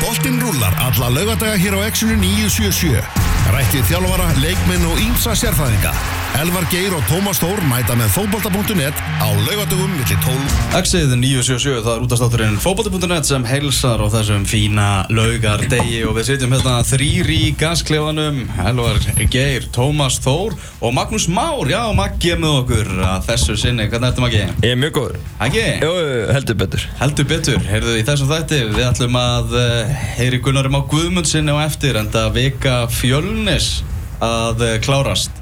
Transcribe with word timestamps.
Boltinn 0.00 0.40
rúlar 0.40 0.74
alla 0.80 1.08
laugadaga 1.12 1.56
hér 1.60 1.76
á 1.76 1.80
Exxonu 1.88 2.16
977. 2.16 3.04
Rættið 3.52 3.86
þjálfara, 3.92 4.32
leikminn 4.40 4.88
og 4.88 5.00
ímsa 5.04 5.36
sérfæðinga. 5.36 6.19
Elvar 6.38 6.62
Geir 6.70 6.94
og 6.94 7.02
Tómas 7.10 7.40
Þór 7.42 7.58
mæta 7.66 7.96
með 7.98 8.12
fótbolta.net 8.14 8.98
á 9.18 9.28
laugadagum 9.34 9.90
millir 9.96 10.18
12. 10.22 10.58
Exið 10.78 11.14
977, 11.18 11.80
það 11.82 11.90
er 11.96 12.04
útastátturinn 12.04 12.54
fókbalti.net 12.62 13.26
sem 13.26 13.46
heilsar 13.48 13.98
á 13.98 14.06
þessum 14.14 14.44
fína 14.48 14.86
laugardegi 15.10 16.04
og 16.06 16.14
við 16.16 16.28
sitjum 16.28 16.54
hérna 16.54 16.76
þrýri 16.86 17.38
í 17.48 17.50
gasklefanum 17.58 18.44
Elvar 18.62 19.02
Geir, 19.32 19.66
Tómas 19.74 20.20
Þór 20.22 20.54
og 20.78 20.94
Magnús 20.94 21.26
Már, 21.34 21.66
já, 21.66 21.82
Maggi 21.98 22.32
er 22.36 22.40
með 22.44 22.60
okkur 22.60 22.94
að 23.10 23.26
þessu 23.32 23.58
sinni, 23.64 23.90
hvernig 23.90 24.12
ertu 24.12 24.24
Maggi? 24.24 24.46
Ég 24.62 24.76
er 24.76 24.80
mjög 24.80 24.96
góður. 25.00 25.18
Maggi? 25.42 25.66
Jú, 25.82 25.92
heldur 26.30 26.60
betur. 26.62 26.86
Heldur 27.02 27.30
betur, 27.34 27.60
heyrðu 27.72 27.98
í 27.98 28.06
þessum 28.06 28.30
þætti, 28.30 28.62
við 28.70 28.86
ætlum 28.86 29.18
að 29.18 29.58
uh, 29.58 30.00
heyri 30.14 30.40
Gunnarum 30.46 30.78
á 30.78 30.82
Guðmundsinni 30.94 31.58
á 31.58 31.66
eftir 31.66 31.98
en 31.98 32.08
það 32.14 32.32
vika 32.38 32.80
fjölnis 33.00 33.80
að 34.22 34.66
uh, 34.68 34.74
klárast 34.84 35.39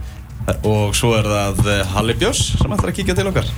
og 0.67 0.97
svo 0.97 1.13
er 1.19 1.29
það 1.29 1.61
uh, 1.67 1.83
Halli 1.95 2.17
Björns 2.19 2.45
sem 2.57 2.75
ætlar 2.75 2.93
að 2.93 2.99
kíkja 3.01 3.19
til 3.19 3.29
okkar. 3.31 3.53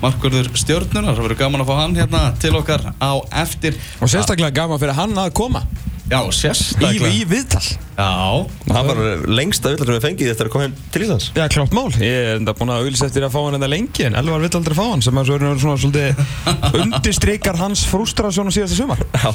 Markurður 0.00 0.48
Stjörnunar, 0.56 1.12
það 1.12 1.26
verður 1.26 1.40
gaman 1.42 1.62
að 1.62 1.68
fá 1.68 1.76
hann 1.82 1.98
hérna 1.98 2.24
til 2.40 2.54
okkar 2.56 2.86
á 2.96 3.12
eftir. 3.42 3.76
Og 4.00 4.08
sérstaklega 4.08 4.62
gaman 4.62 4.80
fyrir 4.80 4.96
hann 4.96 5.12
að 5.20 5.34
koma. 5.36 5.66
Já, 6.10 6.24
í, 6.24 6.32
sérstaklega. 6.34 7.10
Í 7.12 7.26
viðtal. 7.28 7.60
Já, 7.94 8.08
Það 8.66 8.88
var 8.88 9.00
lengsta 9.30 9.70
villar 9.70 9.86
sem 9.90 9.94
við 9.98 10.06
fengið 10.06 10.30
eftir 10.32 10.48
að 10.48 10.54
koma 10.54 10.64
heim 10.64 10.78
til 10.90 11.02
Íslands. 11.04 11.28
Já, 11.36 11.44
klátt 11.52 11.76
mál. 11.76 11.84
Ég 12.00 12.16
er 12.32 12.40
enda 12.40 12.54
búin 12.56 12.72
að 12.72 12.80
auðvitað 12.80 13.06
eftir 13.10 13.26
að 13.28 13.36
fá 13.36 13.38
hann 13.44 13.58
enda 13.60 13.68
lengi 13.70 14.06
en 14.08 14.18
Elvar 14.18 14.42
vill 14.42 14.50
aldrei 14.58 14.78
fá 14.80 14.82
hann 14.88 15.04
sem 15.06 15.20
að 15.20 15.28
svo 15.28 15.38
er 15.38 15.62
svona 15.62 15.76
svolítið 15.84 16.24
undirstrykar 16.80 17.60
hans 17.60 17.84
frústrasjón 17.92 18.50
á 18.50 18.52
síðasta 18.56 18.80
sumar. 18.80 19.04
Já. 19.14 19.30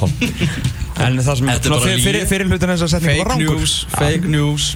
En 1.06 1.16
það 1.22 1.32
sem 1.40 1.54
er 1.54 1.64
svona 1.70 1.96
fyrir, 2.28 2.50
hlutin 2.50 2.74
þess 2.74 2.98
að 2.98 3.36
news, 3.40 3.78
fake 3.94 4.34
news 4.34 4.72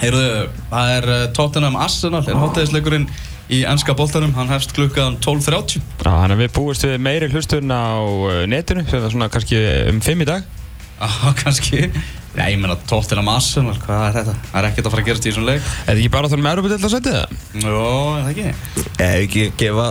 Heyrðu, 0.00 0.26
það 0.72 0.90
er 0.96 1.08
uh, 1.12 1.22
Tottenham 1.36 1.78
Arsenal 1.80 2.24
er 2.26 2.40
hátæðisleikurinn 2.40 3.06
í 3.52 3.60
ennska 3.68 3.94
boltanum, 3.96 4.32
hann 4.38 4.50
hefst 4.50 4.72
klukkan 4.76 5.18
12.30 5.22 5.78
Já, 5.78 6.08
þannig 6.08 6.36
að 6.36 6.42
við 6.42 6.52
búist 6.56 6.86
við 6.86 6.98
meiri 7.04 7.30
hlustun 7.32 7.70
á 7.70 8.00
uh, 8.00 8.42
netinu 8.50 8.86
sem 8.88 9.04
var 9.04 9.12
svona 9.14 9.30
kannski 9.32 9.60
um 9.92 10.00
fimm 10.04 10.24
í 10.24 10.28
dag. 10.28 10.46
Já, 11.04 11.34
kannski 11.42 11.88
Nei, 12.34 12.48
ég 12.50 12.58
meina 12.58 12.74
Tottenham 12.90 13.28
Arsenal, 13.30 13.76
hvað 13.84 14.04
er 14.08 14.16
þetta? 14.16 14.32
Það 14.48 14.58
er 14.58 14.66
ekkert 14.70 14.88
að 14.88 14.94
fara 14.94 15.02
að 15.04 15.08
gerast 15.10 15.26
í 15.26 15.30
þessum 15.30 15.44
leik 15.46 15.60
Er 15.62 15.84
það 15.86 16.00
ekki 16.00 16.12
bara 16.16 16.30
þannig 16.32 16.46
með 16.46 16.56
Európa 16.56 16.70
til 16.72 16.78
að 16.88 16.94
setja 16.96 17.12
það? 17.14 17.34
Jó, 17.62 17.82
er 17.84 18.24
það 18.24 18.30
ekki? 18.32 18.86
Ef 18.94 19.12
ekki 19.20 19.44
gefa 19.60 19.84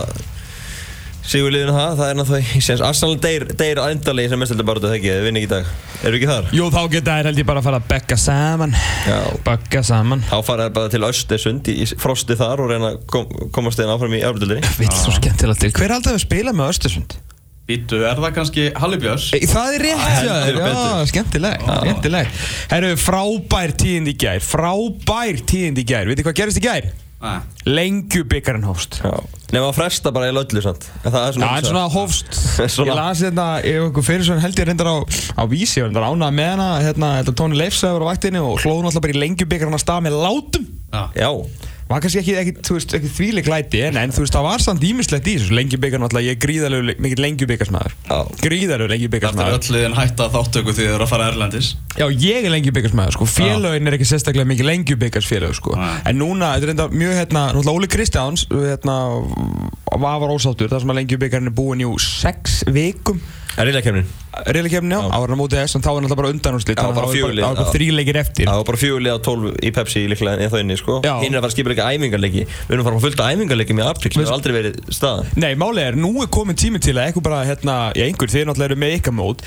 sigurliðinu 1.28 1.72
það, 1.74 1.92
það 1.98 2.10
er 2.10 2.16
náttúrulega, 2.18 2.52
ég 2.54 2.64
séns, 2.64 2.82
Arsenal 2.84 3.16
deyr, 3.22 3.44
deyr 3.56 3.80
endalegi 3.86 4.30
sem 4.32 4.40
mestaldi 4.42 4.66
bara 4.68 4.82
þetta 4.82 4.98
ekki, 4.98 5.10
þið 5.10 5.26
vinni 5.28 5.40
ekki 5.42 5.48
í 5.48 5.52
dag. 5.54 5.70
Eru 6.04 6.18
ekki 6.18 6.28
þar? 6.28 6.48
Jú, 6.58 6.66
þá 6.74 6.80
geta 6.92 7.16
þær 7.16 7.28
held 7.30 7.40
ég 7.40 7.48
bara 7.48 7.62
að 7.62 7.68
fara 7.68 7.80
að 7.80 7.86
bekka 7.92 8.18
saman. 8.20 8.74
Já. 9.08 9.18
Bekka 9.46 9.84
saman. 9.88 10.24
Þá 10.28 10.36
fara 10.48 10.66
þær 10.66 10.74
bara 10.78 10.92
til 10.92 11.04
Östersund 11.08 11.70
í 11.72 11.76
frosti 12.04 12.36
þar 12.40 12.64
og 12.64 12.72
reyna 12.72 12.90
að 12.92 12.98
kom, 13.14 13.30
komast 13.56 13.80
þeirna 13.80 13.96
áfram 13.96 14.16
í 14.18 14.20
Európa-dildinni. 14.20 14.72
Vill 14.82 14.90
svo 14.98 15.14
skemmtilegt 15.16 15.64
til. 15.64 15.72
Hver 15.78 15.88
er 15.88 15.96
alltaf 15.96 16.18
að 16.18 16.26
spila 16.26 16.54
með 16.56 16.74
Östersund? 16.74 17.16
Býtu, 17.64 18.02
er 18.04 18.18
það 18.20 18.34
kannski 18.36 18.66
Halli 18.76 18.98
Björns? 19.00 19.30
Ei, 19.32 19.46
Það 19.48 19.78
er 19.78 19.84
rétt, 19.86 20.02
já, 20.26 20.34
já, 20.52 21.06
skemmtilegt, 21.08 21.62
skemmtilegt. 21.64 22.42
Herru, 22.68 22.90
frábær 23.00 23.72
tíðindi 23.80 24.12
í 24.12 24.18
gær, 24.20 24.44
frábær 24.44 25.40
tíðindi 25.48 25.80
í 25.80 25.88
gær. 25.88 26.10
Vitið 26.12 26.28
hvað 26.28 26.36
gerist 26.42 26.60
í 26.60 26.64
gær? 26.66 26.90
Nei 27.24 27.38
Lengjubikarinn 27.64 28.66
hófst. 28.68 28.98
Já. 29.00 29.14
Nefn 29.54 29.68
að 29.68 29.76
fresta 29.76 30.10
bara 30.14 30.28
í 30.30 30.34
löllu, 30.34 30.62
sant? 30.64 30.86
En 31.04 31.12
það 31.14 31.20
er 31.20 31.28
Já, 31.28 31.36
svona... 31.38 31.50
en 31.60 31.68
svona 31.68 31.84
hófst, 31.94 32.38
Svona. 32.74 32.88
ég 32.90 32.96
las 32.98 33.20
hérna, 33.22 33.44
ef 33.62 33.84
einhver 33.86 34.06
fyrir 34.08 34.26
svona 34.26 34.42
held 34.44 34.58
ég 34.58 34.66
reyndar 34.70 34.90
á, 34.90 34.96
á 35.38 35.42
vísi, 35.50 35.78
ég 35.78 35.84
var 35.86 35.92
reyndar 35.92 36.08
ánað 36.10 36.34
með 36.40 36.50
hana, 36.56 36.68
hérna, 36.82 37.10
þetta 37.20 37.34
Tóni 37.40 37.60
Leifsæður 37.60 38.02
á 38.02 38.10
vaktinni 38.10 38.42
og 38.42 38.58
hlóðum 38.64 38.90
alltaf 38.90 39.04
bara 39.06 39.14
í 39.14 39.20
lengjubikarinn 39.22 39.78
að 39.78 39.84
stað 39.86 40.02
með 40.08 40.18
látum. 40.24 40.66
Já 40.90 41.04
Já. 41.22 41.30
Var 41.88 42.00
kannski 42.04 42.20
ekki, 42.22 42.34
ekki, 42.40 42.54
veist, 42.74 42.94
ekki 42.96 43.10
þvíleik 43.12 43.48
læti 43.50 43.82
en, 43.84 43.98
en 44.00 44.14
þú 44.14 44.24
veist, 44.24 44.36
það 44.36 44.46
var 44.48 44.64
samt 44.64 44.84
ímislegt 44.88 45.28
í 45.28 45.36
þessu. 45.38 45.56
Lengjubikar 45.58 46.02
náttúrulega, 46.02 46.30
ég 46.30 46.38
er 46.38 46.42
gríðarlegu 46.44 46.96
mikill 47.04 47.24
lengjubikarsmaður 47.24 47.96
gríðarlegu 48.40 48.72
Þetta 48.74 48.88
er 48.88 48.94
lengjubikarsmaður 48.94 49.58
öll 49.58 49.74
liðin 49.76 49.96
hætta 49.98 50.28
þáttöku 50.32 50.74
því 50.74 50.82
þið 50.84 50.94
eru 50.94 51.06
að 51.06 51.12
fara 51.12 51.28
erlendis. 51.32 51.70
Já, 51.94 52.06
ég 52.08 52.48
er 52.48 52.54
lengjubikarsmaður, 52.54 53.16
sko, 53.18 53.28
félögin 53.30 53.90
er 53.90 53.98
ekki 53.98 54.08
sérstaklega 54.08 54.50
mikið 54.50 54.68
lengjubikarsfélög, 54.70 55.54
sko. 55.60 55.76
En 55.78 56.20
núna, 56.20 56.54
þetta 56.56 56.68
er 56.68 56.74
enda 56.74 56.88
mjög, 56.92 57.14
hérna, 57.20 57.44
Óli 57.74 57.90
Kristjáns 57.90 58.46
hérna, 58.50 58.98
var 60.00 60.34
ósáttur 60.34 60.70
þar 60.70 60.84
sem 60.84 60.92
að 60.92 61.00
lengjubikarinn 61.00 61.50
er 61.50 61.56
búin 61.56 61.82
í 61.84 61.88
sex 62.02 62.62
vikum 62.70 63.20
Er 63.54 63.68
reyðakefnin? 63.68 64.06
Reylakefni 64.50 64.96
á, 64.98 65.02
ára 65.14 65.30
á 65.30 65.38
móti 65.38 65.54
þess, 65.54 65.76
en 65.78 65.82
þá 65.84 65.90
er 65.92 66.02
náttúrulega 66.02 66.18
bara 66.18 66.30
undanúrslit 66.34 66.80
Já, 66.80 66.86
bara 66.96 67.10
fjögur 67.12 67.34
lið, 67.36 67.44
Það 67.44 67.54
var 67.54 67.66
já. 67.68 67.72
þrýleikir 67.76 68.16
eftir 68.18 68.48
Það 68.48 68.58
var 68.58 68.66
bara 68.70 68.80
fjögulið 68.82 69.14
á 69.14 69.18
12 69.28 69.52
í 69.54 69.70
Pepsi 69.76 70.02
líklega 70.10 70.42
en 70.42 70.50
það 70.50 70.64
inni, 70.64 70.76
sko. 70.80 70.96
Já. 71.06 71.12
Hinn 71.22 71.30
er 71.30 71.38
að 71.38 71.44
fara 71.44 71.50
að 71.50 71.54
skipa 71.54 71.70
líka 71.70 71.86
æfingarleiki. 71.94 72.42
Við 72.50 72.74
erum 72.74 72.82
að 72.82 72.88
fara 72.88 72.98
að 72.98 73.06
fylgta 73.06 73.28
æfingarleiki 73.30 73.76
með 73.78 73.86
sem 73.94 74.02
Veist- 74.02 74.18
hefur 74.18 74.34
aldrei 74.34 74.54
verið 74.58 74.80
staðan. 74.98 75.30
Nei, 75.44 75.52
málið 75.54 75.82
er, 75.86 76.00
nú 76.02 76.10
er 76.24 76.30
komin 76.34 76.58
tími 76.58 76.82
til 76.82 76.96
að 76.98 77.06
eitthvað 77.06 77.26
bara, 77.28 77.40
hérna, 77.46 77.76
já, 77.94 78.04
einhver, 78.08 78.32
þið 78.34 78.48
náttúrulega 78.50 78.70
eru 78.72 78.80
með 78.82 78.96
ykkar 78.98 79.14
mót 79.14 79.46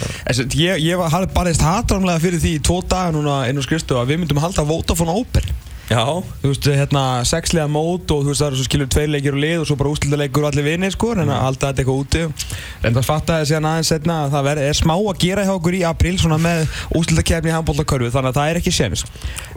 ég, 0.55 0.79
ég 0.87 0.97
var 0.97 1.27
bara 1.33 1.51
þess 1.51 1.67
hatramlega 1.67 2.23
fyrir 2.23 2.39
því 2.41 2.55
í 2.57 2.63
tvo 2.63 2.79
daga 2.87 3.11
núna 3.15 3.41
inn 3.49 3.59
á 3.59 3.63
skrifstu 3.65 3.97
að 3.99 4.13
við 4.13 4.23
myndum 4.23 4.39
halda 4.41 4.63
Vodafone 4.67 5.11
Open 5.19 5.43
Já. 5.87 6.03
Þú 6.41 6.49
veist, 6.51 6.67
hérna, 6.67 7.01
sexlega 7.27 7.69
mót 7.71 8.11
og 8.11 8.25
þú 8.25 8.31
veist, 8.33 8.41
það 8.41 8.49
eru 8.49 8.59
svo 8.59 8.65
skilur 8.67 8.89
tveir 8.91 9.11
leikir 9.13 9.35
og 9.37 9.39
lið 9.39 9.61
og 9.61 9.67
svo 9.69 9.77
bara 9.79 9.91
ústildarleikur 9.93 10.43
og 10.43 10.49
allir 10.49 10.65
vinni, 10.67 10.89
sko, 10.91 11.13
en 11.15 11.31
að 11.31 11.43
halda 11.45 11.69
þetta 11.69 11.83
eitthvað 11.83 12.01
úti 12.01 12.23
En 12.87 12.97
það 12.97 13.07
fattaði 13.07 13.47
síðan 13.51 13.69
aðeins 13.71 13.91
setna 13.93 14.17
að 14.25 14.35
það 14.35 14.49
er 14.65 14.79
smá 14.81 14.93
að 14.97 15.21
gera 15.23 15.45
hjá 15.47 15.53
okkur 15.55 15.77
í 15.77 15.83
apríl, 15.87 16.17
svona 16.19 16.39
með 16.43 16.65
ústildarkefni 16.99 17.53
í 17.53 17.55
handbóltakörfu, 17.55 18.11
þannig 18.17 18.33
að 18.33 18.39
það 18.41 18.51
er 18.51 18.59
ekki 18.61 18.73
séns 18.75 19.05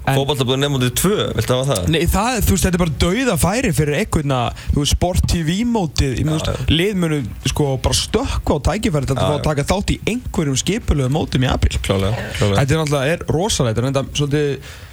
Fótballtabúið 0.01 0.63
nefndið 0.63 0.93
2, 1.01 1.11
viltu 1.37 1.57
hafa 1.57 1.67
það? 1.75 1.91
Nei, 1.93 2.01
það, 2.11 2.39
þú 2.47 2.55
veist, 2.55 2.65
þetta 2.67 2.79
er 2.79 2.83
bara 2.85 2.99
dauða 3.05 3.35
færi 3.41 3.73
fyrir 3.77 3.99
einhvern 3.99 4.37
að, 4.39 4.63
þú 4.71 4.79
veist, 4.81 4.95
Sport 4.97 5.27
TV 5.31 5.59
mótið, 5.69 6.15
ég 6.23 6.31
veist, 6.31 6.49
lið 6.73 7.01
munu, 7.03 7.19
sko, 7.53 7.67
bara 7.85 7.99
stökkva 7.99 8.59
á 8.59 8.65
tækifæri 8.71 9.11
til 9.11 9.19
að 9.19 9.35
að 9.37 9.45
taka 9.45 9.67
þátt 9.69 9.93
í 9.93 9.99
einhverjum 10.15 10.59
skipulegu 10.59 11.13
mótum 11.13 11.45
í 11.45 11.51
apríl. 11.53 11.77
Klálega, 11.85 12.17
klálega. 12.39 12.63
Þetta 12.63 12.75
er 12.75 12.81
náttúrulega, 12.81 13.13
er 13.13 13.21
rosalegt, 13.37 13.79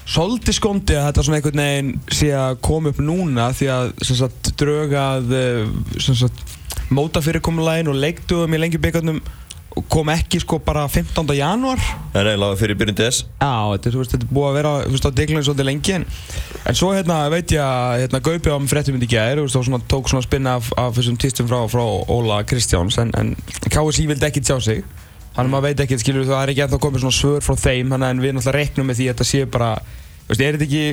svolítið 0.08 0.56
skóndi 0.56 0.96
að 0.98 1.10
þetta 1.10 1.26
svona 1.26 1.40
einhvern 1.40 1.64
veginn 1.64 1.90
sé 2.20 2.30
að 2.36 2.60
koma 2.68 2.94
upp 2.94 3.02
núna 3.04 3.50
því 3.56 3.72
að, 3.74 3.90
sagt, 4.08 4.54
drögað, 4.60 5.34
sem 6.00 6.18
sagt, 6.18 6.56
mótafyrirkomulægin 6.96 7.92
og 7.92 8.00
leikdugum 8.00 8.56
í 8.56 8.62
lengjubíkarnum 8.64 9.22
kom 9.92 10.10
ekki, 10.10 10.40
sko, 10.42 10.58
bara 10.64 10.88
15. 10.90 11.28
janúar. 11.38 11.82
Það 12.14 12.22
er 12.22 12.30
eiginlega 12.32 12.58
fyrir 12.58 12.78
byrjun 12.80 12.98
DS. 12.98 13.20
Já, 13.38 13.52
þetta, 13.76 13.90
er, 13.92 13.98
veist, 14.00 14.14
þetta 14.16 14.26
er 14.26 14.34
búið 14.34 14.48
að 14.48 14.58
vera 14.58 14.72
veist, 14.88 15.06
á 15.06 15.12
deglunum 15.20 15.46
svolítið 15.46 15.68
lengi 15.70 15.96
en, 15.98 16.06
en 16.72 16.80
svo 16.80 16.92
hérna, 16.96 17.18
veit 17.34 17.54
ég 17.54 17.62
að 17.62 17.98
hérna, 18.04 18.24
Gaupi 18.26 18.54
á 18.54 18.58
fréttum 18.72 18.98
í 18.98 19.10
gæðir 19.12 19.44
og 19.44 19.52
svona, 19.54 19.82
tók 19.92 20.10
svona 20.10 20.26
spinna 20.26 20.56
af, 20.58 20.72
af 20.80 20.98
þessum 20.98 21.20
tístum 21.22 21.50
frá, 21.52 21.60
frá 21.70 21.84
Óla 21.86 22.42
Kristjáns 22.48 22.98
en, 23.04 23.14
en 23.20 23.36
KSI 23.70 24.08
vildi 24.10 24.30
ekki 24.32 24.42
tjá 24.42 24.58
sig 24.64 24.82
þannig 25.38 25.48
að 25.48 25.54
maður 25.56 25.68
veit 25.70 25.84
ekki, 25.86 26.00
skilur 26.04 26.28
það 26.28 26.44
er 26.44 26.52
ekki 26.54 26.64
ennþá 26.68 26.80
komið 26.84 27.04
svona 27.06 27.18
svör 27.22 27.46
frá 27.46 27.56
þeim 27.64 27.92
þannig 27.96 28.10
en 28.12 28.22
við 28.26 28.38
náttúrulega 28.38 28.58
reknum 28.60 28.88
með 28.92 29.00
því 29.02 29.08
að 29.08 29.14
þetta 29.16 29.28
sé 29.32 29.44
bara 29.58 29.72
þú 29.78 30.32
veist, 30.34 30.42
er 30.48 30.58
þetta 30.58 30.68
ekki 30.68 30.86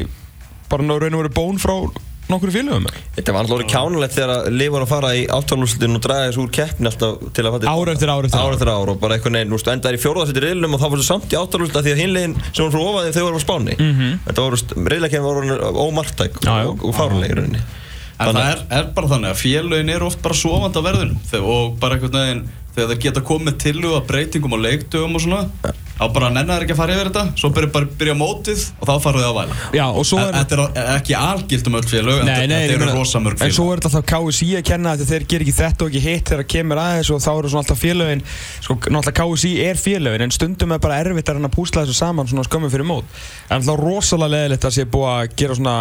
bara 0.75 0.85
ná 0.89 0.99
raun 1.01 1.15
og 1.17 1.23
veru 1.25 1.33
bón 1.39 1.59
frá 1.63 1.77
nokkru 2.25 2.49
félögum 2.55 2.87
Þetta 3.19 3.33
var 3.37 3.43
alltaf 3.45 3.57
orðið 3.59 3.69
kjánulegt 3.75 4.15
þegar 4.17 4.31
að 4.33 4.47
lið 4.57 4.71
var 4.73 4.85
að 4.87 4.93
fara 4.95 5.09
í 5.13 5.25
áttalúslutin 5.29 5.99
og 5.99 6.03
draga 6.07 6.29
þessu 6.31 6.41
úr 6.41 6.53
keppni 6.57 6.89
alltaf 6.89 7.19
til 7.37 7.45
að 7.45 7.53
fara 7.59 7.75
Ár 7.75 7.91
eftir 7.93 8.13
ár 8.15 8.25
eftir 8.25 8.41
ár. 8.41 8.47
ár 8.49 8.55
eftir 8.57 8.71
ár 8.73 8.93
og 8.95 9.01
bara 9.03 9.19
eitthvað 9.19 9.35
neinn, 9.37 9.53
þú 9.53 9.59
veist, 9.59 9.89
í 9.93 10.01
fjórðarsett 10.01 10.41
í 10.41 10.45
riðlunum 10.47 10.77
og 10.79 10.81
þá 10.81 10.87
fórstu 10.95 11.05
samt 11.11 11.37
í 11.37 11.37
áttalúslutin 11.37 11.85
því 11.85 11.93
að 11.93 12.01
hinlegin 12.01 12.37
sem 12.49 12.65
voru 12.65 12.73
frá 12.73 12.85
ofaði 12.89 13.13
þau 13.19 13.29
á 13.29 13.45
spáni 13.45 13.77
Mhm. 13.77 14.19
Þetta 14.25 14.47
voru, 14.47 14.61
riðlakefni 14.89 15.29
voru 15.29 15.59
ómartæk 15.85 16.41
Já, 16.41 16.53
já. 16.65 16.69
og, 16.73 16.85
og 16.89 18.25
En 18.25 18.31
það 18.31 18.49
er, 18.49 18.61
er 18.71 18.85
bara 18.95 19.09
þannig 19.11 19.33
að 19.35 19.41
félögin 19.43 19.91
eru 19.91 20.07
oft 20.07 20.21
bara 20.23 20.35
sofandi 20.39 20.79
á 20.79 20.87
verðunum 20.87 21.45
og 21.45 21.79
bara 21.83 21.97
einhvern 21.99 22.15
veginn 22.15 22.45
þegar 22.75 22.91
þeir 22.91 23.03
geta 23.07 23.25
komið 23.31 23.59
til 23.63 23.77
að 23.91 24.07
breytingum 24.09 24.57
og 24.57 24.65
leikdögum 24.65 25.19
og 25.19 25.25
svona 25.25 25.75
þá 25.99 26.05
bara 26.15 26.31
nennar 26.35 26.63
ekki 26.65 26.75
að 26.75 26.81
fara 26.81 26.95
yfir 26.97 27.11
þetta. 27.11 27.25
Svo 27.39 27.51
byrja 27.55 27.71
bara 27.75 27.87
byrja 28.01 28.15
mótið 28.19 28.63
og 28.81 28.89
þá 28.89 28.95
fara 29.05 29.19
þau 29.23 29.29
að 29.31 29.37
væla. 29.39 29.59
Já, 29.79 29.85
og 29.91 30.05
svo 30.09 30.19
er 30.19 30.33
Þetta 30.35 30.55
er 30.75 30.89
ekki 30.99 31.15
algilt 31.19 31.67
um 31.71 31.75
öll 31.79 31.87
félög 31.89 32.21
en 32.21 32.27
þetta- 32.27 32.59
eru 32.65 32.79
meina- 32.79 32.95
rosa 32.95 33.19
mörg 33.21 33.43
En 33.45 33.53
svo 33.53 33.67
er 33.73 33.79
þetta 33.79 33.91
alltaf 33.91 34.07
KSI 34.11 34.49
að 34.59 34.65
kenna 34.65 34.95
að 34.95 35.05
þeir 35.07 35.27
ger 35.29 35.41
ekki 35.41 35.55
þetta 35.55 35.83
og 35.85 35.89
ekki 35.91 36.01
hitt 36.05 36.25
þegar 36.25 36.43
það 36.45 36.49
kemur 36.55 36.77
aðeins 36.83 37.11
og 37.15 37.21
þá 37.23 37.31
eru 37.39 37.49
svona 37.49 37.63
alltaf 37.65 37.81
félögin 37.85 38.23
sko, 38.61 38.75
náttúrulega 38.75 39.19
KSI 39.21 39.53
er 39.65 39.75
félögin 39.75 40.23
en 40.23 40.31
stundum 40.31 40.73
er 40.73 40.79
bara 40.79 40.99
erfitt 41.05 41.29
að 41.29 41.35
reyna 41.39 41.49
að 41.49 41.55
púsla 41.57 41.85
þessu 41.85 41.95
saman 41.95 42.27
svona 42.27 42.45
skömmum 42.45 42.71
fyrir 42.71 42.85
mót. 42.87 43.05
En 43.51 43.61
alltaf 43.61 43.79
rosalega 43.79 44.31
leðilegt 44.35 44.65
að 44.65 44.75
sé 44.75 44.85
búið 44.85 45.11
að 45.15 45.37
gera 45.37 45.55
svona, 45.55 45.77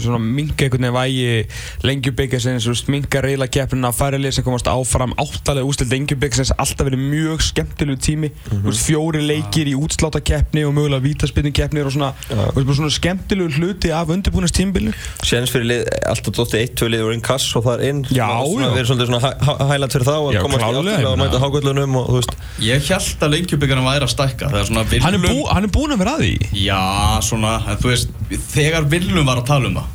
svona 0.00 0.18
minga 0.18 0.64
einhvern 0.64 0.88
veginn 0.88 0.98
vægi 0.98 1.46
lengjubikasins, 1.84 2.66
mm 9.58 9.58
leikir 9.58 9.70
í 9.72 9.74
útsláttakeppni 9.78 10.62
og 10.66 10.74
mögulega 10.76 11.02
vítaspinninkeppnir 11.02 11.88
og 11.88 11.94
svona, 11.94 12.12
þú 12.28 12.54
veist, 12.54 12.68
bara 12.68 12.76
svona 12.78 12.92
skemmtilegu 12.94 13.58
hluti 13.58 13.90
af 13.94 14.12
undirbúinast 14.14 14.56
tímbilinu 14.56 14.94
Séns 15.26 15.52
fyrir 15.52 15.66
lið, 15.72 15.82
alltaf 16.12 16.36
dótti 16.36 16.60
eitt, 16.60 16.76
tvö 16.78 16.90
lið 16.92 17.04
og 17.08 17.14
inn 17.16 17.24
kass 17.24 17.48
og 17.58 17.66
það 17.66 17.74
er 17.74 17.92
inn. 17.92 18.02
Já, 18.14 18.28
svona, 18.28 18.68
já. 18.68 18.72
Við 18.72 18.80
erum 18.82 18.90
svolítið 18.90 19.10
svona 19.10 19.68
hælætt 19.72 19.96
fyrir 19.96 20.08
þá 20.08 20.14
að 20.14 20.30
Já, 20.36 20.40
komast 20.44 20.62
í 20.62 20.68
áttulega 20.68 21.10
og 21.10 21.20
mæta 21.22 21.42
hákvöldunum 21.42 21.98
og 21.98 22.08
þú 22.08 22.16
veist. 22.20 22.34
Ég 22.68 22.88
held 22.92 23.26
að 23.26 23.34
lengjubíkarna 23.34 23.86
væri 23.86 24.08
að 24.08 24.14
stækka 24.14 24.50
Það 24.54 24.62
er 24.62 24.70
svona 24.70 25.04
hann 25.04 25.18
er, 25.18 25.26
bú, 25.26 25.44
hann 25.50 25.68
er 25.68 25.74
búinn 25.74 25.94
að 25.96 26.02
vera 26.04 26.16
að 26.16 26.24
því. 26.26 26.34
Já, 26.64 26.82
svona, 27.26 27.54
en 27.66 27.80
þú 27.82 27.94
veist 27.94 28.18
Þegar 28.52 28.90
Willum 28.92 29.28
var 29.28 29.42
að 29.42 29.48
tala 29.48 29.70
um 29.70 29.80
það 29.80 29.94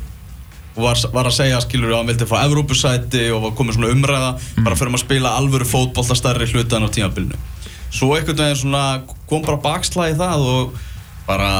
var, 0.74 0.98
var 1.14 1.28
að 1.30 1.36
segja, 1.36 1.60
skilur 1.62 1.92
að 1.92 2.00
hann 2.00 2.08
vildi 2.10 2.26
fá 2.26 2.40
Evrópusæti 2.40 3.28
og 3.30 3.44
var 3.44 3.52
komið 3.54 3.76
svona 3.76 3.92
umræða 3.94 4.30
bara 4.64 4.74
fyrir 4.74 4.96
að 4.96 5.04
spila 5.04 5.36
alvöru 5.38 5.68
fótbolta 5.70 6.16
stærri 6.18 6.48
hlutan 6.50 6.82
á 6.82 6.90
tímabilinu 6.90 7.38
Svo 7.94 8.14
einhvern 8.16 8.40
veginn 8.40 8.58
svona 8.58 8.84
kom 9.30 9.44
bara 9.46 9.60
bakslæði 9.62 10.18
það 10.18 10.46
og 10.50 10.78
bara, 11.28 11.50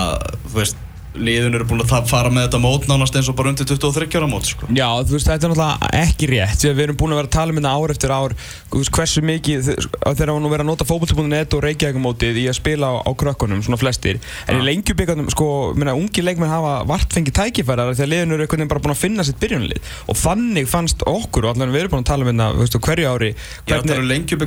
þú 0.49 0.57
veist 0.59 0.81
liðin 1.15 1.55
eru 1.55 1.67
búin 1.69 1.83
að 1.85 2.09
fara 2.11 2.31
með 2.33 2.49
þetta 2.49 2.61
mót 2.63 2.87
nánast 2.91 3.15
eins 3.17 3.29
og 3.31 3.37
bara 3.39 3.53
undir 3.53 3.67
23 3.69 4.19
ára 4.19 4.29
mót 4.31 4.49
sko. 4.49 4.69
Já, 4.75 4.89
þú 5.07 5.17
veist, 5.17 5.29
þetta 5.29 5.47
er 5.47 5.53
náttúrulega 5.53 5.91
ekki 6.01 6.29
rétt 6.31 6.65
að 6.65 6.75
við 6.75 6.85
erum 6.87 6.99
búin 7.01 7.15
að 7.15 7.21
vera 7.21 7.29
að 7.31 7.37
tala 7.37 7.51
um 7.53 7.59
þetta 7.61 7.75
ár 7.75 7.95
eftir 7.95 8.15
ár. 8.15 8.35
Veist, 8.75 8.93
hversu 8.95 9.21
mikið, 9.25 9.71
þegar 10.05 10.33
hann 10.33 10.49
verið 10.51 10.65
að 10.65 10.71
nota 10.71 10.87
fótbolti.net 10.89 11.55
og 11.55 11.65
reykjækumótið 11.65 12.41
í 12.43 12.45
að 12.51 12.59
spila 12.59 12.91
á, 12.91 12.95
á 13.07 13.11
krökkunum, 13.15 13.63
svona 13.65 13.79
flestir. 13.81 14.19
En 14.49 14.59
í 14.59 14.67
lengjubíkarnum, 14.67 15.31
sko, 15.33 15.47
minna, 15.79 15.95
ungi 15.99 16.25
leikmenn 16.25 16.51
hafa 16.51 16.75
vart 16.89 17.15
fengið 17.15 17.37
tækifærar 17.39 17.95
því 17.95 18.05
að 18.05 18.13
liðin 18.13 18.35
eru 18.39 18.49
bara 18.67 18.83
búin 18.83 18.95
að 18.95 19.03
finna 19.05 19.23
sitt 19.27 19.39
byrjunlið 19.43 19.81
og 20.11 20.19
þannig 20.19 20.67
fannst 20.71 21.05
okkur, 21.09 21.47
og 21.47 21.55
allan 21.55 21.73
við 21.75 21.85
erum 21.85 21.93
búin 21.95 22.05
að 22.05 22.11
tala 22.11 22.27
um 22.27 22.31
þetta, 22.65 22.81
hverju 22.89 23.07
ári 23.11 23.31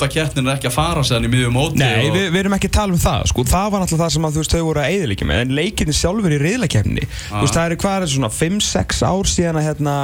menn 0.03 0.29
þetta 0.29 0.43
er 0.43 0.57
ekki? 0.57 0.69
Að 0.69 0.75
fara 0.75 1.03
séðan 1.07 1.27
í 1.27 1.31
miðjum 1.33 1.55
móti 1.57 1.79
Nei, 1.81 2.07
og... 2.07 2.15
við, 2.15 2.25
við 2.33 2.39
erum 2.43 2.55
ekki 2.57 2.69
að 2.71 2.75
tala 2.77 2.95
um 2.95 3.01
það, 3.03 3.27
sko, 3.31 3.45
það 3.49 3.69
var 3.73 3.83
náttúrulega 3.83 4.03
það 4.03 4.15
sem 4.15 4.27
að 4.27 4.33
þú 4.33 4.43
veist 4.43 4.55
þau 4.55 4.63
voru 4.67 4.83
að 4.83 4.89
eyðilegja 4.93 5.29
með, 5.29 5.43
en 5.43 5.55
leikinni 5.59 5.95
sjálfur 5.97 6.35
í 6.35 6.41
riðlakeppni, 6.43 7.05
þú 7.29 7.43
veist 7.43 7.57
það 7.59 7.69
er 7.69 7.77
hvað 7.83 8.07
er 8.07 8.11
svona 8.13 8.31
5-6 8.33 9.05
ár 9.07 9.31
síðan 9.33 9.61
að 9.61 9.67
hérna, 9.69 9.95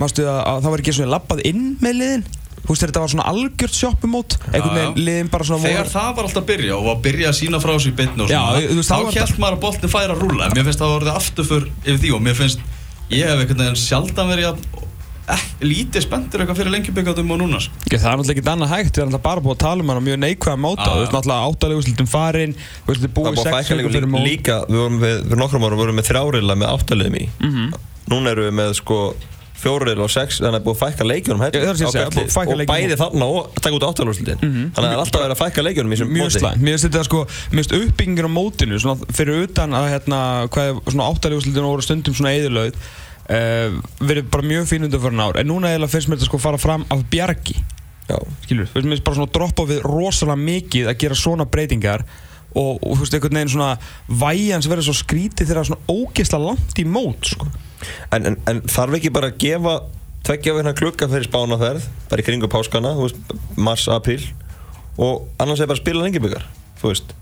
mástu 0.00 0.26
að, 0.26 0.40
að 0.44 0.60
það 0.60 0.74
var 0.74 0.84
ekki 0.84 0.96
svona 0.98 1.14
labbað 1.16 1.42
inn 1.50 1.64
með 1.80 1.98
liðin, 2.00 2.26
þú 2.60 2.74
veist 2.74 2.84
þetta 2.84 3.02
var 3.04 3.12
svona 3.14 3.28
algjört 3.30 3.76
sjoppumót, 3.76 4.36
Þegar 5.70 5.88
það 5.90 6.10
var 6.18 6.28
alltaf 6.28 6.42
að 6.42 6.50
byrja 6.50 6.76
og 6.76 6.90
að 6.92 7.00
byrja 7.06 7.30
að 7.30 7.38
sína 7.40 7.60
frá 7.62 7.72
sig 7.80 7.94
veist, 8.76 8.90
þá 8.90 9.16
held 9.16 9.40
maður 9.40 9.56
að 9.56 9.62
boltin 9.64 9.92
færi 9.94 10.12
að 10.12 10.20
rúla 10.20 10.50
mér 10.52 10.68
finnst 10.68 10.82
það 10.82 10.90
að 10.90 10.96
orðið 10.98 11.16
afturför 11.20 11.66
yfir 11.80 12.00
því 12.04 12.12
og 12.18 12.22
mér 12.26 12.36
finnst, 12.36 12.62
ég 13.10 13.30
hef 13.30 13.40
einhvern 13.40 13.62
veginn 13.64 13.80
sjaldan 13.80 14.30
verið 14.30 14.50
að 14.52 14.88
lítið 15.64 16.04
spenntur 16.04 16.42
eitthvað 16.44 16.58
fyrir 16.60 16.72
lengjubíkatum 16.74 17.30
og 17.34 17.38
núna 17.42 17.60
sko. 17.60 17.72
Ekki, 17.86 17.98
það 18.00 18.10
er 18.10 18.18
náttúrulega 18.20 18.36
ekki 18.40 18.52
annað 18.54 18.72
hægt, 18.74 18.92
við 18.96 19.02
erum 19.04 19.12
náttúrulega 19.14 19.26
bara 19.28 19.44
búið 19.46 19.56
að 19.56 19.62
tala 19.64 19.84
um 19.84 19.92
hann 19.92 20.00
á 20.00 20.04
mjög 20.08 20.20
neikvæða 20.24 20.60
móta, 20.64 20.86
Já, 20.86 20.90
þú 20.90 21.00
veist 21.00 21.10
já. 21.12 21.16
náttúrulega 21.18 21.48
áttaleguslutum 21.50 22.10
farin, 22.10 22.54
þú 22.54 22.90
veist 22.90 23.00
þið 23.00 23.10
Það 23.10 23.16
búið 23.16 23.30
er 23.30 23.36
búið 23.40 23.50
að 23.50 23.58
sex 23.60 23.74
líka, 23.80 23.94
fyrir 23.96 24.10
mót. 24.14 24.24
líka 24.26 24.56
við 24.70 24.78
vorum 24.84 25.00
við, 25.04 25.16
fyrir 25.26 25.42
nokkrum 25.44 25.66
árum 25.68 25.82
vorum 25.84 25.94
við 25.94 26.00
með 26.02 26.08
þrjárilla 26.10 26.58
með 26.64 26.72
áttaliðum 26.76 27.20
í 27.20 27.26
Mhm. 27.40 27.74
Núna 28.10 28.30
erum 28.34 28.48
við 28.50 28.54
með 28.58 28.72
sko 28.80 29.00
fjórilla 29.60 30.00
og 30.06 30.08
sex 30.08 30.38
þannig 30.40 30.56
að 30.56 30.64
búið 30.64 30.76
að 30.78 30.80
fækka 30.80 31.04
leikjunum 31.04 31.42
Já, 31.44 31.50
það 31.52 31.60
er 31.60 32.12
búið 32.16 32.24
að 32.24 32.32
fækka 32.32 32.52
og 32.54 32.58
leikjunum. 32.60 32.70
bæði 32.72 32.96
þarna 32.96 33.26
og 33.28 33.50
taka 33.60 33.76
út 33.76 33.84
áttalúrslutin 33.90 34.38
þannig 34.40 34.72
að 34.72 34.80
það 34.80 34.94
er 34.94 35.02
alltaf 35.02 35.20
verið 35.20 35.34
að 35.36 35.42
fækka 35.42 35.64
leikjunum 35.66 35.92
í 35.92 35.96
þessum 35.98 36.12
mjög 36.16 36.24
móti. 36.30 36.40
slæmt, 36.40 36.62
mér 36.64 36.72
finnst 36.78 36.86
þetta 36.88 37.02
sko 37.04 37.20
mér 37.28 37.60
finnst 37.60 37.74
uppbyggingin 37.76 38.24
á 38.24 38.32
mótinu 38.32 38.80
svona 38.80 39.12
fyrir 39.12 39.42
utan 39.44 39.76
að 39.76 39.86
hérna 39.92 40.20
hvað 40.48 40.80
svona 40.88 41.08
áttalífuslutin 41.12 41.68
voru 41.68 41.84
stundum 41.84 42.14
svona 42.16 42.32
eðilöð 42.40 42.72
verið 43.30 44.30
bara 44.32 44.46
mjög 44.46 44.66
fín 44.70 44.86
undir 44.86 45.02
fyrir 45.02 45.20
ár. 45.22 45.38
En 45.40 45.46
núna 45.50 45.70
eiginlega 45.70 45.92
finnst 45.92 46.10
mér 46.10 46.18
þetta 46.18 46.30
sko 46.30 46.40
fara 46.42 46.58
fram 46.60 46.86
af 46.90 47.04
bjargi. 47.12 47.60
Já. 48.10 48.18
skilur, 48.42 48.66
þú 48.66 48.74
veist 48.74 48.88
mér 48.88 48.96
finnst 48.96 49.06
bara 49.06 49.18
svona 49.20 49.32
droppa 49.36 49.64
við 49.68 49.84
rosalega 49.86 50.40
mikið 50.40 50.90
að 50.90 50.98
gera 50.98 51.18
svona 51.18 51.46
breytingar 51.46 52.02
og, 52.58 52.80
og 52.82 52.96
þú 52.96 53.04
veist 53.04 53.14
einhvern 53.14 53.38
veginn 53.38 53.52
svona 53.52 53.70
væjans 54.22 54.68
verður 54.70 54.88
svo 54.88 54.96
skrítið 54.98 55.46
þegar 55.46 55.60
það 55.60 55.62
er 55.62 55.70
svona 55.70 55.94
ógeðslega 55.94 56.48
langt 56.48 56.82
í 56.82 56.86
mót 56.90 57.30
sko. 57.30 57.46
En, 58.10 58.26
en, 58.32 58.38
en 58.50 58.62
þarf 58.66 58.98
ekki 58.98 59.12
bara 59.14 59.30
að 59.30 59.38
gefa 59.44 59.76
tveggja 60.26 60.56
vegna 60.56 60.74
klukka 60.76 61.08
fyrir 61.12 61.28
spánaferð 61.28 61.86
bara 62.10 62.24
í 62.24 62.26
kringu 62.26 62.50
páskana, 62.50 62.96
þú 62.98 63.06
veist, 63.06 63.36
mars, 63.56 63.86
apríl 63.94 64.24
og 65.00 65.30
annars 65.40 65.62
er 65.62 65.70
bara 65.70 65.78
að 65.78 65.84
spila 65.84 66.04
lengjubikar 66.04 66.44
þú 66.82 66.90
veist 66.90 67.14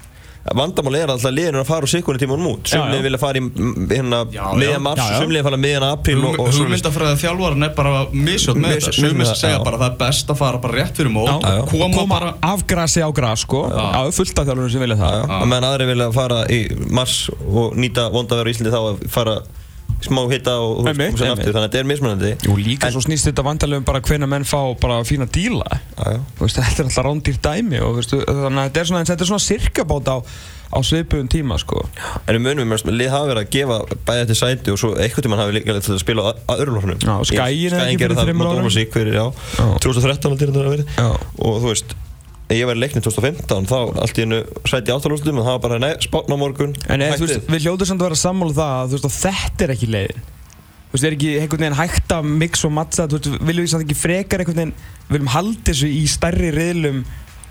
vandamáli 0.56 1.00
er 1.02 1.12
alltaf 1.12 1.34
liðin 1.34 1.58
að 1.60 1.66
fara 1.68 1.86
úr 1.86 1.92
sikkunni 1.92 2.22
tímunum 2.22 2.48
út. 2.52 2.70
Sumliðin 2.70 3.04
vilja 3.06 3.20
fara 3.22 3.40
í 3.40 3.44
hérna 3.92 4.20
miðjan 4.30 4.84
mars, 4.84 5.02
sumliðin 5.18 5.46
fara 5.48 5.60
miðjan 5.60 5.86
apríl 5.88 6.16
og, 6.22 6.38
og 6.38 6.48
svoleiðis. 6.48 6.60
hugmyndafræðið 6.62 7.22
þjálfarinn 7.24 7.68
er 7.68 7.74
bara 7.76 7.92
misjótt 8.12 8.60
með 8.62 8.74
þetta. 8.76 8.94
Sumir 8.98 9.14
mismunandi, 9.18 9.40
segja 9.42 9.58
já. 9.58 9.64
bara 9.68 9.80
það 9.82 9.90
er 9.90 9.98
best 10.04 10.32
að 10.32 10.40
fara 10.42 10.62
bara 10.64 10.78
rétt 10.78 10.98
fyrir 11.02 11.14
mót 11.14 11.28
Já, 11.28 11.54
já. 11.58 11.62
koma, 11.70 11.90
koma 11.94 12.08
bara 12.14 12.32
af 12.52 12.66
grasi 12.70 13.04
á 13.04 13.10
gras 13.14 13.44
sko. 13.46 13.62
Já, 13.68 14.10
fullt 14.18 14.42
af 14.42 14.48
þjálfurum 14.48 14.72
sem 14.72 14.84
vilja 14.86 14.98
það. 15.02 15.36
Meðan 15.44 15.68
aðri 15.70 15.88
vilja 15.92 16.10
fara 16.16 16.42
í 16.52 16.60
mars 16.90 17.20
og 17.48 17.78
nýta 17.78 18.08
vondaveru 18.14 18.52
í 18.52 18.56
Íslandi 18.56 18.74
þá 18.74 18.80
að 18.82 19.08
fara 19.12 19.38
smá 20.04 20.20
hitta 20.30 20.54
og 20.62 20.76
koma 20.84 20.92
sér 20.94 21.00
einmitt. 21.08 21.32
aftur 21.32 21.52
þannig 21.52 21.58
að 21.58 21.64
þetta 21.68 21.78
er 21.80 21.88
mismunandi 21.90 22.28
Jú, 22.46 22.54
líka 22.62 22.90
svo 22.94 23.00
snýst 23.02 23.26
þetta 23.30 23.44
vandarlega 23.46 23.82
um 23.82 23.88
bara 23.88 24.02
hvenna 24.06 24.28
menn 24.30 24.46
fá 24.46 24.60
bara 24.78 25.00
fína 25.08 25.26
díla 25.26 25.66
þetta 25.96 26.62
er 26.62 26.68
alltaf 26.68 27.02
rándýr 27.08 27.40
dæmi 27.42 27.80
og 27.82 27.98
veistu, 27.98 28.20
þannig 28.22 28.62
að 28.62 28.68
þetta 28.70 28.80
er 28.84 28.90
svona, 28.92 29.04
þetta 29.10 29.26
er 29.26 29.30
svona 29.32 29.44
sirkabót 29.48 30.10
á, 30.14 30.16
á 30.68 30.78
svipuðum 30.84 31.28
tíma 31.32 31.56
sko. 31.58 31.82
En 32.28 32.36
við 32.36 32.42
munum, 32.44 32.74
við 32.76 32.94
lið 32.94 33.10
hafa 33.14 33.30
verið 33.32 33.42
að 33.42 33.52
gefa 33.56 33.78
bæði 34.06 34.24
þetta 34.24 34.36
sæti 34.38 34.74
og 34.74 34.80
svo 34.82 34.90
einhvern 34.94 35.26
tímann 35.26 35.42
hafi 35.42 35.56
líka 35.56 35.78
til 35.80 35.94
að 35.96 36.02
spila 36.02 36.26
á 36.28 36.30
á 36.46 36.52
öðrum 36.58 36.78
lóknum 36.78 37.00
Já, 37.02 37.14
Skaginn 37.32 37.74
er 37.74 37.86
ekki 37.88 38.02
fyrir 38.04 38.20
þreymur 38.22 38.52
árum. 38.52 38.68
Skæin 38.70 38.92
fyrir, 38.94 39.16
já, 39.18 39.26
Já. 39.58 39.66
2013 39.82 40.38
til 40.38 40.50
þetta 40.52 40.62
að 40.62 40.74
verið 40.76 41.00
og 41.08 41.58
þú 41.64 41.72
veist 41.72 41.96
ég 42.56 42.64
var 42.68 42.78
í 42.78 42.80
leikni 42.80 43.02
2015 43.04 43.68
þá 43.68 43.76
allt 44.00 44.18
í 44.18 44.24
hennu 44.24 44.38
sæti 44.64 44.94
áttalústum 44.94 45.40
og 45.40 45.44
það 45.44 45.54
var 45.58 45.62
bara 45.66 45.78
nei, 45.82 45.90
spátna 46.00 46.38
á 46.38 46.40
morgun. 46.40 46.72
En 46.88 47.04
eða, 47.04 47.18
þú 47.20 47.26
veist, 47.28 47.48
við 47.52 47.66
hljóðum 47.66 47.90
samt 47.90 48.00
að 48.00 48.08
vera 48.08 48.20
sammála 48.22 48.54
um 48.54 48.58
það 48.58 48.74
að, 48.78 48.88
þú 48.88 48.96
veist, 48.98 49.08
að 49.08 49.16
þetta 49.18 49.66
er 49.66 49.74
ekki 49.74 49.88
leiðin. 49.92 50.26
Þú 50.88 50.96
veist, 50.96 51.04
er 51.04 51.16
ekki 51.18 51.32
einhvern 51.42 51.64
veginn 51.66 51.78
hægt 51.82 52.12
að 52.16 52.28
mix 52.40 52.64
og 52.64 52.72
mattsa 52.72 53.04
Þú 53.04 53.18
veist, 53.18 53.40
viljum 53.44 53.66
við 53.66 53.72
samt 53.74 53.84
ekki 53.84 53.96
frekar 54.00 54.40
einhvern 54.40 54.56
veginn 54.62 54.76
Við 54.78 55.16
viljum 55.18 55.32
halda 55.34 55.66
þessu 55.68 55.88
í 55.92 56.04
stærri 56.08 56.52
riðlum 56.54 57.02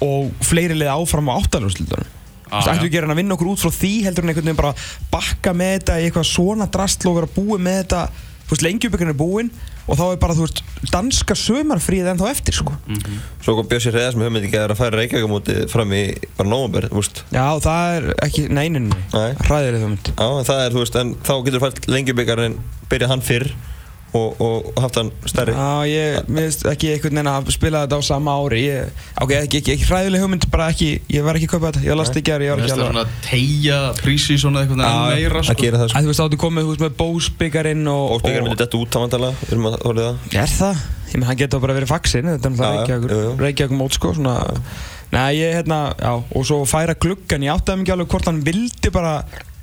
og 0.08 0.32
fleiri 0.46 0.78
leið 0.80 0.90
áfram 0.96 1.30
á 1.30 1.38
áttalúrslutunum 1.38 2.08
Þú 2.08 2.08
veist, 2.08 2.14
Ah, 2.48 2.64
ættum 2.72 2.88
við 2.88 2.94
gera 2.96 3.06
hann 3.06 3.12
að 3.12 3.20
vinna 3.20 3.36
okkur 3.36 3.50
út 3.52 3.60
frá 3.60 3.72
því 3.76 3.90
heldur 4.08 4.24
en 4.24 4.32
einhvern 4.32 4.46
veginn 4.48 4.58
bara 4.62 4.74
bakka 5.12 5.52
með 5.54 5.72
þetta 5.76 5.98
í 6.00 6.06
eitthvað 6.08 6.28
svona 6.30 6.68
drastl 6.72 7.10
og 7.12 7.18
vera 7.18 7.30
búið 7.36 7.64
með 7.66 7.80
þetta 7.82 8.02
Þú 8.48 8.54
veist, 8.56 8.64
lengjubökun 8.64 9.10
er 9.12 9.18
búinn 9.20 9.50
og 9.88 9.98
þá 10.00 10.04
er 10.14 10.20
bara, 10.22 10.36
þú 10.38 10.46
veist, 10.46 10.62
danska 10.92 11.36
sömarfríð 11.36 12.08
en 12.14 12.20
þá 12.22 12.26
eftir, 12.32 12.56
sko. 12.56 12.76
Svo 13.44 13.56
kom 13.58 13.68
Björsi 13.68 13.92
Hreðar 13.92 14.14
sem 14.16 14.24
höfum 14.24 14.40
ekki 14.40 14.60
að 14.62 14.74
færa 14.80 15.02
Reykjavík 15.02 15.72
fram 15.72 15.92
í 15.96 16.02
bara 16.40 16.52
nóvumber, 16.52 16.88
þú 16.92 17.02
veist. 17.02 17.24
Já, 17.36 17.44
það 17.64 17.96
er 17.98 18.08
ekki, 18.28 18.46
nei, 18.48 18.68
nei, 18.72 18.86
nei, 18.88 19.02
Nei. 19.14 19.30
hræðileg 19.48 19.84
hugmynd. 19.84 20.12
Já, 20.16 20.28
en 20.40 20.48
það 20.48 20.62
er, 20.64 20.76
þú 20.78 20.84
veist, 20.86 21.00
en 21.04 21.14
þá 21.28 21.34
getur 21.48 21.64
fælt 21.66 21.88
lengjubikarin 21.92 22.58
byrja 22.92 23.12
hann 23.12 23.26
fyrr 23.28 23.52
og, 24.16 24.40
og 24.42 24.70
haft 24.82 24.96
hann 25.00 25.10
stærri? 25.28 25.54
Já, 25.54 25.88
ég 25.92 26.30
minnst 26.32 26.64
ekki 26.70 26.94
einhvern 26.94 27.18
veginn 27.20 27.30
að 27.32 27.50
spila 27.54 27.82
þetta 27.86 28.00
á 28.00 28.02
sama 28.08 28.32
ári. 28.40 28.62
Ég, 28.68 28.92
Ok, 29.22 29.32
ekki, 29.36 29.60
ekki, 29.62 29.74
ekki 29.76 29.88
hræðileg 29.90 30.22
hugmynd, 30.24 30.46
bara 30.54 30.70
ekki 30.72 30.90
Ég 31.12 31.26
var 31.26 31.36
ekki 31.40 31.48
að 31.50 31.54
kaupa 31.56 31.72
þetta, 31.72 31.84
ég 31.88 31.98
las 32.00 32.10
þetta 32.12 32.22
í 32.22 32.28
gerð, 32.30 32.46
ég 32.48 32.52
var 32.54 32.62
ekki 32.62 32.68
finnst 32.68 32.78
það 32.78 32.88
alveg 32.88 32.94
svona 32.94 33.04
að 33.04 33.12
tegja 33.28 33.80
prísi 34.02 34.38
svona 34.42 34.64
eitthvað 34.64 34.84
Já, 34.84 34.92
meira 35.18 35.42
að 35.44 35.62
gera 35.64 35.82
það 35.82 35.88
Æ, 35.92 36.00
Þú 36.02 36.12
veist, 36.12 36.24
áttu 36.28 36.40
komið, 36.46 36.62
þú 36.64 36.72
veist, 36.74 36.84
með 36.88 36.96
bósbyggarinn 37.02 37.88
og 37.92 38.06
og 38.18 38.22
spikar 38.24 38.46
myndi 38.48 38.60
detta 38.64 38.78
út 38.82 38.90
við 39.42 39.52
erum 39.54 39.68
að 39.72 39.78
horfa 39.88 40.08
það. 40.08 40.16
Er 40.44 40.54
það? 40.58 40.86
Ég 41.08 41.16
menn, 41.18 41.28
hann 41.32 41.38
getur 41.40 41.62
bara 41.64 41.76
verið 41.78 41.92
faxin 41.92 42.28
Þetta 42.34 42.50
er 42.50 42.58
Já, 42.58 42.58
já, 42.58 42.68
náttúrulega. 42.68 43.08
Reykjavík- 43.08 43.42
Reykjavík 43.46 43.78
mót, 43.80 43.94
sko, 43.98 44.14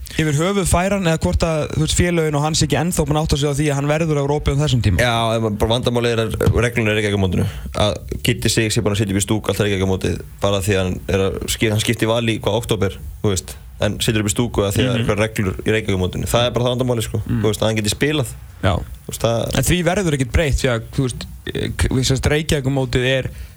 ekki 0.04 0.24
Yfir 0.24 0.36
höfuð 0.38 0.68
færa 0.70 0.98
hann 0.98 1.08
eða 1.10 1.20
hvort 1.24 1.44
að, 1.46 1.62
veist, 1.80 1.96
félögin 1.98 2.36
og 2.38 2.44
hans 2.44 2.62
ekki 2.62 2.78
ennþá 2.78 3.06
búin 3.08 3.18
að 3.18 3.24
átta 3.26 3.38
sig 3.40 3.50
á 3.50 3.58
því 3.58 3.66
að 3.70 3.78
hann 3.80 3.90
verður 3.90 4.20
á 4.20 4.22
Európi 4.22 4.54
um 4.54 4.60
þessum 4.62 4.82
tíma? 4.84 5.02
Já, 5.02 5.14
bara 5.42 5.72
vandamáli 5.72 6.12
er 6.14 6.22
að 6.22 6.36
reglun 6.62 6.90
er 6.92 7.00
ekki 7.00 7.10
ekki 7.10 7.18
á 7.18 7.24
mótinu 7.24 7.46
að 7.86 7.92
Kitty 8.22 8.52
sig 8.52 8.70
sé 8.70 8.84
bara 8.84 8.94
að 8.94 9.02
sitja 9.02 9.16
upp 9.16 9.22
í 9.22 9.26
stúk 9.26 9.50
alltaf 9.50 9.66
ekki 9.66 9.78
ekki 9.80 9.88
á 9.88 9.92
mótið 9.92 10.14
bara 10.44 10.62
því 10.62 10.74
að 10.76 10.82
hann, 10.84 10.96
er 11.10 11.26
að, 11.26 11.32
hann 11.74 11.82
skipti 11.82 12.10
vali 12.10 12.38
í 12.38 12.42
hvað 12.44 12.60
oktober 12.62 12.98
þú 13.24 13.32
veist, 13.32 13.56
en 13.82 13.98
situr 14.04 14.22
upp 14.22 14.30
í 14.30 14.34
stúku 14.34 14.62
að 14.62 14.76
því 14.76 14.84
að 14.84 14.86
það 14.86 14.94
er 14.94 15.00
eitthvað 15.02 15.22
reglur 15.24 15.56
í 15.64 15.74
Reykjavík 15.74 16.28
það 16.30 16.46
er 16.46 16.52
bara 16.54 16.64
það 16.66 16.74
vandamáli 16.76 17.02
sko, 17.04 17.18
þú 17.26 17.46
veist, 17.48 17.62
að 17.62 17.66
hann 17.66 17.78
geti 17.80 17.90
spilað. 17.92 18.30
Já. 18.62 18.74
Veist, 19.08 19.24
það, 19.24 19.38
En 19.58 19.66
því 19.66 19.78
verður 19.88 20.16
ekkert 20.18 20.34
breytt 20.36 20.60
því 20.60 20.68
að, 20.70 20.80
þú 20.94 21.02
veist, 21.08 21.26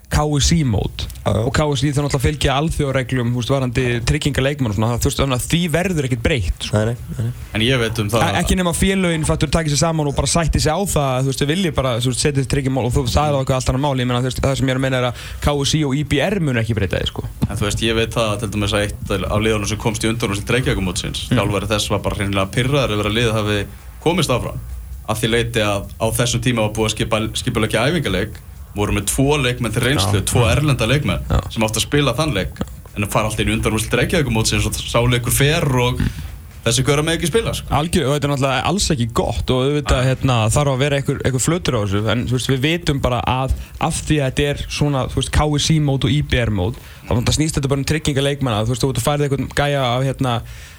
KSI 0.08 0.62
mót 0.64 1.04
og 1.28 1.50
KSI 1.52 1.90
þarf 1.92 2.08
náttúrulega 2.08 2.18
að 2.18 2.24
fylgja 2.24 2.54
veist, 3.36 3.50
varandi 3.52 3.84
tryggingarleikmann 4.08 4.72
og 4.72 4.78
svona, 4.78 4.92
það, 4.96 5.04
veist, 5.10 5.20
þannig 5.20 5.38
að 5.38 5.48
því 5.52 5.62
verður 5.74 6.08
ekkert 6.08 6.24
breytt 6.24 6.62
sko. 6.64 6.84
En 7.58 7.66
ég 7.66 7.82
veit 7.82 8.00
um 8.00 8.08
það 8.14 8.38
Ekki 8.40 8.56
nema 8.56 8.72
félögin 8.78 9.28
fattur 9.28 9.52
takið 9.52 9.76
sér 9.76 9.82
saman 9.82 10.08
og 10.08 10.16
bara 10.16 10.30
sætti 10.32 10.62
sig 10.64 10.72
á 10.72 10.80
það 10.80 11.10
að, 11.12 11.20
þú 11.20 11.30
veist, 11.34 11.44
við 11.44 11.52
viljum 11.52 11.76
bara, 11.76 11.92
setja 12.08 12.32
þetta 12.38 12.52
tryggjumál 12.54 12.86
og 12.88 12.94
þú, 12.96 13.04
það 13.12 13.28
er 13.28 13.36
á 13.36 13.40
eitthvað 13.42 13.58
allt 13.60 13.72
annað 13.74 13.84
máli, 13.84 14.08
ég 14.08 14.08
veist, 14.30 14.42
það 14.46 14.56
sem 14.62 14.68
ég 14.68 14.72
er 14.72 14.80
að 14.80 14.86
meina 14.86 14.98
er 15.02 15.08
að 15.10 15.16
KSI 15.44 15.82
og 15.90 15.92
IBR 16.00 16.36
mun 16.48 16.62
ekki 16.64 16.78
breyta 16.78 16.96
því, 17.02 17.08
sko. 17.12 17.22
En 17.50 17.60
þú 17.60 17.68
veist, 17.68 17.84
ég 17.84 18.00
veit 18.00 18.16
það 18.16 18.28
að 18.32 18.40
til 18.46 18.52
dæmis 18.56 18.78
að 18.78 18.86
eitt 18.88 19.04
af 19.18 19.40
liðunum 19.44 19.68
sem 19.68 19.82
komst 19.84 20.08
í 20.08 20.12
Mm. 21.28 21.68
Þess 21.68 21.92
komist 24.04 24.32
áfram 24.32 24.60
að 25.08 25.22
því 25.22 25.28
leiti 25.32 25.64
að 25.64 25.88
á 26.00 26.06
þessum 26.16 26.44
tíma 26.44 26.68
var 26.68 26.74
voru 28.78 28.96
með 28.98 29.10
tvo 29.12 29.38
leikmenn 29.42 29.76
til 29.76 29.84
reynslu, 29.84 30.24
tvo 30.28 30.48
erlenda 30.50 30.88
leikmenn 30.90 31.28
sem 31.52 31.66
átt 31.66 31.80
að 31.80 31.88
spila 31.88 32.16
þann 32.18 32.36
leik. 32.38 32.64
En 32.96 33.06
það 33.06 33.14
fara 33.14 33.30
alltaf 33.30 33.44
inn 33.46 33.54
undan 33.58 33.78
úrslit 33.78 34.00
reykjavíkumót 34.00 34.50
sem 34.50 34.64
sáleikur 34.64 35.34
fer 35.36 35.68
og 35.82 36.02
þessi 36.68 36.84
góra 36.88 37.04
með 37.06 37.18
ekki 37.18 37.30
spila 37.30 37.54
sko. 37.56 37.70
Algjör, 37.78 38.08
og 38.08 38.16
þetta 38.16 38.28
er 38.28 38.32
náttúrulega 38.34 38.72
alls 38.72 38.88
ekki 38.94 39.08
gott 39.16 39.54
og 39.54 39.64
auðvitað 39.64 40.08
hérna, 40.08 40.38
þarf 40.52 40.74
að 40.74 40.82
vera 40.84 41.00
einhver 41.00 41.44
flötur 41.44 41.78
á 41.78 41.80
þessu. 41.84 42.02
En 42.12 42.26
veist, 42.32 42.52
við 42.52 42.64
vitum 42.66 43.02
bara 43.04 43.22
að 43.24 43.56
af 43.88 44.02
því 44.08 44.20
að 44.20 44.32
þetta 44.32 44.48
er 44.52 44.64
svona 44.80 45.06
KSI 45.38 45.78
mót 45.86 46.08
og 46.08 46.16
IBR 46.18 46.54
mót 46.58 46.82
þá 47.08 47.32
snýst 47.38 47.58
þetta 47.58 47.72
bara 47.72 47.82
um 47.82 47.88
trygginga 47.88 48.24
leikmanna 48.24 48.64
þú 48.66 48.74
veist, 48.74 48.84
þú 48.84 48.90
ert 48.92 49.00
að 49.00 49.06
færið 49.06 49.28
einhvern 49.28 49.52
gæja 49.56 49.84
á, 49.88 49.96
hérna, 50.04 50.34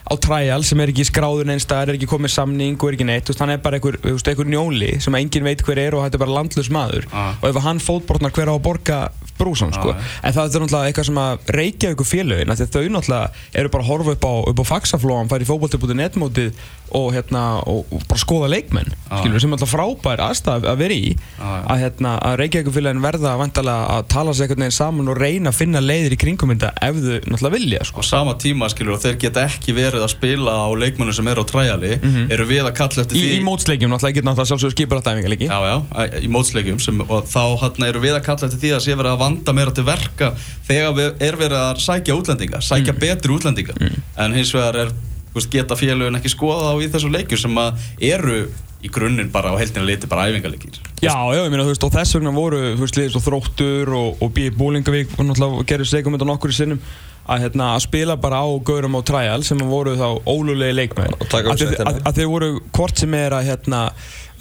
á 0.08 0.14
trial 0.16 0.64
sem 0.66 0.80
er 0.80 0.92
ekki 0.92 1.06
skráður 1.08 1.48
neins 1.48 1.66
staðar, 1.66 1.92
er 1.92 1.98
ekki 1.98 2.08
komið 2.10 2.34
samning 2.34 2.78
og 2.78 2.88
er 2.88 2.96
ekki 2.96 3.06
neitt, 3.08 3.32
hann 3.40 3.52
er 3.52 3.62
bara 3.62 3.78
einhver, 3.78 3.98
einhver 4.02 4.48
njóli 4.48 4.94
sem 5.04 5.14
enginn 5.18 5.46
veit 5.46 5.64
hver 5.66 5.80
er 5.82 5.96
og 5.96 6.06
þetta 6.06 6.18
er 6.18 6.24
bara 6.24 6.36
landlös 6.40 6.70
maður. 6.74 7.08
Ah. 7.12 7.34
og 7.42 7.48
ef 7.50 7.60
hann 7.64 7.82
fótbrotnar 7.82 8.34
hver 8.34 8.52
á 8.52 8.54
að 8.56 8.64
borga 8.64 9.00
brúsan, 9.38 9.70
sko, 9.74 9.92
Ah, 9.94 10.08
en 10.26 10.34
það 10.34 10.44
er 10.48 10.62
náttúrulega 10.64 10.90
eitthvað 10.90 11.06
sem 11.08 11.20
að 11.22 11.52
reykja 11.54 11.92
ykkur 11.94 12.08
félögin, 12.08 12.54
þau 12.58 12.88
náttúrulega 12.90 13.30
eru 13.54 13.70
bara 13.70 13.84
að 13.84 13.90
horfa 13.92 14.14
upp 14.16 14.26
á, 14.26 14.34
á 14.50 14.64
faxaflóan, 14.66 15.30
færi 15.30 15.46
fótbolti.net 15.46 16.18
mótið 16.18 16.58
og 16.92 17.12
hérna, 17.14 17.42
og, 17.68 17.86
og 17.92 18.02
bara 18.08 18.18
skoða 18.22 18.48
leikmenn, 18.52 18.92
Ah. 19.08 19.22
skilur, 19.22 19.40
sem 19.40 19.52
alltaf 19.56 19.70
frábær 19.72 20.20
aðstæð 20.20 20.66
að 20.68 20.76
vera 20.82 20.94
í, 20.94 21.16
Ah, 21.40 21.62
að 21.72 21.78
hérna, 21.84 22.10
að 22.20 22.34
reykja 22.42 22.60
ykkur 22.62 22.74
félögin 22.76 23.00
verða 23.00 23.34
að 23.40 24.02
tala 24.12 24.32
sér 24.36 24.44
einhvern 24.48 24.64
veginn 24.66 24.76
saman 24.76 25.08
og 25.08 25.16
reyna 25.16 25.48
að 25.50 25.54
finna 25.56 25.80
leiðir 25.80 26.12
í 26.12 26.18
kringum 26.20 26.52
þetta 26.52 26.72
ef 26.82 26.94
þau 26.96 27.20
náttúrulega 27.24 27.54
vilja, 27.56 27.84
sko. 27.88 28.00
á 28.00 28.04
sama 28.04 28.34
tíma 28.34 28.68
skilur 28.68 28.94
og 28.98 29.00
þeir 29.02 29.16
geta 29.18 29.44
ekki 29.48 29.72
verið 29.74 30.04
að 30.04 30.12
spila 30.12 30.52
á 30.60 30.68
leikmennum 30.76 31.14
sem 31.16 31.28
eru 31.28 31.40
á 31.40 31.46
træjali 31.48 31.92
eru 32.30 32.44
við 32.46 32.64
að 32.68 32.74
kalla 32.76 33.02
eftir 33.04 33.16
Í, 33.16 33.22
því 33.24 33.38
í 33.40 33.44
mótsleikjum 33.48 33.90
náttúrulega 33.94 34.14
getur 34.18 34.28
náttúrulega 34.28 34.50
sjálfsögur 34.52 34.76
skipur 34.76 34.96
alltaf 35.00 35.16
æfingarleiki. 35.16 35.48
Já, 35.48 35.58
já, 35.64 35.76
í 36.20 36.28
mótsleikjum 36.28 36.80
sem, 36.80 37.00
og 37.08 37.24
þá 37.32 37.42
hann 37.64 37.88
eru 37.88 38.00
við 38.04 38.14
að 38.20 38.24
kalla 38.28 38.46
eftir 38.48 38.60
því 38.60 38.72
að 38.76 38.84
sé 38.84 38.94
verið 38.98 39.12
að 39.16 39.22
vanda 39.24 39.52
meira 39.56 39.72
til 39.72 39.84
verka 39.88 40.32
þegar 40.68 40.92
við, 41.00 41.10
er 41.28 41.36
verið 41.40 41.58
að 41.64 41.82
sækja 41.88 42.16
útlendinga, 42.20 42.60
sækja 42.60 42.92
betri 42.98 43.32
útlendinga 43.34 43.74
en 44.18 44.34
hins 44.36 44.52
vegar 44.54 44.76
er, 44.84 44.92
veist, 45.38 45.52
geta 45.52 45.78
félögin 45.78 46.18
ekki 46.20 46.32
skoða 46.32 46.72
á 46.72 46.74
í 46.78 46.88
þessu 46.92 47.12
leikjum 47.12 47.42
sem 47.44 47.60
að 47.62 47.84
eru 48.12 48.38
í 48.78 48.90
grunninn 48.94 49.30
bara 49.34 49.50
á 49.50 49.58
heldina 49.58 49.86
liti 49.86 50.06
bara 50.10 50.28
æfingarleikir 50.30 50.78
Já, 51.02 51.10
já, 51.10 51.40
ég 51.42 51.50
meina, 51.50 51.64
þú 51.66 51.72
veist, 51.72 51.86
og 51.86 51.94
þess 51.94 52.14
vegna 52.18 52.32
voru, 52.34 52.60
þú 52.76 52.84
veist, 52.84 52.98
liðið 52.98 53.14
svo 53.16 53.22
þróttur 53.24 53.92
og, 53.98 54.22
og 54.22 54.32
B. 54.34 54.48
Bólingavík 54.54 55.14
og 55.16 55.26
náttúrulega 55.26 55.66
gerði 55.72 55.88
sleikum 55.90 56.14
þetta 56.14 56.28
nokkur 56.30 56.54
í 56.54 56.58
sinnum 56.58 56.82
að, 57.28 57.42
hérna, 57.44 57.72
að 57.74 57.84
spila 57.88 58.16
bara 58.20 58.40
á 58.40 58.48
gaurum 58.64 58.96
á 58.98 59.02
trial 59.06 59.42
sem 59.46 59.60
voru 59.68 59.96
þá 59.98 60.06
ólulegi 60.30 60.78
leikmenn 60.78 61.18
Og 61.18 61.34
að, 61.34 61.66
að, 61.84 62.00
að 62.08 62.20
þeir 62.20 62.30
voru 62.30 62.50
hvort 62.78 63.02
sem 63.02 63.18
er 63.18 63.36
að 63.36 63.50
hérna, 63.50 63.82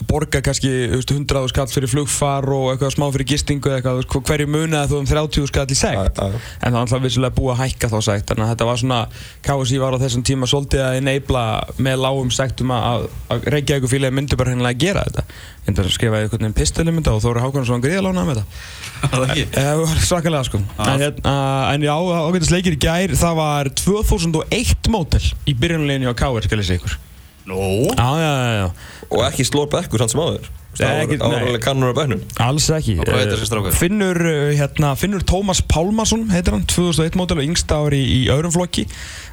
borga 0.07 0.41
kannski 0.45 0.69
þú 0.91 0.99
veist, 0.99 1.13
100 1.15 1.51
skall 1.51 1.67
fyrir 1.71 1.91
flugfar 1.91 2.45
og 2.53 2.71
eitthvað 2.73 2.93
smá 2.95 3.07
fyrir 3.15 3.29
gistingu 3.33 3.71
eða 3.71 3.95
eitthvað, 3.97 4.21
hverju 4.29 4.49
munaði 4.51 4.91
þú 4.93 5.01
um 5.01 5.09
30 5.09 5.49
skall 5.49 5.65
í 5.67 5.77
já. 5.77 5.89
en 5.97 6.13
það 6.17 6.77
var 6.77 6.81
alltaf 6.83 7.03
vissulega 7.03 7.37
búið 7.37 7.53
að 7.55 7.61
hækka 7.63 7.91
þá 7.93 7.97
sekt 8.05 8.31
þannig 8.31 8.45
að 8.45 8.51
þetta 8.53 8.69
var 8.69 8.81
svona, 8.83 8.99
KSI 9.47 9.81
var 9.81 9.97
á 9.97 10.03
þessum 10.03 10.25
tíma 10.27 10.49
svolítið 10.49 10.83
að 10.85 10.99
enabla 11.01 11.45
með 11.81 12.03
lágum 12.03 12.31
sektum 12.33 12.73
að, 12.75 13.07
að 13.33 13.49
Reykjavík 13.53 13.89
félagi 13.91 14.17
myndi 14.17 14.39
bara 14.39 14.53
hennilega 14.53 14.75
að 14.75 14.83
gera 14.83 15.05
þetta. 15.07 15.25
Ég 15.57 15.69
myndi 15.69 15.83
að 15.83 15.95
skrifa 15.95 16.21
einhvern 16.21 16.45
veginn 16.45 16.57
pistil 16.57 16.87
um 16.87 16.99
þetta 16.99 17.15
og 17.15 17.23
Þóri 17.25 17.43
Hákonarsson 17.45 17.83
gríðalána 17.83 18.27
með 18.27 18.41
þetta. 18.41 18.61
Það? 19.07 19.33
Eh, 19.37 19.49
það 19.57 20.05
svakalega 20.05 20.47
sko. 20.47 20.61
En, 20.77 21.03
hérna, 21.03 21.35
en 21.73 21.87
já, 21.87 21.95
ágætast 21.95 22.55
leikir 22.55 22.77
í 22.77 22.81
gær 22.87 23.17
það 23.17 23.41
var 23.41 23.73
2001 23.83 24.93
mótel 24.93 25.25
í 25.47 25.57
byrjunleginu 25.57 26.13
á 26.13 26.15
KR 26.17 27.06
Nó, 27.47 27.57
já, 27.95 28.07
já, 28.19 28.53
já, 28.59 28.69
Og 29.07 29.21
ekki 29.29 29.45
slór 29.47 29.69
bekkur 29.71 30.01
samt 30.03 30.11
sem 30.11 30.19
áður. 30.19 30.47
Alveg 30.77 31.61
kannur 31.63 31.89
á 31.89 31.95
bæknum 31.97 32.19
alls 32.43 32.67
ekki. 32.75 32.97
Og 32.99 33.07
hvað 33.07 33.21
heitir 33.21 33.31
Eh, 33.33 33.37
þessi 33.39 33.47
strákur? 33.49 33.73
Finnur, 33.73 34.19
eh, 34.29 34.51
hérna, 34.59 34.91
Finnur 34.99 35.23
Tómas 35.25 35.61
Pálmarsson 35.65 36.27
heitir 36.29 36.53
hann, 36.53 36.65
2001 36.69 37.15
mótel 37.17 37.39
og 37.39 37.47
yngsta 37.47 37.79
ári 37.81 38.01
í 38.03 38.19
öðrum 38.29 38.53
flokki. 38.53 38.85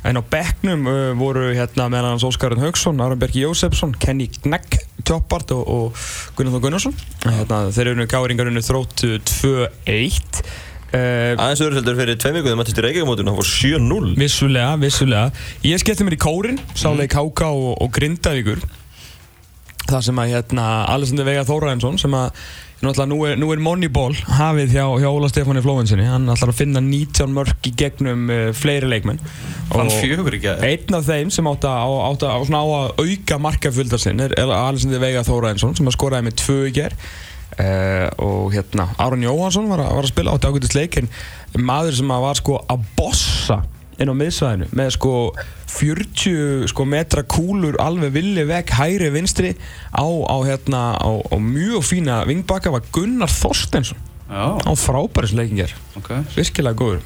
En 0.05 0.17
á 0.17 0.23
bekknum 0.23 0.87
uh, 0.89 1.13
voru 1.19 1.51
hérna 1.53 1.91
meðan 1.93 2.15
hans 2.15 2.25
Óskarinn 2.25 2.63
Haugsson, 2.65 3.01
Aron 3.01 3.19
Bergi 3.21 3.45
Jósefsson 3.45 3.93
Kenny 3.99 4.29
Knegg, 4.29 4.79
Tjóppart 5.05 5.53
og, 5.57 5.69
og 5.69 6.05
Gunnar 6.37 6.57
Þór 6.57 6.65
Gunnarsson. 6.69 6.97
Hérna, 7.25 7.61
þeir 7.73 7.93
eru 7.93 8.07
káringarinu 8.09 8.65
þróttu 8.65 9.19
2-1 9.21 10.41
uh, 10.41 10.45
Aðeins 10.95 11.63
öðru 11.65 11.81
heldur 11.81 11.99
fyrir 11.99 12.19
tveim 12.21 12.37
viku 12.39 12.49
þegar 12.49 12.59
maður 12.61 12.77
til 12.77 12.85
Reykjavík 12.87 13.23
það 13.25 13.39
var 13.41 13.51
7-0 13.51 14.13
Vissulega, 14.21 14.73
vissulega. 14.83 15.47
Ég 15.67 15.83
skellti 15.83 16.07
mér 16.07 16.17
í 16.19 16.21
kórin, 16.23 16.61
sáleik 16.79 17.17
Háka 17.19 17.51
og, 17.51 17.73
og 17.83 17.91
Grindavíkur. 17.95 18.63
Það 19.85 20.05
sem 20.07 20.21
að 20.23 20.31
hérna 20.33 20.69
Alessandur 20.93 21.27
Veigar 21.29 21.49
Þóraðinsson 21.49 21.99
sem 22.01 22.15
að 22.17 22.31
náttúrulega 22.85 23.09
nú 23.11 23.19
er, 23.27 23.37
nú 23.41 23.51
er 23.53 23.61
Moneyball 23.65 24.15
hafið 24.39 24.75
hjá, 24.77 24.85
hjá 25.01 25.09
Óla 25.09 25.29
Stefáni 25.33 25.63
Flóvensinni. 25.65 26.07
Hann 26.09 26.31
ætlar 26.33 26.53
að 26.53 26.61
finna 26.61 26.83
19 26.85 27.35
mörg 27.35 27.69
í 27.69 27.75
gegnum 27.81 28.25
uh, 28.33 28.49
fleiri 28.57 28.89
leikmenn. 28.91 29.21
Fann 29.73 29.91
Og 29.91 29.99
fjögur 29.99 30.37
í 30.37 30.43
gæði 30.45 30.71
Einn 30.71 30.99
af 30.99 31.07
þeim 31.09 31.31
sem 31.35 31.49
átt 31.51 31.69
að, 31.69 31.95
átt 32.09 32.27
að, 32.29 32.35
á, 32.35 32.39
svona 32.49 32.65
á 32.65 32.67
að 32.79 33.05
auka 33.05 33.41
markafjöldar 33.49 34.03
sinn 34.03 34.25
er 34.25 34.37
Alessandur 34.45 35.03
Veigar 35.03 35.27
Þóraðinsson 35.29 35.77
sem 35.79 35.89
að 35.91 35.97
skoraði 35.99 36.29
með 36.29 36.39
tvö 36.45 36.59
í 36.69 36.75
ger 36.77 36.99
uh, 37.59 38.09
og 38.25 38.55
hérna 38.55 38.89
Aron 38.99 39.25
Jóhansson 39.25 39.69
var 39.71 39.85
var 39.85 40.05
að 40.05 40.13
spila 40.13 40.35
átti 40.35 40.51
ágætist 40.51 40.77
leik 40.79 40.99
en 41.01 41.11
maður 41.59 41.99
sem 42.01 42.15
var 42.27 42.41
sko 42.41 42.61
að 42.69 42.87
bossa 42.99 43.63
inn 43.99 44.11
á 44.11 44.15
miðsvæðinu 44.19 44.71
með 44.75 44.95
sko 44.97 45.13
40 45.75 46.71
sko 46.71 46.87
metra 46.87 47.25
kúlur 47.27 47.79
alveg 47.83 48.15
villi 48.15 48.45
vekk 48.47 48.75
hægri 48.79 49.11
vinstri 49.15 49.55
á, 49.95 50.07
á 50.07 50.37
hérna 50.47 50.83
á, 50.99 51.11
á 51.11 51.37
mjög 51.39 51.87
fína 51.87 52.23
vingbakka 52.29 52.75
var 52.75 52.87
Gunnar 52.95 53.31
Þorstensson 53.31 53.99
Já, 54.25 54.57
á 54.57 54.73
frábæris 54.73 55.35
leikingar 55.37 55.75
ok. 55.99 56.09
Virkilega 56.33 56.79
góður. 56.79 57.03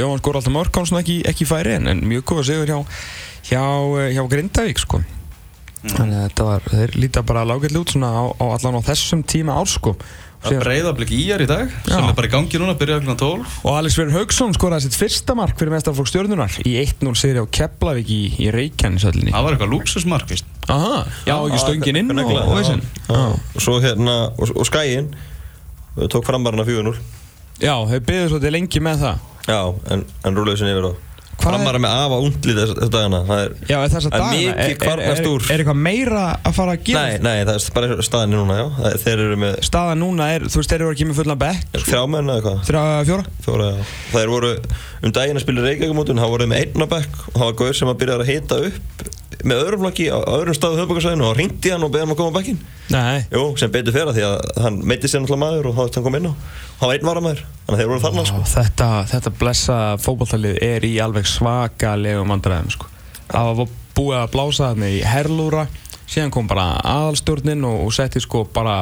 Jóhann 0.00 0.22
skor 0.22 0.38
alltaf 0.38 0.54
mörg 0.54 0.78
hann 0.78 0.88
svona 0.88 1.02
ekki, 1.04 1.18
ekki 1.28 1.46
færi 1.46 1.76
en, 1.76 1.90
en 1.92 2.00
mjög 2.08 2.24
góður 2.30 2.48
sigur 2.48 2.70
hjá, 2.70 2.78
hjá, 3.50 3.64
eh, 4.00 4.14
hjá 4.16 4.22
Grindavík 4.32 4.80
sko 4.80 5.02
þannig 5.82 6.18
að 6.18 6.26
þetta 6.28 6.44
var, 6.48 6.68
þeir 6.70 6.98
líta 7.02 7.22
bara 7.26 7.46
lágætli 7.48 7.80
út 7.80 7.94
svona 7.94 8.12
á, 8.14 8.22
á 8.38 8.44
allan 8.54 8.78
á 8.78 8.82
þessum 8.86 9.24
tíma 9.26 9.56
árs 9.58 9.78
sko 9.80 9.96
Það 10.42 10.56
er 10.56 10.64
breyðablik 10.64 11.10
í 11.14 11.20
er 11.30 11.42
í 11.44 11.46
dag 11.46 11.68
sem 11.70 11.92
Já. 11.92 12.08
er 12.08 12.16
bara 12.18 12.26
í 12.26 12.30
gangi 12.32 12.58
núna, 12.58 12.72
byrjaði 12.78 13.06
kl. 13.06 13.14
12 13.20 13.52
Og 13.62 13.76
Alex 13.78 13.96
Verður 13.98 14.16
Haugsson 14.16 14.54
skoraði 14.56 14.88
sitt 14.88 14.96
fyrsta 14.98 15.36
mark 15.38 15.54
fyrir 15.60 15.70
mestarflokk 15.70 16.10
stjórnunar 16.10 16.56
í 16.66 16.72
1-0 16.82 17.12
sigri 17.20 17.38
á 17.38 17.46
Keflavík 17.46 18.10
í, 18.10 18.18
í 18.42 18.48
Reykjanesöllinni. 18.54 19.30
Það 19.30 19.46
var 19.46 19.54
eitthvað 19.54 19.74
luxusmark, 19.76 20.26
víst 20.34 20.66
Aha, 20.72 21.04
já, 21.28 21.36
ekki 21.36 21.62
stöngin 21.62 22.00
inn 22.02 22.10
og, 22.10 22.34
og. 22.34 22.58
Já. 22.66 23.22
Og 23.30 23.62
svo 23.62 23.78
hérna, 23.82 24.16
og, 24.34 24.50
og 24.58 24.66
skæin 24.66 25.12
tók 26.10 26.26
framarna 26.26 26.66
4-0 26.66 26.98
Já, 27.62 27.76
þau 27.78 28.02
byggðu 28.02 28.28
svolítið 28.32 28.54
lengi 28.56 28.82
með 28.82 29.06
það. 29.06 29.24
Já, 29.46 29.60
en, 29.94 30.04
en 30.26 30.38
rúlega 30.38 30.58
sinni 30.58 30.74
yfir 30.74 30.90
Hvað 30.90 31.11
Framara 31.42 31.80
með 31.82 31.94
afa 31.98 32.18
undlið 32.26 32.60
þess, 32.60 32.74
þess 32.78 32.92
dagana 32.94 33.20
Það 33.28 33.42
er 33.42 33.54
Já, 33.68 33.76
er 33.76 33.96
að 33.98 34.06
Það 34.06 34.26
er 34.26 34.58
mikið 34.58 34.76
kvarnast 34.82 35.28
úr. 35.32 35.46
er 35.46 35.62
eitthvað 35.62 35.80
meira 35.86 36.24
að 36.38 36.56
fara 36.58 36.76
að 36.76 36.84
gera? 36.88 37.02
Nei, 37.02 37.22
nei, 37.26 37.46
það 37.48 37.54
er 37.54 37.66
bara 37.78 38.08
staðinni 38.08 38.38
núna, 38.38 38.58
já 38.60 38.66
er, 38.90 38.98
Þeir 39.02 39.24
eru 39.26 39.40
með 39.42 39.56
Staða 39.68 39.96
núna 40.02 40.28
er, 40.36 40.46
þú 40.48 40.62
veist, 40.62 40.74
þeir 40.74 40.84
eru 40.86 40.92
ekki 40.96 41.08
með 41.08 41.20
fullan 41.22 41.42
bekk, 41.42 41.80
þrjámenn 41.88 42.34
eða 42.36 42.44
hvað 42.46 42.62
þrjá, 42.68 42.84
fjóra? 43.10 43.26
Fjóra, 43.46 43.70
já 43.72 43.90
Það 44.12 44.30
voru 44.36 44.52
um 45.02 45.16
daginn 45.18 45.40
að 45.40 45.46
spila 45.46 45.66
Reykjavík-mótun 45.66 46.22
Það 46.22 46.32
voru 46.36 46.48
með 46.52 46.64
einn 46.66 46.86
á 46.86 46.92
bekk 46.94 47.26
og 47.26 47.36
það 47.40 47.48
var 47.48 47.58
gaur 47.62 47.78
sem 47.82 47.92
að 47.92 48.00
byrja 48.02 48.20
að 48.20 48.30
hita 48.32 48.62
upp 48.70 49.10
með 49.44 49.62
öðrum 49.64 49.84
flokki 49.84 50.08
á 50.12 50.18
öðrum 50.20 50.56
staðu 50.56 50.80
höfbakarsvæðinu 50.82 51.26
og 51.28 51.36
hringdi 51.36 51.72
hann 51.72 51.86
og 51.86 51.92
beði 51.92 52.04
hann 52.04 52.14
að 52.14 52.20
koma 52.20 52.42
á. 52.42 53.22
Jú, 53.32 53.44
sem 53.60 53.72
betur 53.72 53.94
fyrir 53.94 54.16
því 54.16 54.24
að 54.26 54.62
hann 54.64 54.80
meiti 54.84 55.08
sér 55.08 55.22
náttúrulega 55.22 55.42
maður 55.44 55.68
og 55.70 55.76
þá 55.78 55.82
hann 55.96 56.06
kom 56.06 56.18
inn 56.18 56.28
á 56.28 56.34
hann 56.82 56.90
var 56.90 56.96
einn 56.96 57.06
varamæður, 57.06 57.44
þannig 57.66 57.76
að 57.76 57.80
þeir 57.80 57.90
voru 57.92 58.02
þarna 58.02 58.22
Ó, 58.22 58.26
sko. 58.28 58.42
þetta, 58.52 58.88
þetta 59.12 59.32
blessa 59.38 59.76
fótballtalið 60.02 60.58
er 60.66 60.86
í 60.88 60.92
alveg 61.04 61.28
svakalegum 61.30 62.32
vandræðum 62.34 62.72
sko. 62.74 62.90
Það 63.30 63.52
var 63.60 63.72
búið 63.96 64.18
að 64.18 64.32
blása 64.34 64.68
þarna 64.72 64.90
í 64.90 65.00
herlúra 65.06 65.66
síðan 66.12 66.32
kom 66.34 66.48
bara 66.50 66.66
aðalstjórnin 66.82 67.64
og, 67.68 67.86
og 67.86 67.94
setti 67.96 68.20
sko 68.20 68.44
bara 68.52 68.76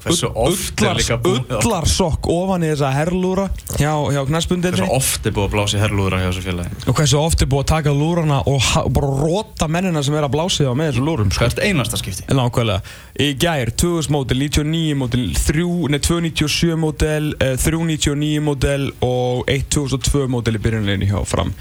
Hversu 0.00 0.30
oft 0.34 0.80
er 0.82 0.94
líka 0.96 1.16
búið 1.20 1.40
að- 1.50 1.64
ullarsokk 1.66 2.28
ofan 2.32 2.62
í 2.64 2.70
þessa 2.72 2.90
herlúra 2.94 3.48
hjá, 3.76 3.92
hjá 4.14 4.22
knæspundinni 4.30 4.78
Hversu 4.80 4.94
oft 4.96 5.26
er 5.28 5.34
búið 5.36 5.48
að 5.48 5.52
blása 5.56 5.76
í 5.76 5.80
herrlúðra 5.82 6.20
hjá 6.22 6.28
þessu 6.30 6.44
félagi 6.46 6.88
og 6.88 6.94
hversu 6.96 7.18
oft 7.20 7.42
er 7.44 7.50
búið 7.52 7.64
að 7.64 7.70
taka 7.74 7.90
lúrana 7.92 8.38
og 8.48 8.92
bara 8.96 9.10
róta 9.20 9.68
mennina 9.68 10.02
sem 10.02 10.14
er 10.16 10.24
að 10.24 10.32
blása 10.36 10.62
því 10.64 10.70
á 10.72 10.74
með 10.80 10.92
þessu 10.92 11.04
lúrum 11.04 11.30
sko. 11.32 11.44
Hvert 11.44 11.60
einasta 11.64 12.00
skipti 12.00 12.24
Nákvæmlega. 12.30 12.80
Í 13.20 13.28
gær, 13.36 13.70
2000 13.76 14.10
mótel, 14.14 14.38
99 14.40 14.94
mótel, 14.96 15.26
3, 15.36 15.88
nei, 15.92 15.98
297 16.00 16.76
mótel, 16.80 17.34
eh, 17.40 17.56
399 17.60 18.40
mótel 18.40 18.86
og 19.04 19.44
1002 19.52 20.24
mótel 20.32 20.56
í 20.56 20.62
byrjunleginu 20.64 21.10
hjá 21.10 21.20
fram. 21.26 21.52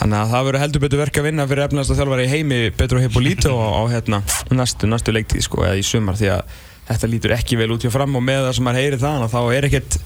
Þannig 0.00 0.18
að 0.18 0.30
það 0.34 0.44
verður 0.48 0.62
heldur 0.64 0.80
betur 0.82 0.98
verk 1.04 1.20
að 1.20 1.28
vinna 1.28 1.46
fyrir 1.46 1.68
efnast 1.68 1.90
að 1.94 2.00
þjálfari 2.00 2.26
í 2.26 2.32
heimi 2.34 2.60
Petro 2.76 2.98
Hippolito 2.98 3.54
á, 3.54 3.68
á 3.78 3.82
hérna, 3.92 4.22
næstu, 4.50 4.88
næstu 4.90 5.12
leiktíð 5.14 5.42
sko, 5.46 5.62
eða 5.62 5.78
í 5.78 5.84
sumar 5.86 6.18
því 6.18 6.32
að 6.34 6.42
þetta 6.90 7.10
lítur 7.10 7.36
ekki 7.36 7.60
vel 7.60 7.70
út 7.74 7.84
hjá 7.86 7.92
fram 7.94 8.16
og 8.18 8.24
með 8.26 8.46
það 8.48 8.56
sem 8.58 8.66
maður 8.68 8.84
heyri 8.84 9.00
það 9.00 9.28
þá 9.32 9.40
er 9.56 9.68
ekkert 9.70 10.00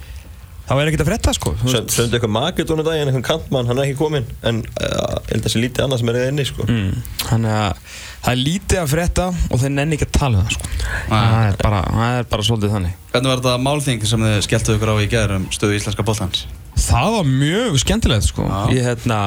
þá 0.65 0.73
er 0.79 0.89
ekkert 0.89 1.03
að 1.05 1.09
frétta 1.11 1.33
sko. 1.37 1.53
Söndu 1.69 2.17
eitthvað 2.17 2.33
Makedónu 2.33 2.85
daginn, 2.87 3.11
eitthvað 3.11 3.27
kantmann, 3.29 3.69
hann 3.69 3.81
er 3.81 3.91
ekki 3.91 3.99
kominn 4.01 4.25
En 4.49 4.63
uh, 4.65 5.19
ég 5.29 5.35
held 5.35 5.43
að 5.43 5.45
það 5.45 5.53
sé 5.53 5.61
lítið 5.61 5.85
annað 5.85 6.01
sem 6.01 6.11
er 6.13 6.19
eða 6.21 6.33
inni 6.33 6.47
sko. 6.49 6.65
mm. 6.65 7.03
Þannig 7.21 7.57
að 7.59 7.83
það 8.25 8.31
er 8.33 8.41
lítið 8.41 8.81
að 8.81 8.93
frétta 8.95 9.27
og 9.29 9.61
þeir 9.61 9.75
nenni 9.75 9.99
ekki 9.99 10.09
að 10.09 10.15
tala 10.17 10.41
um 10.41 10.47
það 10.47 10.55
sko 10.57 10.71
það 11.11 11.49
er 11.51 11.59
bara, 11.61 11.81
það 11.93 12.19
er 12.19 12.29
bara 12.33 12.47
svolítið 12.49 12.77
þannig 12.79 12.95
Hvernig 13.13 13.31
var 13.31 13.43
þetta 13.43 13.65
málþing 13.69 14.07
sem 14.09 14.25
þið 14.25 14.39
skelltuðu 14.49 14.79
ykkur 14.79 14.93
á 14.95 14.97
í 14.97 15.09
gerð 15.13 15.37
um 15.37 15.49
stöðu 15.55 15.77
íslenska 15.77 16.07
bóltans? 16.09 16.47
Það 16.75 17.11
var 17.15 17.29
mjög 17.29 17.77
skemmtilegt 17.85 18.27
sko. 18.27 18.47
Ég 18.75 18.89
hérna 18.89 19.19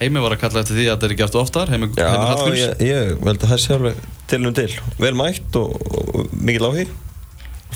Heimi 0.00 0.20
var 0.24 0.34
að 0.34 0.40
kalla 0.42 0.62
eftir 0.64 0.76
því 0.76 0.86
að 0.88 0.96
þetta 0.96 1.06
er 1.08 1.18
gert 1.20 1.36
oftar 1.40 1.70
Heimi, 1.72 1.88
Já, 1.94 2.08
Heimi 2.10 2.30
Hallgríms 2.32 2.62
ég, 2.64 2.80
ég 2.88 3.12
held 3.28 3.36
að 3.46 3.52
það 3.52 3.60
sé 3.62 3.76
alveg 3.76 4.00
til 4.32 4.40
um 4.42 4.56
til 4.56 4.70
Vel 5.00 5.12
mætt 5.16 5.60
og, 5.60 5.76
og, 5.86 6.10
og 6.16 6.34
mikið 6.40 6.64
lági 6.66 6.88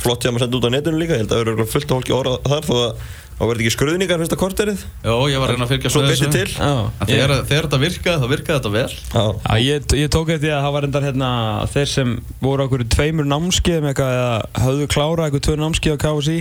Flott 0.00 0.24
hjá 0.24 0.32
maður 0.32 0.46
senda 0.46 0.60
út 0.60 0.68
á 0.68 0.70
netinu 0.76 1.00
líka 1.00 1.16
Ég 1.16 1.24
held 1.24 1.30
að 1.30 1.34
það 1.36 1.42
eru 1.44 1.50
örugglega 1.54 1.72
fullt 1.74 1.90
af 1.90 1.96
fólki 1.98 2.16
orða 2.16 2.38
þar 2.46 2.68
Þó 2.70 2.76
að 2.80 3.02
það 3.40 3.48
verði 3.48 3.64
ekki 3.64 3.72
skruðningar 3.72 4.18
fyrsta 4.20 4.36
korterið. 4.36 4.80
Jó, 5.00 5.14
ég 5.32 5.40
var 5.40 5.48
að 5.48 5.54
reyna 5.54 5.64
að 5.64 5.70
fylgja 5.72 5.90
Svo 5.94 6.00
beitti 6.04 6.26
til. 6.28 6.50
Já, 6.52 6.72
En 7.00 7.08
þegar, 7.08 7.32
þegar 7.48 7.66
þetta 7.66 7.78
virkaði, 7.80 8.20
þá 8.20 8.32
virkaði 8.34 8.56
þetta 8.58 8.72
vel. 8.74 8.96
Já, 9.14 9.22
Já, 9.46 9.54
ég, 9.64 9.86
ég 9.96 10.10
tók 10.12 10.32
eftir 10.34 10.42
því 10.44 10.50
að 10.52 10.64
það 10.66 10.74
var 10.76 10.86
endar 10.90 11.06
hérna 11.08 11.30
þeir 11.72 11.88
sem 11.94 12.12
voru 12.44 12.66
okkur 12.66 12.84
tveimur 12.92 13.30
námskeiðum 13.32 13.88
eitthvað 13.88 14.12
eða 14.18 14.66
höfðu 14.66 14.90
klárað 14.92 15.24
eitthvað 15.30 15.46
tvö 15.48 15.56
námskeið 15.62 15.96
á 15.96 16.02
KSI 16.04 16.36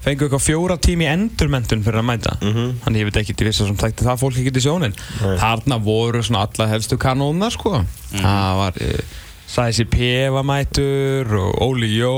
fengu 0.00 0.26
eitthvað 0.26 0.44
fjóra 0.48 0.76
tími 0.80 1.06
endurmentun 1.06 1.86
fyrir 1.86 2.00
að 2.02 2.06
mæta. 2.08 2.34
Mhm. 2.40 2.68
þannig 2.82 3.02
ég 3.04 3.08
veit 3.12 3.18
ekki 3.22 3.36
til 3.36 3.46
þess 3.50 3.62
að 3.62 3.70
sem 3.70 3.80
tækti 3.84 4.06
það 4.10 4.20
fólk 4.24 4.38
ekki 4.40 4.52
til 4.56 4.62
sjónin 4.66 4.94
Nei. 5.20 5.34
þarna 5.38 5.78
voru 5.84 6.22
svona 6.24 6.46
alla 6.48 6.66
helstu 6.72 6.96
kanónar 6.98 7.52
sko. 7.54 7.84
Það 8.16 8.54
var 8.64 8.80
uh, 8.80 9.18
Sæsi 9.50 9.82
P 9.90 9.98
var 10.30 10.44
mætur 10.46 11.32
og 11.34 11.56
Óli 11.64 11.88
Jó. 11.96 12.12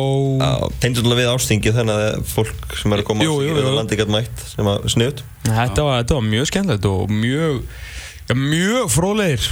Tengdur 0.82 1.14
við 1.16 1.30
ástingið 1.32 1.78
þannig 1.78 2.00
að 2.02 2.26
fólk 2.28 2.74
sem 2.76 2.92
er 2.92 3.00
að 3.00 3.08
koma 3.08 3.24
Jú, 3.24 3.38
jú, 3.40 3.54
jú. 3.56 3.70
á 3.72 3.78
landi 3.78 3.96
gætt 3.96 4.12
mætt 4.12 4.42
sem 4.50 4.68
að 4.68 4.84
sniðut 4.92 5.22
þetta 5.46 5.86
var, 5.86 6.26
mjög 6.28 6.50
skemmtilegt 6.50 6.90
og 6.90 7.08
mjög 7.10 7.62
mjög 8.36 8.90
fróðlegir. 8.92 9.48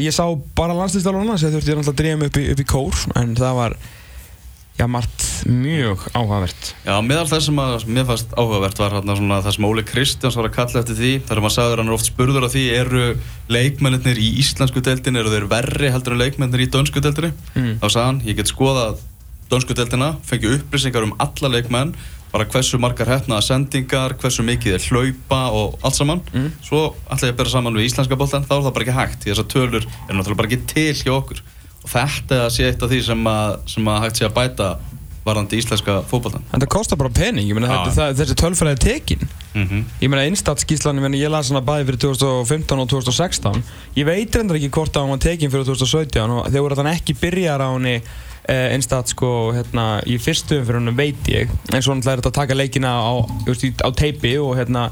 Ég 0.00 0.14
sá 0.14 0.24
bara 0.56 0.76
landslýstaluna 0.76 1.36
sem 1.40 1.52
þurfti 1.52 1.74
að 1.80 1.96
drífa 1.98 2.20
mig 2.20 2.30
upp 2.52 2.62
í 2.62 2.66
kór 2.68 3.00
en 3.18 3.34
það 3.38 3.58
var 3.58 3.76
já, 4.78 4.86
margt 4.86 5.23
mjög 5.48 6.02
áhugavert 6.14 6.70
Já, 6.86 6.94
meðal 7.04 7.26
þess 7.30 7.48
sem 7.48 7.58
að 7.62 7.86
mér 7.96 8.06
fannst 8.08 8.34
áhugavert 8.38 8.78
var 8.82 8.94
hérna 8.98 9.16
svona 9.18 9.38
það 9.44 9.56
sem 9.56 9.66
Óli 9.68 9.84
Kristjáns 9.88 10.36
var 10.38 10.48
að 10.48 10.54
kalla 10.58 10.82
eftir 10.82 10.98
því 11.00 11.12
þar 11.28 11.36
er 11.40 11.44
maður 11.44 11.56
sagður 11.56 11.82
hann 11.82 11.90
er 11.92 11.96
oft 11.98 12.08
spurður 12.10 12.46
af 12.48 12.54
því 12.54 12.64
eru 12.78 13.04
leikmennir 13.52 14.20
í 14.20 14.28
íslensku 14.42 14.82
deildin 14.84 15.16
eru 15.20 15.32
þeir 15.34 15.48
verri 15.50 15.90
heldur 15.94 16.16
en 16.16 16.22
leikmennir 16.24 16.64
í 16.66 16.70
dönsku 16.72 17.02
deildinni 17.04 17.32
Mm. 17.54 17.78
þá 17.80 17.86
sagði 17.88 18.04
hann, 18.06 18.20
ég 18.26 18.36
get 18.40 18.50
skoðað 18.50 18.98
dönsku 19.50 19.74
deildina, 19.76 20.12
fengi 20.26 20.50
upplýsingar 20.58 21.04
um 21.06 21.14
alla 21.22 21.50
leikmenn 21.56 21.94
bara 22.34 22.46
hversu 22.50 22.78
margar 22.82 23.06
hefnaða 23.06 23.44
sendingar, 23.46 24.16
hversu 24.18 24.42
mikið 24.42 24.74
er 24.74 24.86
hlaupa 24.90 25.42
og 25.54 25.76
allt 25.86 25.94
saman 26.00 26.22
Mm. 26.34 26.48
svo 26.66 26.94
ætla 27.06 27.28
ég 27.28 27.34
að 27.34 27.36
bera 27.42 27.52
saman 27.52 27.74
við 27.78 27.86
íslenska 27.92 28.16
boltan 28.18 28.42
þá 28.48 28.56
er 28.58 28.64
það 28.66 28.74
bara 28.74 28.84
ekki 28.88 28.96
hægt, 28.98 29.24
þessar 29.28 29.50
tölur 29.52 29.84
er 29.86 30.14
náttúrulega 30.16 30.36
bara 30.40 30.48
ekki 30.48 30.66
til 30.66 30.94
hjá 31.04 31.12
okkur 31.14 31.42
og 31.84 31.90
þetta 31.92 32.38
sé 32.50 32.64
eitt 32.66 32.82
af 32.82 32.90
því 32.90 33.00
sem 33.04 33.24
að, 33.28 33.58
sem 33.68 33.84
að 33.92 34.00
hægt 34.02 34.16
sé 34.18 34.24
að 34.26 34.34
bæta 34.40 34.68
varðandi 35.24 35.60
íslenska 35.60 36.02
fótboltan 36.10 36.44
en 36.52 36.60
það 36.60 36.70
kostar 36.74 37.00
bara 37.00 37.12
pening, 37.14 37.48
ég 37.48 37.56
meina 37.56 37.70
þetta, 37.70 37.94
það, 37.96 38.18
þessi 38.20 38.36
tölfræði 38.40 38.80
tekin. 38.84 39.24
Mm 39.54 39.64
-hmm. 39.68 39.84
ég 40.02 40.10
meina 40.12 40.26
einstatsskíslan, 40.28 41.00
ég 41.00 41.16
ég 41.22 41.32
las 41.32 41.50
hana 41.52 41.62
bæði 41.64 41.88
fyrir 41.88 42.00
2015 42.04 42.82
og 42.82 42.88
2016 42.90 43.62
ég 43.96 44.06
veit 44.06 44.36
reyndar 44.36 44.58
ekki 44.58 44.70
hvort 44.70 44.96
að 44.96 45.06
hún 45.06 45.14
var 45.16 45.24
tekin 45.24 45.50
fyrir 45.50 45.64
2017 45.64 46.30
og 46.30 46.46
þegar 46.48 46.66
voru 46.66 46.78
þannig 46.80 47.00
ekki 47.00 47.14
byrjar 47.22 47.60
á 47.64 47.70
eh, 48.48 48.74
einstat 48.74 49.08
sko 49.08 49.52
hérna 49.56 50.02
í 50.06 50.18
fyrstu 50.20 50.58
umfyrir 50.60 50.80
henni 50.80 50.96
veit 50.96 51.28
ég. 51.28 51.48
En 51.72 51.82
svo 51.82 51.94
náttúrulega 51.94 52.12
er 52.12 52.20
þetta 52.20 52.32
að 52.32 52.40
taka 52.40 52.54
leikina 52.58 52.92
á, 53.00 53.12
á 53.84 53.88
teipi 53.94 54.36
og 54.38 54.56
hérna 54.58 54.90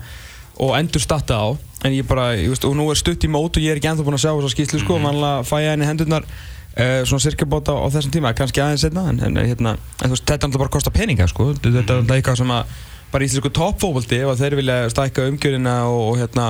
og 0.56 0.76
endur 0.78 1.02
starta 1.02 1.36
á. 1.36 1.46
En 1.82 1.92
ég 1.92 2.06
bara, 2.06 2.32
ég 2.38 2.52
veist, 2.52 2.64
og 2.64 2.76
nú 2.78 2.86
er 2.92 2.98
stutt 2.98 3.24
í 3.26 3.30
mót 3.30 3.58
og 3.58 3.64
ég 3.64 3.74
er 3.74 3.80
ekki 3.80 3.90
ennþá 3.90 4.06
búinn 4.06 4.16
að 4.16 4.24
sjá 4.24 4.32
þessa 4.32 4.54
skýslu 4.54 4.82
sko, 4.84 4.98
vanlega 5.02 5.42
fæ 5.42 5.56
ég 5.64 5.72
henni 5.72 5.88
hendurnar 5.88 6.26
uh, 6.76 7.02
svona 7.08 7.24
cirka 7.26 7.48
bót 7.48 7.68
á, 7.68 7.76
þessum 7.92 8.14
tíma, 8.14 8.32
kannski 8.36 8.62
aðeins 8.64 8.86
setna 8.86 9.08
en, 9.10 9.20
en, 9.26 9.42
hérna, 9.42 9.76
en 9.76 10.06
þú 10.06 10.14
veist, 10.16 10.24
þetta 10.28 10.38
er 10.38 10.52
náttúrulega 10.52 10.64
bara 10.64 10.72
að 10.72 10.78
kosta 10.78 10.94
peninga 10.94 11.28
sko, 11.30 11.50
þetta 11.56 11.68
er 11.68 11.76
náttúrulega 11.80 12.20
eitthvað 12.20 12.40
sem 12.42 12.54
að 12.56 12.78
bara 13.12 13.28
íslensku 13.28 13.52
toppfókvöldi, 13.58 14.22
ef 14.22 14.32
að 14.32 14.40
þeir 14.40 14.58
vilja 14.62 14.78
stækka 14.92 15.28
umgjörina 15.28 15.76
og, 15.90 16.00
og 16.12 16.22
hérna 16.22 16.46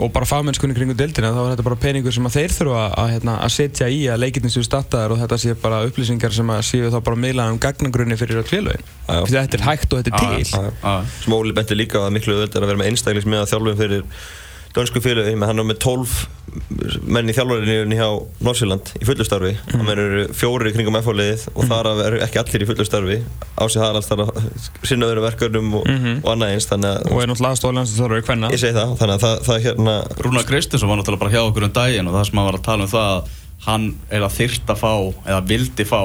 og 0.00 0.08
bara 0.14 0.24
fagmennskunni 0.24 0.72
kringu 0.72 0.94
dildina, 0.96 1.32
þá 1.34 1.40
er 1.42 1.48
þetta 1.50 1.64
bara 1.66 1.78
peningur 1.82 2.14
sem 2.14 2.28
að 2.28 2.36
þeir 2.38 2.54
þurfa 2.56 2.78
að, 2.80 2.92
að, 3.02 3.08
hérna, 3.14 3.34
að 3.44 3.50
setja 3.52 3.88
í 3.92 3.98
að 4.08 4.22
leikirnir 4.22 4.54
séu 4.54 4.64
startaðar 4.64 5.12
og 5.12 5.20
þetta 5.20 5.38
sé 5.42 5.56
bara 5.60 5.80
upplýsingar 5.88 6.36
sem 6.36 6.52
að 6.54 6.62
séu 6.70 6.92
þá 6.94 6.96
bara 7.10 7.20
miðlaðan 7.20 7.56
um 7.56 7.60
gagnagrunni 7.60 8.16
fyrir 8.16 8.40
öll 8.40 8.48
já. 8.70 8.78
Því 9.10 9.34
þetta 9.34 9.58
er 9.58 9.66
hægt 9.66 9.92
og 9.92 10.00
þetta 10.00 10.22
er 10.22 10.46
til. 10.46 11.34
Óli 11.36 11.56
benti 11.58 11.76
líka 11.76 12.00
að 12.06 12.14
miklu 12.16 12.38
auðvitað 12.38 12.62
er 12.62 12.64
að 12.64 12.72
vera 12.72 12.80
með 12.80 13.82
fyrir 13.82 14.06
dönsku 14.76 15.00
félagi, 15.02 15.32
menn 15.36 15.48
hann 15.50 15.58
er 15.58 15.66
með 15.66 15.80
12 15.82 16.12
menn 17.06 17.30
í 17.30 17.34
þjálfarinni 17.34 17.94
hjá 17.98 18.06
Norsjöland 18.42 18.88
í 18.98 19.06
fullu 19.06 19.22
starfi, 19.26 19.52
mm. 19.54 19.74
hann 19.78 19.90
eru 19.92 20.22
fjóri 20.34 20.72
kringum 20.74 20.96
F-liðið 20.98 21.44
og 21.54 21.68
þar 21.70 21.88
af 21.92 22.00
eru 22.08 22.20
ekki 22.26 22.40
allir 22.42 22.64
í 22.64 22.68
fullu 22.70 22.86
starfi 22.88 23.18
Ási 23.62 23.78
Haralds 23.82 24.08
þar 24.10 24.24
að 24.24 24.40
sinna 24.86 25.06
öðrum 25.10 25.26
verkefnum 25.28 25.68
og, 25.78 25.86
Mhm. 25.90 26.16
og 26.24 26.30
annað 26.34 26.54
eins 26.56 26.66
þannig 26.70 26.90
að 26.90 27.12
Og 27.12 27.22
er 27.22 27.30
náttúrulega 27.30 27.54
aðstoflega 27.54 27.86
sem 27.86 28.00
þarf 28.04 28.16
að 28.18 28.26
kvenna. 28.26 28.50
ég 28.50 28.62
segi 28.64 28.74
það, 28.78 28.96
þannig 28.98 29.14
að 29.14 29.24
það, 29.26 29.36
það 29.46 29.62
hérna 29.68 29.94
Rúnar 30.26 30.46
Kristinsson 30.50 30.88
var 30.90 30.98
náttúrulega 30.98 31.22
bara 31.24 31.34
hjá 31.36 31.42
okkur 31.50 31.68
um 31.68 31.72
daginn 31.78 32.08
og 32.10 32.14
það 32.18 32.26
sem 32.30 32.38
hann 32.42 32.50
var 32.50 32.58
að 32.58 32.66
tala 32.70 32.82
um 32.82 32.92
það 32.94 33.10
að 33.14 33.30
hann 33.70 33.86
er 34.10 34.20
að 34.26 34.36
þyrta 34.40 34.76
fá 34.80 34.92
eða 35.30 35.40
vildi 35.46 35.84
fá 35.86 36.00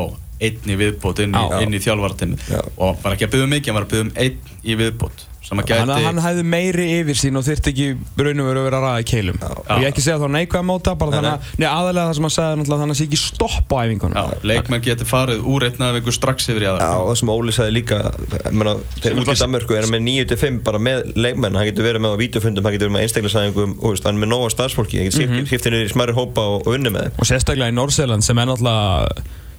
einn 0.46 0.68
í 0.68 0.76
viðbót 0.76 1.20
inn 1.24 1.34
í, 1.34 1.78
í 1.78 1.80
þjálfaratinnu 1.86 2.38
Já. 2.52 2.60
og 2.78 2.98
var 3.02 3.16
ekki 3.16 3.26
að 3.30 3.32
byggja 3.34 3.46
um 3.48 3.54
mikið, 3.56 3.72
hann 3.72 3.78
var 3.80 3.86
að 3.86 3.94
byggja 3.94 4.06
um 4.06 4.14
einn 4.20 4.38
í 4.66 4.76
viðbót 4.76 5.24
að 5.46 5.56
Hann, 5.56 5.62
gæti 5.70 6.06
hann 6.06 6.20
hefði 6.24 6.44
meiri 6.50 6.86
yfir 7.00 7.18
sín 7.20 7.38
og 7.38 7.44
þyrfti 7.46 7.70
ekki 7.72 7.88
raun 8.18 8.42
og 8.42 8.48
veru 8.50 8.60
að 8.62 8.66
vera 8.66 8.78
að 8.80 8.86
ræða 8.86 9.02
í 9.02 9.06
keilum. 9.12 9.38
Og 9.46 9.82
ég 9.84 9.88
ekki 9.92 10.02
segja 10.02 10.18
þá 10.22 10.28
neikvæða 10.34 10.66
móta, 10.66 10.96
bara 10.98 11.12
þannig 11.14 11.32
að, 11.32 11.40
neða 11.62 11.72
aðalega 11.80 12.06
það 12.10 12.16
sem 12.18 12.26
hann 12.26 12.36
sagði 12.36 12.50
þannig 12.56 12.74
að 12.76 12.82
það 12.82 12.98
sé 13.00 13.06
ekki 13.06 13.20
stopp 13.22 13.70
á 13.70 13.78
æfingunum. 13.86 14.16
Já, 14.18 14.26
leikmenn 14.52 14.84
geti 14.86 15.06
farið 15.10 15.40
úr 15.54 15.62
einn 15.70 15.86
af 15.86 16.00
ykkur 16.02 16.16
strax 16.18 16.50
yfir 16.50 16.66
í 16.66 16.66
Já, 16.66 16.72
aðra 16.74 16.90
og 16.98 17.08
það 17.12 17.18
sem 17.22 17.34
Óli 17.36 17.52
sagði 17.56 17.72
líka 17.76 17.98
ég 18.34 18.58
meina, 18.58 18.74
þegar 18.98 19.22
út 19.22 19.30
í 19.30 19.38
Danmörku 19.44 19.72
er 19.78 19.84
hann 19.86 19.96
með 19.96 20.04
9-5 20.10 20.60
bara 20.66 20.80
með 20.82 20.98
leikmenn, 21.14 21.58
hann 21.60 21.70
getur 21.70 21.86
verið 21.90 22.02
með 22.06 22.12
á 22.18 22.22
vídeofundum, 22.24 22.66
hann 22.66 22.76
getur 22.76 22.90
verið 22.90 22.98
með 22.98 23.06
einstaklisæðingum 23.06 23.72
og 23.78 23.90
hann 24.02 24.16
er 24.16 24.22
með 24.26 24.32
nóga 24.34 24.50
starfsfólki, 24.56 24.98
hann 25.02 25.10
getur 25.12 25.30
mm 25.30 25.34
-hmm. 25.36 25.50
skipt 25.50 25.66
inn 25.70 25.78
í 25.82 25.94
smærri 25.94 26.14
hópa 26.18 26.42
og, 26.56 26.60
og 26.66 26.74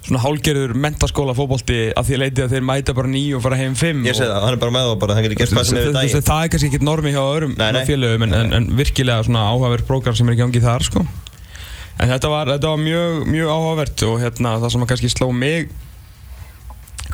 og 0.07 0.13
svona 0.13 0.23
hálgerður 0.23 0.73
mentaskóla 0.79 1.33
fótbolti 1.35 1.77
að 1.91 2.07
því 2.07 2.15
að 2.15 2.21
leiti 2.21 2.43
að 2.45 2.53
þeir 2.55 2.65
mæta 2.67 2.93
bara 2.95 3.09
nýju 3.11 3.37
og 3.37 3.41
fara 3.43 3.57
heim 3.59 3.73
fimm 3.75 4.05
Ég 4.07 4.15
segi 4.15 4.29
það, 4.29 4.43
hann 4.45 4.55
er 4.55 4.61
bara 4.61 4.73
með 4.75 4.85
það 4.87 4.99
bara, 5.01 5.17
hann 5.17 5.25
getur 5.25 5.39
gert 5.41 5.55
hvað 5.55 5.65
sem 5.67 5.77
veist, 5.77 5.95
daginn. 5.97 6.23
það 6.29 6.43
er 6.43 6.51
kannski 6.53 6.69
ekkert 6.69 6.85
normi 6.87 7.11
hjá 7.11 7.19
öðrum 7.23 7.55
félögum 7.89 8.23
en, 8.27 8.35
en, 8.37 8.53
en 8.55 8.69
virkilega 8.77 9.25
svona 9.27 9.43
áhugaverð 9.51 9.87
prógram 9.89 10.15
sem 10.15 10.31
er 10.31 10.37
í 10.37 10.39
gangi 10.39 10.63
þar 10.63 10.87
sko. 10.87 11.03
en 11.03 12.13
þetta 12.13 12.31
var, 12.31 12.53
þetta 12.55 12.71
var 12.71 12.81
mjög, 12.85 13.19
mjög 13.35 13.51
áhugavert 13.51 14.07
og 14.07 14.17
hérna, 14.23 14.55
það 14.63 14.75
sem 14.77 14.87
kannski 14.93 15.11
sló 15.11 15.29
mig 15.35 15.67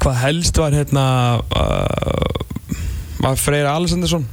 hvað 0.03 0.19
helst 0.27 0.61
var 0.61 0.77
hérna 0.77 1.05
uh, 1.41 2.41
var 3.23 3.41
Freyr 3.41 3.71
Alessandarsson 3.73 4.27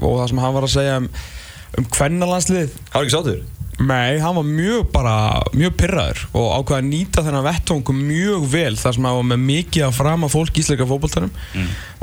og 0.00 0.22
það 0.22 0.28
sem 0.32 0.46
hann 0.46 0.56
var 0.56 0.64
að 0.64 0.76
segja 0.78 1.00
um, 1.02 1.10
um 1.76 1.88
kvennalandsliðið. 1.92 2.78
Hann 2.88 3.02
var 3.02 3.04
ekki 3.10 3.18
sáttur 3.18 3.42
Nei, 3.80 4.18
hann 4.20 4.36
var 4.36 4.44
mjög 4.44 4.90
bara, 4.92 5.14
mjög 5.56 5.72
pyrraður 5.80 6.18
og 6.36 6.48
ákvaði 6.58 6.82
að 6.82 6.88
nýta 6.90 7.22
þennan 7.24 7.46
vettvang 7.46 7.92
mjög 7.96 8.44
vel 8.52 8.74
þar 8.76 8.96
sem 8.96 9.06
hann 9.08 9.16
var 9.16 9.28
með 9.30 9.46
mikið 9.48 9.86
að 9.86 9.96
frama 9.96 10.28
fólk 10.28 10.58
í 10.58 10.60
íslenska 10.60 10.86
fótboltanum 10.90 11.32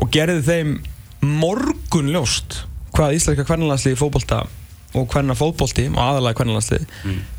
og 0.02 0.10
gerði 0.16 0.42
þeim 0.48 0.74
morgun 1.22 2.10
ljóst 2.10 2.64
hvað 2.96 3.20
íslenska 3.20 3.46
kvennalansliði 3.46 4.00
fótbolta 4.02 4.42
og 4.98 5.06
hvenna 5.14 5.38
fótbolti 5.38 5.86
og 5.94 6.02
aðalega 6.02 6.40
kvennalansliði 6.42 6.90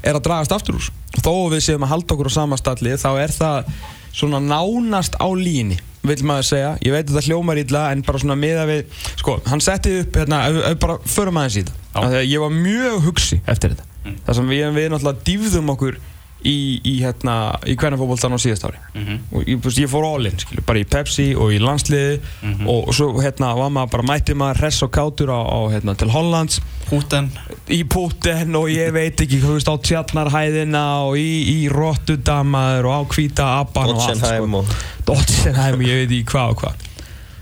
er 0.07 0.15
að 0.15 0.25
dragast 0.29 0.55
aftur 0.55 0.79
úr. 0.79 0.91
Og 1.19 1.25
þó 1.27 1.33
við 1.57 1.65
séum 1.67 1.85
að 1.85 1.93
halda 1.97 2.15
okkur 2.15 2.31
á 2.31 2.39
sama 2.39 2.57
stalli 2.61 2.95
þá 3.03 3.11
er 3.19 3.35
það 3.35 3.73
svona 4.15 4.39
nánast 4.41 5.19
á 5.19 5.27
líni 5.35 5.81
vil 6.07 6.23
maður 6.25 6.47
segja, 6.49 6.71
ég 6.81 6.95
veit 6.95 7.11
að 7.11 7.19
það 7.19 7.27
hljómar 7.29 7.59
illa 7.61 7.83
en 7.93 8.07
bara 8.07 8.23
svona 8.23 8.39
miða 8.39 8.63
við 8.71 8.87
sko, 9.21 9.37
hann 9.51 9.61
setti 9.61 9.99
upp, 10.01 10.17
hérna, 10.17 10.39
bara 10.81 10.97
förum 11.05 11.37
aðeins 11.43 11.59
í 11.61 11.65
þetta. 11.67 12.23
Ég 12.25 12.41
var 12.41 12.55
mjög 12.55 13.03
hugsi 13.05 13.41
eftir 13.45 13.75
þetta 13.75 13.90
þar 14.27 14.39
sem 14.41 14.49
við, 14.49 14.65
við 14.77 14.89
náttúrulega 14.93 15.27
dýfðum 15.29 15.75
okkur 15.75 16.01
í, 16.47 16.81
í 16.87 16.95
hérna, 17.03 17.35
í 17.69 17.75
kvennafótboltan 17.79 18.33
á 18.33 18.39
síðast 18.41 18.65
ári. 18.69 18.81
Mhm. 18.95 19.19
og 19.33 19.49
ég, 19.49 19.69
ég 19.83 19.91
fór 19.91 20.07
all 20.09 20.27
in, 20.29 20.39
skilur, 20.41 20.65
bara 20.67 20.81
í 20.81 20.87
Pepsi 20.89 21.29
og 21.37 21.53
í 21.53 21.61
landsliði 21.61 22.21
og, 22.65 22.89
og 22.89 22.95
svo 22.97 23.11
hérna 23.21 23.53
var 23.59 23.73
maður 23.75 23.93
bara 23.97 24.09
mætti 24.09 24.37
maður 24.39 24.63
hress 24.65 24.83
og 24.87 24.93
kátur 24.95 25.33
á, 25.33 25.41
á 25.41 25.59
hérna, 25.73 25.97
til 26.01 26.11
Hollands. 26.13 26.61
Húten 26.91 27.31
í 27.69 27.83
Putin 27.85 28.57
og 28.59 28.71
ég 28.73 28.93
veit 28.97 29.21
ekki 29.21 29.41
þú 29.43 29.57
veist, 29.59 29.71
á 29.71 29.77
tjarnarhæðina 29.77 30.85
og 31.07 31.19
í, 31.21 31.31
í 31.55 31.59
Rottudamaður 31.73 32.91
og 32.91 32.95
á 32.97 33.03
Hvíta 33.15 33.49
Abban 33.61 33.95
og 33.95 34.05
allt 34.07 34.25
sko. 34.25 34.63
og 34.63 34.77
Dotsenheim 35.11 35.81
og 35.81 35.87
ég 35.87 36.05
veit 36.05 36.15
ekki 36.21 36.31
hvað 36.33 36.55
og 36.55 36.63
hvað. 36.65 36.87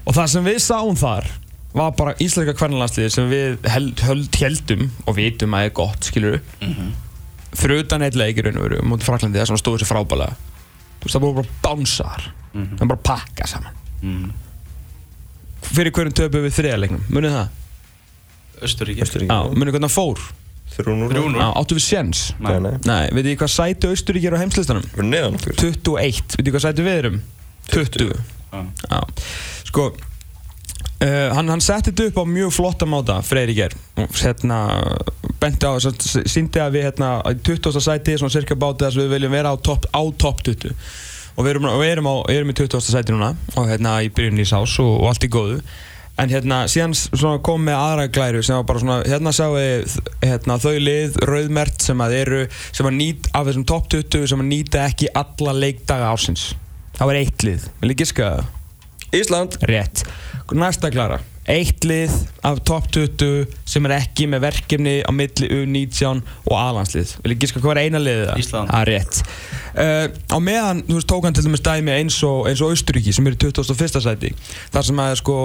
Og 0.08 0.16
það 0.16 0.32
sem 0.32 0.48
við 0.48 0.58
sáum 0.64 0.98
þar 0.98 1.30
var 1.78 1.92
bara 1.98 2.14
íslenska 2.22 2.54
kvernalansliði 2.58 3.10
sem 3.14 3.28
við 3.30 3.68
held, 3.70 4.00
held, 4.04 4.38
heldum 4.42 4.88
og 5.06 5.16
vitum 5.18 5.54
að 5.58 5.68
er 5.68 5.74
gott 5.78 6.08
skilur 6.10 6.40
Mhm. 6.60 6.90
fyrir 7.58 7.82
utan 7.84 8.02
eitt 8.04 8.18
leik 8.18 8.36
í 8.38 8.44
raun 8.44 8.58
og 8.60 8.66
veru 8.68 8.82
mútið 8.84 9.08
Fraklandi 9.08 9.38
það 9.40 9.46
sem 9.52 9.56
stóðu 9.62 9.80
sér 9.82 9.90
frábælega 9.92 10.34
þú 11.00 11.06
veist 11.06 11.16
það 11.16 11.24
voru 11.26 11.34
bara 11.42 11.48
bánsar 11.64 12.28
Mhm. 12.54 12.76
það 12.78 12.88
bara 12.88 13.04
pakka 13.10 13.46
saman 13.46 13.74
Mhm. 14.02 14.30
fyrir 15.62 15.92
hverjum 15.92 16.12
töpu 16.14 16.42
við 16.44 16.54
þriðarleiknum, 16.58 17.00
munið 17.12 17.34
það? 17.34 17.48
Östuríki 18.66 19.02
Östuríki. 19.04 19.28
Já, 19.30 19.54
munið 19.54 19.74
hvernig 19.76 19.90
það 19.90 19.96
fór? 19.98 20.18
Já, 20.78 21.46
áttu 21.56 21.74
við 21.78 21.84
séns? 21.84 22.20
Nei, 22.38 22.58
nei. 22.60 22.72
Nei, 22.84 23.08
veitir 23.10 23.32
þið 23.32 23.38
hvað 23.40 23.52
sæti 23.54 23.88
Austuríki 23.90 24.26
er 24.28 24.36
á 24.36 24.42
heimslistanum? 24.42 24.82
Fyrir 24.94 25.08
neðan 25.10 25.38
okkur. 25.38 25.54
21, 25.56 26.36
veitir 26.36 26.44
þið 26.44 26.54
hvað 26.54 26.64
sæti 26.66 26.84
við 26.86 26.98
erum? 26.98 27.20
20 27.72 28.12
Já. 28.52 28.66
Já, 28.90 29.00
sko 29.68 29.92
uh, 31.04 31.34
hann, 31.36 31.50
hann 31.52 31.62
setti 31.64 31.92
þetta 31.92 32.08
upp 32.10 32.22
á 32.22 32.24
mjög 32.28 32.54
flotta 32.54 32.88
máta 32.88 33.18
Freyri 33.26 33.56
ger 33.56 33.74
hérna, 33.96 34.62
benti 35.42 35.68
á, 35.68 35.72
síndi 35.78 36.62
að 36.62 36.78
við 36.78 36.88
hérna, 36.88 37.12
í 37.30 37.38
20. 37.46 37.78
sæti, 37.84 38.16
svona 38.20 38.34
cirka 38.34 38.58
báti 38.58 38.86
þess 38.86 38.98
að 38.98 39.04
við 39.04 39.14
viljum 39.16 39.36
vera 39.38 39.54
á 39.54 39.56
topp 39.58 39.90
top 40.18 40.42
20 40.46 40.74
og 41.38 41.46
við 41.46 41.52
erum, 41.54 41.68
við 41.78 41.92
erum, 41.92 42.10
á, 42.10 42.14
við 42.26 42.40
erum 42.40 42.50
í 42.54 42.58
20. 42.58 42.88
sæti 42.88 43.14
núna 43.14 43.34
og 43.54 43.70
hérna 43.70 44.00
í 44.02 44.10
byrjun 44.10 44.42
í 44.42 44.48
sás 44.48 44.74
og, 44.82 44.96
og 45.02 45.12
allt 45.12 45.28
í 45.28 45.32
góðu 45.32 45.62
en 46.18 46.32
hérna 46.32 46.64
síðan 46.70 46.96
kom 47.46 47.62
með 47.68 47.78
aðra 47.78 48.06
glæru 48.10 48.42
sem 48.42 48.58
var 48.58 48.66
bara 48.66 48.82
svona, 48.82 48.98
hérna 49.06 49.32
sjáum 49.34 49.54
við 49.54 49.98
hérna, 50.24 50.58
þau 50.58 50.74
lið, 50.82 51.18
rauðmert 51.30 51.84
sem 51.84 52.02
að 52.02 52.16
eru 52.24 52.44
sem 52.66 52.90
að 52.90 52.96
nýta, 52.98 53.34
af 53.38 53.46
þessum 53.48 53.66
top 53.70 53.90
20 53.94 54.30
sem 54.32 54.42
að 54.42 54.50
nýta 54.50 54.84
ekki 54.88 55.12
alla 55.22 55.54
leikdaga 55.54 56.10
ásins 56.10 56.50
það 56.98 57.12
var 57.12 57.20
eitt 57.22 57.46
lið, 57.46 57.68
vil 57.78 57.94
ég 57.94 58.00
giska 58.02 58.32
það? 58.34 58.54
Ísland. 59.16 59.58
Rétt. 59.68 60.04
Næsta 60.52 60.90
klara. 60.92 61.18
Eitt 61.48 61.80
lið 61.88 62.12
af 62.44 62.58
top 62.68 62.90
20 62.92 63.46
sem 63.68 63.86
er 63.88 63.94
ekki 64.02 64.26
með 64.28 64.42
verkefni 64.44 64.98
á 65.00 65.08
milli 65.16 65.46
U19 65.48 66.18
og 66.44 66.52
A-landslið. 66.52 67.14
Vil 67.24 67.32
ég 67.32 67.38
gíska 67.40 67.62
hvað 67.64 67.72
er 67.72 67.86
eina 67.86 68.00
liðið 68.02 68.26
það? 68.28 68.40
Ísland. 68.42 68.68
Það 68.72 68.82
er 68.82 68.90
rétt. 68.92 69.20
Uh, 69.78 70.04
á 70.28 70.36
meðan, 70.44 70.82
þú 70.84 70.98
veist, 70.98 71.08
tók 71.08 71.24
hann 71.24 71.36
til 71.38 71.44
dæmis 71.46 71.62
dæmi 71.64 71.94
eins 71.94 72.18
og, 72.28 72.48
eins 72.50 72.60
og 72.64 72.74
Austuríki 72.74 73.14
sem 73.16 73.28
er 73.30 73.36
í 73.36 73.40
21. 73.40 74.00
sæti. 74.04 74.32
Það 74.74 74.86
sem 74.90 75.00
er 75.06 75.20
sko, 75.22 75.36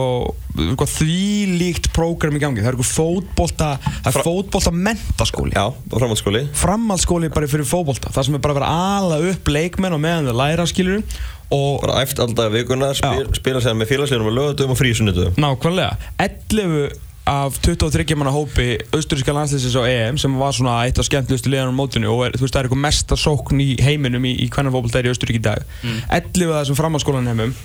sko 0.73 0.87
þvílíkt 0.97 1.91
prógram 1.95 2.35
í 2.35 2.41
gangi. 2.43 2.63
Það 2.65 2.73
er 2.73 2.79
sko 2.81 2.89
fótbolta, 2.89 3.69
það 3.85 4.09
er 4.11 4.17
Fra- 4.17 4.25
fótbolta 4.27 4.73
mentaskóli. 4.75 5.55
Já, 5.55 5.69
framhaldsskóli. 5.93 6.43
Framhaldsskóli 6.65 7.31
bara 7.31 7.47
fyrir 7.51 7.67
fótbolta. 7.69 8.11
Það 8.11 8.27
sem 8.27 8.35
er 8.39 8.43
bara 8.43 8.57
að 8.57 8.59
vera 8.59 8.73
að 8.73 8.97
ala 8.97 9.21
upp 9.31 9.53
leikmenn 9.55 9.95
og 9.95 10.03
meðan 10.03 10.27
það 10.31 10.41
læra 10.43 10.67
skilur 10.67 10.99
og 11.03 11.42
Bara 11.53 12.01
æft 12.01 12.21
alltaf 12.23 12.53
vikuna, 12.53 12.93
spil, 12.97 13.27
spila 13.37 13.63
sér 13.63 13.75
með 13.77 13.91
félagsleginum 13.93 14.29
og 14.31 14.37
lögatum 14.39 14.73
og 14.73 14.79
frísunnitum. 14.79 15.35
Nákvæmlega. 15.41 15.97
11 16.23 16.93
af 17.29 17.55
23 17.63 18.15
manna 18.19 18.33
hópi 18.35 18.73
austuríska 18.91 19.31
landslýsins 19.31 19.77
á 19.79 19.83
EM 19.87 20.17
sem 20.19 20.33
var 20.39 20.51
svona 20.51 20.73
eitt 20.83 20.99
af 20.99 21.07
skemmtilegustu 21.07 21.53
liðanum 21.53 21.77
á 21.77 21.79
mótinu 21.79 22.09
og 22.11 22.25
er, 22.25 22.35
þú 22.35 22.43
veist 22.43 22.57
það 22.57 22.59
er 22.59 22.67
eitthvað 22.67 22.83
mesta 22.83 23.15
sókn 23.19 23.61
í 23.63 23.69
heiminum 23.79 24.27
í, 24.27 24.33
í 24.43 24.49
hvernig 24.51 24.75
fókbaltæri 24.75 25.07
í 25.07 25.13
Austuríki 25.13 25.39
í 25.39 25.45
dag. 25.45 25.63
11 26.11 26.51
af 26.51 26.65
þessum 26.65 26.79
framhaldsskólanheimum 26.81 27.55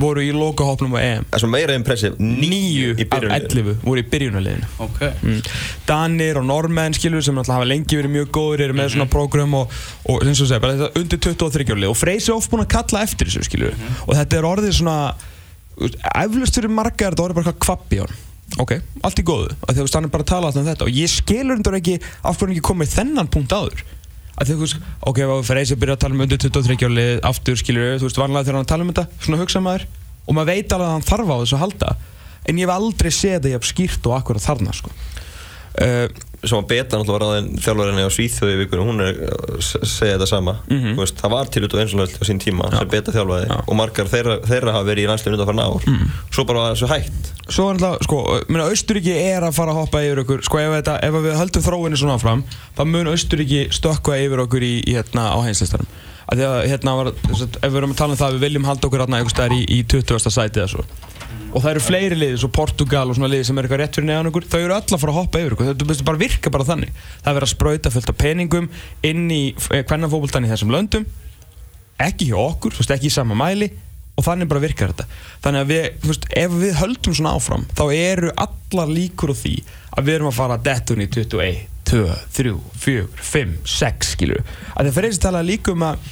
voru 0.00 0.22
í 0.24 0.30
lokahópnum 0.32 0.94
á 0.96 1.00
EM. 1.00 1.26
Það 1.28 1.36
er 1.36 1.42
svo 1.42 1.50
meira 1.50 1.74
impressiv. 1.76 2.14
Níu 2.20 2.92
í 2.94 3.04
af 3.04 3.10
byrjunni. 3.12 3.40
11 3.50 3.80
voru 3.82 4.02
í 4.02 4.06
byrjunarliðinu. 4.12 4.70
Ok. 4.86 5.02
Mm. 5.24 5.42
Danir 5.88 6.40
og 6.40 6.46
normenn 6.48 6.96
skilur 6.96 7.24
sem 7.24 7.36
náttúrulega 7.36 7.58
hafa 7.58 7.68
lengi 7.68 8.00
verið 8.00 8.14
mjög 8.14 8.30
góður 8.36 8.64
eru 8.68 8.78
með 8.78 8.94
svona 8.94 9.08
prógram 9.10 9.58
og, 9.60 9.76
og 10.06 10.24
eins 10.24 10.40
og 10.40 10.48
segja 10.48 10.62
bara 10.62 10.78
þetta 10.78 11.02
undir 11.02 11.22
23 11.26 11.76
ári 11.76 11.90
og 11.90 11.98
Freysi 12.00 12.32
er 12.32 12.38
oft 12.38 12.52
búinn 12.52 12.64
að 12.64 12.72
kalla 12.76 13.04
eftir 13.04 13.28
þessu 13.28 13.44
skilur 13.48 13.76
og 14.06 14.16
þetta 14.16 14.40
er 14.40 14.48
orðið 14.48 14.74
svona 14.80 14.96
eflaust 16.14 16.58
fyrir 16.58 16.72
marga 16.72 17.06
er 17.06 17.14
þetta 17.14 17.26
orðið 17.26 17.40
bara 17.40 17.50
eitthvað 17.50 17.64
kvappi 17.66 18.00
á 18.00 18.04
hann 18.06 18.18
ok, 18.58 18.74
allt 19.06 19.20
í 19.20 19.24
góðu 19.26 19.52
af 19.52 19.70
því 19.70 19.70
að 19.70 19.78
þú 19.78 19.86
veist, 19.86 19.96
hann 19.98 20.08
er 20.08 20.12
bara 20.14 20.26
að 20.26 20.30
tala 20.32 20.50
alltaf 20.50 20.62
um 20.62 20.68
þetta. 20.70 20.86
Og 20.88 20.96
ég 20.96 21.12
skilur 21.12 21.60
þetta 21.60 21.78
ekki 21.78 21.96
af 22.00 22.40
hvernig 22.40 22.56
ekki 22.56 22.66
komið 22.70 22.94
þennan 22.96 23.30
punkt 23.30 23.54
áður 23.54 23.84
að 24.40 24.50
að 24.50 24.56
þú 24.56 24.64
veist, 24.64 24.84
ok, 25.10 25.18
ef 25.24 25.48
Freysi 25.50 25.76
byrja 25.76 25.96
að 25.96 26.02
tala 26.04 26.16
um 26.16 26.24
undir 26.24 26.40
23 26.40 26.88
ári 26.88 27.06
aftur 27.28 27.58
skilur 27.60 27.98
þú 28.00 28.08
veist, 28.08 28.20
vanlega 28.20 28.46
þegar 28.46 28.56
hann 28.56 28.66
að 28.66 28.72
tala 28.72 28.86
um 28.86 28.92
þetta 28.92 29.24
svona 29.26 29.40
hugsa 29.42 29.62
maður 29.64 29.86
og 30.24 30.36
maður 30.36 30.50
veit 30.50 30.74
alveg 30.74 30.86
að 30.86 30.94
hann 30.94 31.08
þarf 31.10 31.32
á 31.32 31.36
þessu 31.42 31.56
að 31.58 31.64
halda 31.64 31.90
en 32.48 32.60
ég 32.60 32.64
hef 32.64 32.74
aldrei 32.74 33.10
séð 33.12 33.34
þetta 33.36 33.52
jafn 33.54 33.70
skýrt 33.70 34.08
og 34.08 34.16
akkurat 34.16 34.46
þarna 34.46 34.76
sko. 34.76 34.92
Uh, 35.78 36.08
sem 36.40 36.56
að 36.56 36.68
beta 36.70 36.96
náttúrulega 36.96 37.18
var 37.20 37.24
aðeins 37.36 37.64
þjálfurinn 37.66 37.98
á 38.00 38.08
Svíþjóði 38.16 38.52
í 38.54 38.60
vikunum, 38.62 38.86
hún 38.88 39.02
er 39.04 39.18
að 39.28 39.58
se- 39.60 39.80
segja 39.84 40.14
þetta 40.16 40.26
sama 40.30 40.54
Mhm. 40.70 40.94
Þú 40.96 41.02
veist, 41.04 41.18
það 41.20 41.30
var 41.34 41.50
til 41.52 41.62
út 41.66 41.74
á 41.76 41.80
einslunöld 41.82 42.14
á 42.16 42.22
sín 42.24 42.40
tíma 42.40 42.70
sem 42.78 42.88
beta 42.88 43.12
þjálfaði 43.12 43.46
Já. 43.50 43.58
og 43.68 43.76
margar 43.76 44.08
þeirra, 44.08 44.38
þeirra 44.48 44.72
hafa 44.72 44.88
verið 44.88 45.04
í 45.04 45.08
landsleginu 45.10 45.36
undan 45.36 45.50
farin 45.50 45.64
ár 45.66 45.84
Mhm. 45.86 46.06
svo 46.32 46.44
bara 46.48 46.58
var 46.64 46.74
þessu 46.74 46.88
hægt 46.88 47.28
Svo 47.50 47.68
alltaf, 47.74 47.98
sko, 48.06 48.18
minna, 48.48 48.64
Austuríki 48.70 49.10
er 49.12 49.42
að 49.42 49.52
fara 49.54 49.72
að 49.72 49.80
hoppa 49.82 49.98
yfir 50.06 50.20
okkur, 50.24 50.42
sko, 50.46 50.58
ef, 50.58 50.70
þetta, 50.84 50.98
ef 51.02 51.12
við 51.12 51.34
höldum 51.36 51.62
þróinu 51.66 51.96
svona 51.98 52.14
áfram, 52.16 52.44
þá 52.78 52.84
mun 52.86 53.06
Austuríki 53.10 53.68
stökkva 53.74 54.16
yfir 54.22 54.38
okkur 54.46 54.62
í, 54.62 54.72
í 54.86 54.94
hérna, 54.94 55.34
á 55.34 55.38
heimslistanum. 55.42 55.86
Af 56.30 56.38
því 56.38 56.44
að, 56.46 56.68
hérna, 56.70 56.94
var, 56.94 57.06
að, 57.10 57.42
ef 57.58 57.72
við 57.72 57.76
erum 57.80 57.90
að 57.90 57.96
tala 57.98 58.12
um 58.14 58.18
það, 58.20 58.28
að 58.30 58.34
við 58.38 58.44
viljum 58.46 58.64
halda 58.70 58.86
okkur 58.86 59.00
hérna 59.02 59.18
einhvers 59.18 59.34
staðar 59.34 59.56
í, 59.58 59.64
í 59.66 59.82
20. 59.82 60.30
sæti 60.30 60.68
svo. 60.70 60.84
Og 61.50 61.58
það 61.64 61.70
eru 61.72 61.82
fleiri 61.82 62.16
liðir, 62.18 62.38
svo 62.38 62.50
Portugal 62.54 63.10
og 63.10 63.16
svona 63.18 63.30
liðir 63.32 63.48
sem 63.48 63.58
eru 63.58 63.66
eitthvað 63.66 63.80
rétt 63.82 63.96
fyrir 63.98 64.06
neðan 64.06 64.30
okkur, 64.30 64.46
þau 64.46 64.58
eru 64.60 64.74
öll 64.76 64.94
að 64.94 65.00
fara 65.02 65.14
að 65.14 65.18
hoppa 65.18 65.40
yfir 65.40 65.56
okkur, 65.56 65.70
þetta 65.72 66.06
bara 66.06 66.20
virka 66.20 66.52
bara 66.54 66.66
þannig. 66.68 66.92
Það 67.24 67.30
er 67.30 67.38
verið 67.38 67.48
að 67.48 67.52
sprauta 67.54 67.92
fullt 67.94 68.12
af 68.12 68.18
peningum 68.20 68.68
inn 69.10 69.24
í 69.34 69.40
hvernig 69.58 70.12
fókbóltan 70.12 70.46
í 70.46 70.50
þessum 70.52 70.74
löndum, 70.74 71.08
ekki 72.06 72.30
hjá 72.30 72.38
okkur, 72.38 72.76
veist, 72.78 72.94
ekki 72.94 73.10
í 73.10 73.14
sama 73.14 73.38
mæli. 73.38 73.72
Og 74.18 74.26
þannig 74.26 74.50
bara 74.50 74.60
virkar 74.60 74.90
þetta. 74.92 75.06
Þannig 75.40 75.62
að 75.64 75.70
við, 75.70 75.84
veist, 76.04 76.24
ef 76.36 76.54
við 76.60 76.72
höldum 76.76 77.14
svona 77.16 77.34
áfram 77.38 77.62
þá 77.72 77.84
eru 77.96 78.32
allar 78.44 78.90
líkur 78.90 79.32
á 79.32 79.36
því 79.40 79.54
að 79.96 80.06
við 80.06 80.16
erum 80.18 80.28
að 80.30 80.36
fara 80.36 80.58
að 80.58 80.66
detun 80.66 81.00
í 81.02 81.06
21 81.08 81.60
2, 81.90 82.06
3, 82.36 82.54
4, 82.78 83.06
5, 83.32 83.54
6 83.66 84.12
skilur, 84.14 84.42
að 84.76 84.86
það 84.86 84.96
fyrir 84.98 85.10
þess 85.10 85.20
að 85.20 85.24
tala 85.26 85.42
líka 85.42 85.72
um 85.74 85.86
að, 85.88 86.04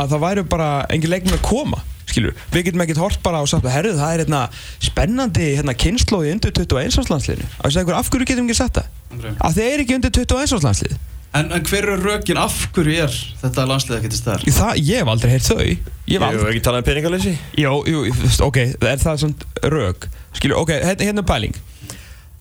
að 0.00 0.14
það 0.14 0.24
væri 0.24 0.44
bara 0.50 0.70
engin 0.90 1.12
leikmenn 1.12 1.36
að 1.36 1.44
koma, 1.46 1.82
skilur, 2.10 2.34
við 2.54 2.66
getum 2.68 2.84
ekkert 2.84 3.02
hort 3.02 3.22
bara 3.24 3.42
og 3.44 3.50
sagt 3.50 3.66
að 3.68 3.76
herru, 3.76 3.94
það 3.98 4.14
er 4.14 4.24
hérna 4.24 4.42
spennandi 4.82 5.52
hérna 5.58 5.76
kynnslóði 5.78 6.34
undir 6.36 6.54
21 6.56 6.98
árslandsliðinu, 7.02 7.48
að 7.60 7.74
segja 7.76 7.86
ykkur, 7.86 8.00
af 8.00 8.10
hverju 8.10 8.28
getum 8.32 8.50
við 8.50 8.54
ekki 8.54 8.60
sagt 8.62 8.80
það? 8.80 8.90
Ok. 9.10 9.24
að 9.30 9.56
það 9.60 9.64
er 9.70 9.84
ekki 9.84 9.96
undir 10.00 10.14
21 10.18 10.58
árslandslið 10.58 10.98
En, 11.30 11.52
en 11.54 11.62
hver 11.62 11.86
eru 11.86 11.94
rökin? 12.02 12.38
Af 12.42 12.56
hverju 12.74 13.04
er 13.04 13.12
þetta 13.38 13.62
landslið 13.70 14.00
ekki 14.00 14.08
til 14.10 14.18
staðar? 14.18 14.46
það, 14.50 14.80
ég 14.82 14.98
hef 14.98 15.10
aldrei 15.12 15.30
heyrt 15.30 15.46
þau. 15.46 15.60
Ég 15.62 16.16
hef 16.16 16.24
aldrei 16.26 16.48
ekki 16.50 16.62
talað 16.66 16.82
um 16.82 16.86
peningaleysi. 16.88 17.34
Jó, 17.54 17.70
jú, 17.86 18.00
ok, 18.48 18.58
er 18.82 18.98
það 18.98 19.20
svona 19.22 19.68
rög 19.70 20.08
Skilju, 20.34 20.56
ok, 20.58 20.72
hérna, 20.74 21.06
hérna 21.06 21.22
er 21.22 21.28
pæling 21.30 21.60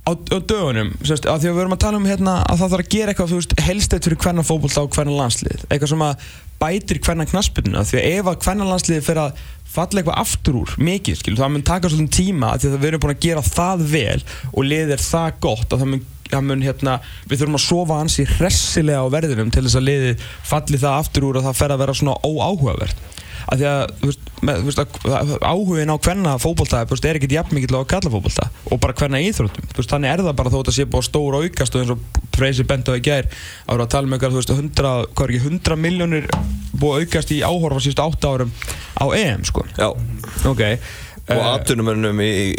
Á, 0.09 0.11
á 0.17 0.37
dögunum, 0.41 0.89
sérst, 1.05 1.27
að 1.29 1.43
því 1.43 1.49
að 1.49 1.55
við 1.55 1.61
erum 1.63 1.75
að 1.75 1.81
tala 1.83 1.99
um 1.99 2.07
hérna 2.09 2.35
að 2.49 2.61
það 2.61 2.71
þarf 2.73 2.83
að 2.85 2.93
gera 2.93 3.13
eitthvað, 3.13 3.31
þú 3.31 3.39
veist, 3.39 3.55
helstætt 3.67 4.07
fyrir 4.07 4.21
hvernig 4.23 4.47
fótbolta 4.47 4.83
og 4.85 4.95
hvernig 4.95 5.17
landslið 5.19 5.65
Eitthvað 5.67 5.91
sem 5.91 6.05
að 6.05 6.27
bætir 6.59 7.01
hvernig 7.05 7.29
knaspinu 7.29 7.83
Því 7.85 7.99
að 7.99 8.07
ef 8.09 8.29
að 8.31 8.39
hvernig 8.45 8.69
landslið 8.71 9.03
fyrir 9.05 9.21
að 9.27 9.43
falla 9.69 10.01
eitthvað 10.01 10.21
aftur 10.23 10.59
úr, 10.63 10.73
mikið, 10.81 11.19
skilju 11.19 11.41
Það 11.43 11.53
mun 11.53 11.67
taka 11.69 11.91
svolítið 11.91 12.15
tíma 12.17 12.53
því 12.57 12.71
að 12.71 12.79
við 12.79 12.89
erum 12.89 13.03
búin 13.03 13.13
að 13.13 13.27
gera 13.27 13.45
það 13.45 13.85
vel 13.93 14.17
Og 14.49 14.65
liðið 14.65 14.95
er 14.95 15.05
það 15.05 15.29
gott 15.45 15.75
að 15.75 15.83
það 15.83 15.91
mun, 15.93 16.03
það 16.31 16.47
mun 16.49 16.65
hérna, 16.65 16.97
við 17.29 17.43
þurfum 17.43 17.59
að 17.59 17.65
sofa 17.67 17.99
ansi 18.01 18.25
hressilega 18.33 19.05
á 19.05 19.13
verðinum 19.13 19.53
Til 19.53 19.65
þess 19.67 19.77
að 19.77 19.87
liðið 19.91 20.27
falli 20.49 20.81
það 20.81 20.99
aftur 21.03 21.29
úr 21.29 21.39
og 21.39 21.45
það 21.45 21.59
fer 21.61 21.75
að 21.75 21.83
vera 21.83 21.97
svona 22.01 22.17
óáhugavert 22.25 23.05
að 23.49 23.61
því 23.61 23.67
að, 23.69 23.93
veist, 24.03 24.29
með, 24.45 24.61
veist 24.67 24.81
að 24.81 25.33
áhugin 25.41 25.91
á 25.93 25.97
þú 26.85 26.95
veist, 26.95 27.07
er 27.09 27.19
ekkert 27.19 27.35
jafn 27.35 27.57
mikill 27.57 27.75
á 27.75 27.81
að 27.81 27.89
kalla 27.93 28.11
fótbolta 28.13 28.47
og 28.69 28.81
bara 28.83 28.95
hvenna 28.99 29.21
íþróttum, 29.25 29.69
veist, 29.77 29.93
þannig 29.93 30.13
er 30.13 30.23
það 30.27 30.37
bara 30.39 30.53
þó 30.53 30.57
að 30.61 30.71
sé 30.75 30.85
búið 30.89 31.07
stór 31.09 31.37
aukast 31.39 31.75
og 31.75 31.83
eins 31.83 31.93
og 31.95 32.25
Freysi 32.39 32.63
í 32.95 33.03
gær, 33.03 33.27
vera 33.75 33.87
að 33.87 33.91
tala 33.95 34.07
um 34.07 34.15
eitthvað, 34.15 34.35
þú 34.35 34.39
veist, 34.39 34.53
100, 34.55 34.93
hvað 35.11 35.25
er 35.25 35.33
ekki, 35.33 35.49
100 35.49 35.79
miljónir 35.83 36.29
búið 36.79 37.03
aukast 37.03 37.33
í 37.35 37.41
áhorfa 37.43 37.83
síðustu 37.83 38.05
8 38.05 38.33
árum 38.33 38.53
á 38.95 39.05
EM, 39.17 39.45
sko. 39.49 39.65
Já, 39.75 39.89
ok, 40.47 40.63
og 41.35 41.43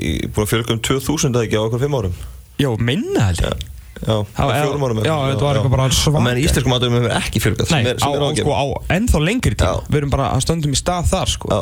í 0.04 0.14
búin 0.28 0.44
að 0.44 0.52
fjölga 0.52 0.76
um 0.76 0.84
2000 0.90 1.32
eða 1.32 1.46
ekki 1.48 1.60
á 1.60 1.64
okkur 1.64 1.84
5 1.86 2.00
árum? 2.00 2.18
Já, 2.60 2.70
minna 2.76 3.30
ég 3.40 3.79
Já, 4.00 4.16
fjórum 4.32 4.84
árum 4.86 5.00
já, 5.04 5.12
þetta 5.30 5.44
var 5.44 5.58
eitthvað 5.58 5.72
bara 5.74 5.86
Og 5.90 5.96
svakar 5.96 6.22
menn 6.24 6.38
íslenskum 6.40 6.74
atvinnumönnum 6.76 7.10
hefur 7.10 7.26
ekki 7.26 7.42
fjölgað 7.44 7.72
Nei, 7.74 7.80
á, 7.92 8.10
sko, 8.40 8.54
á 8.56 8.64
ennþá 8.96 9.20
lengri 9.26 9.56
tíma. 9.60 9.82
Við 9.90 9.98
erum 10.00 10.12
bara 10.14 10.28
að 10.32 10.44
stöndum 10.46 10.72
í 10.72 10.78
stað 10.80 11.10
þar 11.10 11.32
sko. 11.34 11.58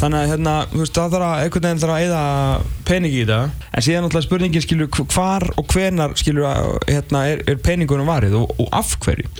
Þannig 0.00 0.18
að 0.18 0.32
hérna, 0.32 0.54
þú 0.72 0.80
veist, 0.82 0.96
það 0.98 1.14
þarf 1.14 1.26
að 1.28 1.44
einhvern 1.44 1.66
veginn 1.68 1.82
þarf 1.84 1.94
að 1.94 2.06
eyða 2.06 2.24
peningi 2.90 3.20
í 3.22 3.28
það 3.30 3.44
En 3.70 3.86
síðan 3.86 4.06
náttúrulega 4.06 4.26
spurningin 4.26 4.66
skilur 4.66 4.90
hv- 4.90 5.06
hvar 5.14 5.46
og 5.54 5.70
hvenar 5.76 6.16
skilur 6.18 6.48
hérna, 6.90 7.22
er, 7.30 7.44
er 7.46 7.62
peningunum 7.62 8.10
varið 8.10 8.34
og, 8.42 8.50
og 8.58 8.74
af 8.74 8.96
hverju? 9.06 9.30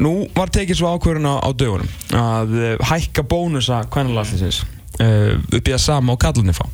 Nú 0.00 0.12
var 0.36 0.48
tekið 0.54 0.78
svo 0.78 0.94
ákvörðun 0.94 1.26
á, 1.28 1.50
dögunum 1.52 1.90
að 2.16 2.54
uh, 2.56 2.70
hækka 2.88 3.26
bónusa 3.28 3.82
kvennalagslisins 3.92 4.62
uh, 5.02 5.34
upp 5.36 5.58
í 5.60 5.74
það 5.74 5.82
sama 5.82 6.14
og 6.14 6.22
kallarnir 6.22 6.56
fá 6.56 6.64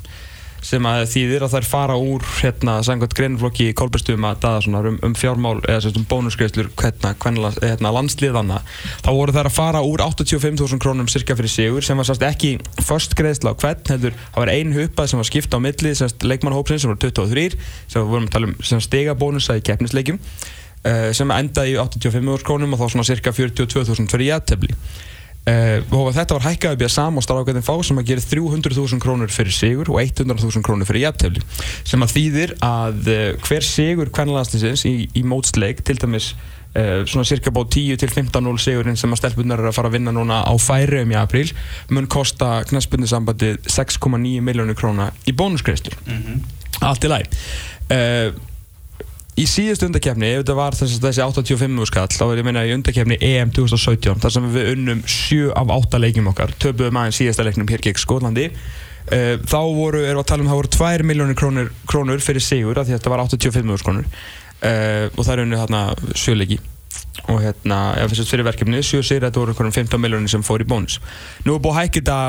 sem 0.67 0.87
að 0.89 1.05
þýðir 1.13 1.45
að 1.47 1.53
þær 1.55 1.67
fara 1.71 1.97
úr 2.01 2.25
hérna, 2.41 2.77
samkvæmt 2.87 3.15
greinflokki 3.17 3.69
Kolbjörnstum 3.79 4.27
að 4.27 4.41
daða 4.43 4.63
svona 4.65 4.83
um, 4.91 4.99
um 5.07 5.15
fjármál 5.19 5.61
eða 5.63 5.85
sagt 5.85 6.01
um 6.01 6.07
bónusgreislur 6.11 6.73
hérna, 6.81 7.13
eh, 7.15 7.69
hérna, 7.71 7.93
landsliðanna. 7.95 8.59
Þá 9.05 9.11
voru 9.15 9.37
þær 9.37 9.51
að 9.51 9.57
fara 9.61 9.85
úr 9.87 10.03
85.000 10.03 10.83
krónum 10.83 11.11
cirka 11.13 11.37
fyrir 11.39 11.53
sigur 11.53 11.87
sem 11.87 11.99
var 11.99 12.09
sérst 12.09 12.27
ekki 12.27 12.57
först 12.83 13.15
greiðsla 13.19 13.55
á 13.55 13.59
hvern 13.63 13.93
heldur 13.93 14.17
það 14.19 14.43
var 14.43 14.55
ein 14.57 14.75
hupað 14.75 15.11
sem 15.13 15.23
var 15.23 15.31
skipt 15.31 15.55
á 15.55 15.59
milli 15.63 15.95
sérst 15.97 16.27
leikmannhópsins 16.27 16.83
sem 16.85 16.93
voru 16.93 17.03
23 17.07 17.59
sem 17.87 18.07
vorum 18.07 18.27
að 18.27 18.35
tala 18.35 18.51
um 18.51 18.57
sem 18.67 18.83
stiga 18.83 19.15
bónusa 19.19 19.59
í 19.59 19.65
keppnisleikjum 19.67 20.19
uh, 20.19 21.11
sem 21.17 21.35
endaði 21.35 21.77
í 21.77 21.81
85.000 21.83 22.47
krónum 22.47 22.75
og 22.75 22.83
þá 22.83 22.97
svona 22.97 23.07
cirka 23.09 23.35
42.000 23.37 24.11
fyrir 24.11 24.33
jættefli 24.33 24.75
Uh, 25.47 25.79
og 25.95 26.09
þetta 26.11 26.35
var 26.35 26.43
hækkað 26.49 26.73
upp 26.75 26.81
í 26.83 26.85
að 26.89 26.91
sama 26.91 27.23
strákæðin 27.23 27.63
fá 27.63 27.75
sem 27.87 28.01
að 28.01 28.09
gera 28.09 28.23
300.000 28.33 28.99
krónur 28.99 29.31
fyrir 29.31 29.55
sigur 29.55 29.93
og 29.93 30.01
100.000 30.03 30.65
krónur 30.67 30.89
fyrir 30.89 31.05
jafntefli 31.05 31.43
sem 31.87 32.03
að 32.03 32.15
þýðir 32.17 32.55
að 32.67 33.11
uh, 33.13 33.29
hver 33.47 33.63
sigur 33.63 34.11
kvennalanslinsins 34.17 34.83
í, 34.91 34.95
í 35.15 35.23
mótsleik 35.23 35.85
til 35.87 36.01
dæmis 36.03 36.33
uh, 36.33 37.07
svona 37.07 37.23
cirka 37.31 37.55
bá 37.55 37.61
10-15-0 37.63 38.59
sigurinn 38.65 38.99
sem 38.99 39.15
að 39.15 39.23
stelpunar 39.23 39.63
eru 39.63 39.71
að 39.71 39.79
fara 39.79 39.93
að 39.93 40.01
vinna 40.01 40.17
núna 40.17 40.41
á 40.43 40.55
færium 40.59 41.15
í 41.15 41.21
apríl 41.21 41.47
mun 41.95 42.11
kosta 42.11 42.65
knæspunnisambandið 42.67 43.71
6,9 43.71 44.43
miljónir 44.51 44.75
króna 44.83 45.13
í 45.31 45.37
bónusgreistur 45.39 45.95
allt 46.83 47.07
í 47.07 47.15
læg 47.15 47.31
í 49.37 49.45
síðust 49.51 49.85
undakefni, 49.85 50.33
ef 50.33 50.43
þetta 50.43 50.57
var 50.57 50.77
þessi, 50.79 50.99
þessi 51.03 51.25
85 51.25 51.87
skall, 51.91 52.09
þá 52.13 52.25
er 52.27 52.41
ég 52.41 52.47
meina 52.49 52.65
í 52.65 52.75
undakefni 52.77 53.19
EM 53.21 53.53
2017, 53.57 54.21
þar 54.23 54.35
sem 54.37 54.51
við 54.55 54.73
unnum 54.73 55.03
7 55.05 55.51
af 55.53 55.73
8 55.77 56.01
leikjum 56.03 56.31
okkar, 56.33 56.55
töpuðum 56.63 57.01
aðeins 57.03 57.21
síðasta 57.21 57.45
leiknum 57.47 57.69
hér 57.69 57.85
gegn 57.85 58.01
Skólandi 58.01 58.49
uh, 59.13 59.35
þá 59.47 59.61
voru, 59.77 60.01
erum 60.05 60.21
við 60.21 60.25
að 60.25 60.31
tala 60.31 60.45
um 60.45 60.51
það 60.51 60.61
voru 60.61 60.73
2 60.79 61.11
miljónir 61.11 61.39
krónur, 61.39 61.71
krónur 61.91 62.25
fyrir 62.25 62.45
sigur 62.45 62.81
því 62.81 62.97
að 62.97 62.97
þetta 62.97 63.13
var 63.13 63.25
85 63.27 63.85
krónur. 63.87 64.09
Uh, 64.57 65.13
og 65.13 65.21
það 65.21 65.33
er 65.35 65.43
unnið 65.45 65.63
hérna 65.63 65.81
sjöleiki 66.17 66.57
og 67.29 67.41
hérna, 67.43 67.79
ef 68.01 68.13
þess 68.13 68.23
að 68.23 68.31
fyrir 68.33 68.47
verkefni 68.47 68.81
7 68.81 69.03
sigur, 69.05 69.27
þetta 69.27 69.43
voru 69.43 69.53
einhverjum 69.53 69.77
15 69.77 70.01
miljónir 70.03 70.33
sem 70.33 70.45
fór 70.47 70.65
í 70.65 70.69
bónus. 70.69 71.01
Nú 71.45 71.57
er 71.57 71.63
búið 71.65 71.75
að 71.75 71.83
hækja 71.83 72.01
þetta 72.01 72.21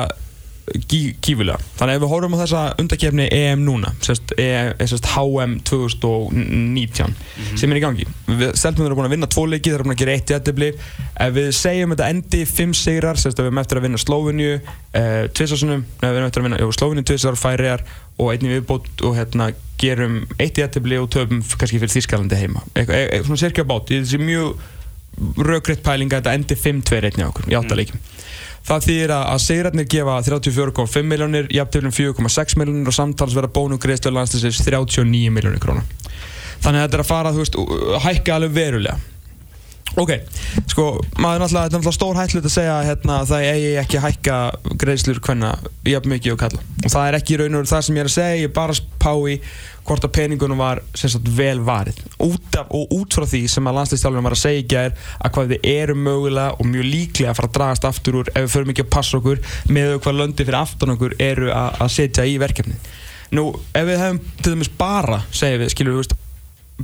gífurlega. 0.88 1.58
Þannig 1.78 1.92
að 1.92 1.98
ef 1.98 2.02
við 2.04 2.12
horfum 2.12 2.36
á 2.36 2.42
þessa 2.42 2.62
undakefni 2.82 3.26
EM 3.34 3.64
núna, 3.66 3.92
sérst, 4.04 4.34
e, 4.38 4.48
sérst 4.82 5.08
HM 5.14 5.58
2019 5.68 7.16
sem 7.58 7.72
er 7.72 7.80
í 7.80 7.84
gangi. 7.84 8.08
Við 8.28 8.54
stelpum 8.58 8.86
eru 8.86 8.98
búin 8.98 9.08
að 9.08 9.16
vinna 9.16 9.30
tvo 9.30 9.46
leiki, 9.48 9.70
þeir 9.70 9.78
eru 9.78 9.88
búin 9.88 9.96
að 9.96 10.02
gera 10.04 10.16
eitt 10.16 10.34
jættibli. 10.34 10.72
Ef 11.18 11.36
við 11.36 11.50
segjum 11.58 11.94
þetta 11.94 12.10
endi 12.14 12.42
fimm 12.48 12.74
sigrar, 12.76 13.20
sérst, 13.20 13.40
við 13.40 13.50
erum 13.50 13.62
eftir 13.62 13.80
að 13.80 13.88
vinna 13.88 14.02
Slóvinju 14.02 14.52
uh, 14.58 15.22
tvisarsunum, 15.34 15.86
neða 16.02 16.12
við 16.12 16.20
erum 16.20 16.30
eftir 16.30 16.44
að 16.44 16.48
vinna 16.48 16.72
Slóvinju 16.78 17.06
tvisar, 17.12 17.38
Færiðar 17.38 17.86
og 18.18 18.32
einnig 18.32 18.56
viðbót 18.56 19.04
og 19.06 19.14
hérna 19.18 19.52
gerum 19.78 20.24
eitt 20.42 20.58
jættibli 20.58 20.98
og 20.98 21.06
töfum 21.14 21.42
kannski 21.42 21.78
fyrir 21.78 21.92
Þískalandi 21.92 22.40
heima. 22.40 22.64
Eitthvað, 22.74 22.98
e, 22.98 23.06
e, 23.14 23.22
svona 23.26 23.42
cirka 23.44 23.64
bát, 23.68 23.92
þessi 23.92 24.18
mjög 24.18 24.58
rökriðt 25.38 25.84
pæling 25.86 26.12
að 26.12 26.20
þetta 26.20 26.34
endi 26.38 26.58
5-2 26.58 26.98
einnig 26.98 27.26
á 27.26 27.30
okkur 27.30 27.50
í 27.50 27.56
áttaleikjum. 27.58 28.02
Það 28.68 28.84
þýðir 28.84 29.12
að, 29.16 29.22
að 29.32 29.38
segrarnir 29.46 29.86
gefa 29.88 30.16
34,5 30.26 31.06
miljónir, 31.08 31.46
jafntöflum 31.56 31.94
4,6 31.96 32.58
miljónir 32.60 32.90
og 32.90 32.96
samtals 32.96 33.36
verða 33.36 33.52
bónu 33.54 33.78
greiðstöð 33.80 34.18
landslisins 34.18 34.60
39 34.66 35.30
miljónir 35.32 35.62
krónar. 35.62 35.86
Þannig 36.60 36.82
að 36.82 36.84
þetta 36.84 36.98
er 36.98 37.04
að 37.04 37.08
fara, 37.08 37.32
þú 37.32 37.44
veist, 37.44 37.56
að 37.96 38.02
hækka 38.04 38.36
alveg 38.36 38.58
verulega. 38.58 38.98
Ok, 39.98 40.12
sko, 40.68 40.84
maður 41.16 41.38
er 41.38 41.42
náttúrulega, 41.42 41.70
náttúrulega 41.72 41.96
stór 41.96 42.18
hætlut 42.18 42.46
að 42.46 42.52
segja 42.52 42.74
hérna, 42.84 43.22
að 43.22 43.30
það 43.32 43.46
eigi 43.48 43.70
ekki 43.80 43.98
að 43.98 44.04
hækka 44.04 44.36
greiðslur 44.82 45.20
hvenna 45.24 45.54
jafn 45.88 46.12
mikið 46.12 46.34
og 46.34 46.42
kalla. 46.42 46.60
Og 46.84 46.92
það 46.92 47.08
er 47.08 47.18
ekki 47.18 47.38
raun 47.40 47.58
og 47.58 47.70
það 47.70 47.86
sem 47.86 47.98
ég 47.98 48.04
er 48.04 48.10
að 48.10 48.14
segja, 48.18 48.36
ég 48.42 48.50
er 48.50 48.54
bara 48.58 48.76
að 48.76 48.82
spá 48.82 49.12
í 49.32 49.38
hvort 49.88 50.04
að 50.06 50.14
peningunum 50.18 50.60
var 50.60 50.82
sagt 50.96 51.28
vel 51.38 51.62
varið. 51.64 51.98
Út 52.24 52.58
af, 52.60 52.70
og 52.76 52.92
út 52.98 53.16
frá 53.16 53.26
því 53.28 53.42
sem 53.50 53.70
að 53.70 53.78
landslýstjálfurinn 53.80 54.28
var 54.28 54.36
að 54.36 54.42
segja 54.42 54.66
gær 54.74 54.94
að 55.18 55.34
hvað 55.34 55.52
við 55.54 55.68
erum 55.72 56.04
mögulega 56.04 56.54
og 56.58 56.68
mjög 56.68 56.88
líklega 56.92 57.32
að 57.32 57.40
fara 57.40 57.50
að 57.50 57.58
dragast 57.58 57.88
aftur 57.88 58.20
úr 58.20 58.32
ef 58.34 58.46
við 58.46 58.54
förum 58.54 58.72
ekki 58.74 58.86
að 58.86 58.94
passa 58.98 59.18
okkur 59.18 59.42
með 59.72 59.96
hvað 60.04 60.20
löndi 60.20 60.46
fyrir 60.46 60.60
aftan 60.60 60.94
okkur 60.94 61.18
eru 61.22 61.52
að, 61.54 61.84
setja 61.94 62.28
í 62.28 62.38
verkefni. 62.40 62.78
Nú, 63.34 63.50
ef 63.76 63.88
við 63.88 64.00
hefum 64.00 64.22
til 64.40 64.54
dæmis 64.54 64.72
bara, 64.78 65.22
segjum 65.34 65.64
við, 65.64 65.72
skilur 65.74 65.98
við, 65.98 66.16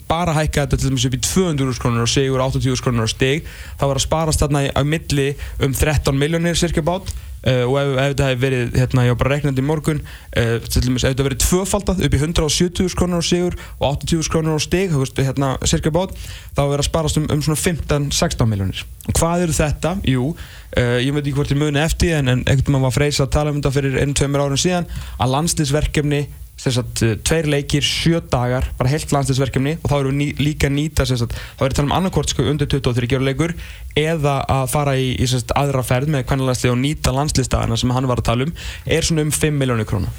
bara 0.09 0.35
hækka 0.35 0.65
þetta 0.65 0.79
til 0.81 0.91
dæmis 0.91 1.07
upp 1.07 1.15
í 1.15 1.21
200 1.23 1.79
krónur 1.83 2.07
og 2.07 2.11
sigur 2.11 2.43
80 2.43 2.83
krónur 2.83 3.07
á 3.07 3.11
stig 3.11 3.47
þá 3.79 3.85
var 3.87 4.01
að 4.01 4.07
sparast 4.09 4.43
þarna 4.43 4.67
á 4.75 4.83
milli 4.83 5.29
um 5.63 5.71
13 5.71 6.19
miljónir 6.19 6.59
cirka 6.59 6.83
bát 6.83 7.07
uh, 7.47 7.63
og 7.69 7.77
ef, 7.79 7.93
ef 7.93 8.11
þetta 8.11 8.29
hefði 8.29 8.43
verið, 8.43 8.75
hérna, 8.81 9.05
ég 9.07 9.15
var 9.15 9.21
bara 9.23 9.37
reiknandi 9.37 9.63
í 9.63 9.69
morgun 9.69 10.03
uh, 10.03 10.57
til 10.67 10.83
dæmis 10.83 11.07
ef 11.07 11.15
þetta 11.15 11.29
verið 11.29 11.45
tvöfaldað 11.45 12.05
upp 12.09 12.19
í 12.19 12.23
170 12.25 12.99
krónur 12.99 13.23
á 13.23 13.25
sigur 13.31 13.59
og 13.79 14.03
80 14.03 14.31
krónur 14.35 14.59
á 14.59 14.61
stig, 14.67 14.91
þú 14.91 15.05
veist, 15.05 15.25
hérna, 15.31 15.55
cirka 15.71 15.95
bát 15.95 16.15
þá 16.59 16.63
verið 16.65 16.83
að 16.83 16.89
sparast 16.91 17.23
um, 17.23 17.31
um 17.31 17.45
svona 17.47 17.61
15-16 17.63 18.51
miljónir 18.51 18.85
og 19.05 19.19
hvað 19.19 19.47
eru 19.47 19.59
þetta? 19.63 19.97
Jú, 20.11 20.31
uh, 20.35 20.97
ég 20.99 21.15
veit 21.15 21.23
ekki 21.23 21.39
hvort 21.39 21.55
ég 21.55 21.61
muni 21.61 21.83
eftir 21.85 22.19
en, 22.19 22.33
en 22.35 22.43
einhvern 22.43 22.73
veginn 22.73 22.89
var 22.89 22.99
freysa 22.99 23.29
að 23.29 23.37
tala 23.39 23.55
um 23.55 23.61
þetta 23.61 23.77
fyrir 23.79 24.01
einu, 24.03 24.17
tveimur 24.19 24.49
árum 24.49 24.59
síðan 24.59 24.91
að 25.21 25.37
landsliðsverkefni 25.39 26.27
að 26.73 27.03
uh, 27.05 27.15
tveir 27.27 27.49
leikir, 27.53 27.85
sjö 27.85 28.21
dagar 28.33 28.67
bara 28.79 28.93
heilt 28.93 29.13
landsliðsverkefni 29.13 29.77
og 29.83 29.91
þá 29.91 29.97
erum 29.99 30.13
við 30.13 30.19
ný, 30.21 30.29
líka 30.41 30.71
nýta 30.73 31.07
sem 31.09 31.19
sagt, 31.21 31.37
þá 31.37 31.65
erum 31.65 31.69
við 31.69 31.75
að 31.75 31.79
tala 31.79 31.91
um 31.91 31.97
annarkort 31.99 32.33
sko, 32.33 32.47
undir 32.49 32.71
23 32.73 33.11
gjör 33.13 33.25
leikur 33.27 33.55
eða 33.99 34.39
að 34.51 34.65
fara 34.73 34.97
í, 34.97 35.11
í 35.21 35.29
sagt, 35.29 35.53
aðra 35.59 35.85
ferð 35.87 36.15
með 36.15 36.27
kvennalandslið 36.31 36.73
og 36.73 36.81
nýta 36.81 37.15
landsliðstagana 37.15 37.79
sem 37.81 37.93
hann 37.95 38.09
var 38.11 38.23
að 38.23 38.31
tala 38.31 38.49
um 38.49 38.55
er 38.97 39.07
svona 39.07 39.27
um 39.27 39.35
5 39.35 39.61
miljónir 39.61 39.89
króna 39.89 40.13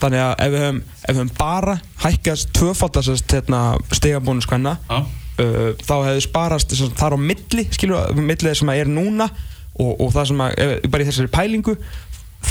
þannig 0.00 0.22
að 0.22 0.32
ef 0.44 0.52
við 0.52 0.64
höfum, 0.66 0.80
ef 0.84 1.08
við 1.08 1.20
höfum 1.22 1.34
bara 1.38 1.76
hækkast 2.04 2.52
tvöfaldast 2.56 3.32
hérna, 3.32 3.60
stegabónus 3.96 4.48
hvenna 4.50 4.76
Já. 4.90 4.98
uh, 5.00 5.70
þá 5.80 5.94
hefði 6.10 6.24
sparast 6.28 6.76
sagt, 6.76 6.98
þar 7.00 7.16
á 7.16 7.18
milli 7.20 7.68
skilur, 7.72 8.16
millið 8.20 8.58
sem 8.60 8.74
er 8.76 8.90
núna 8.90 9.30
og, 9.76 9.92
og 9.94 10.10
það 10.12 10.30
sem 10.30 10.42
að, 10.44 10.64
bara 10.92 11.04
í 11.04 11.08
þessari 11.08 11.32
pælingu 11.32 11.76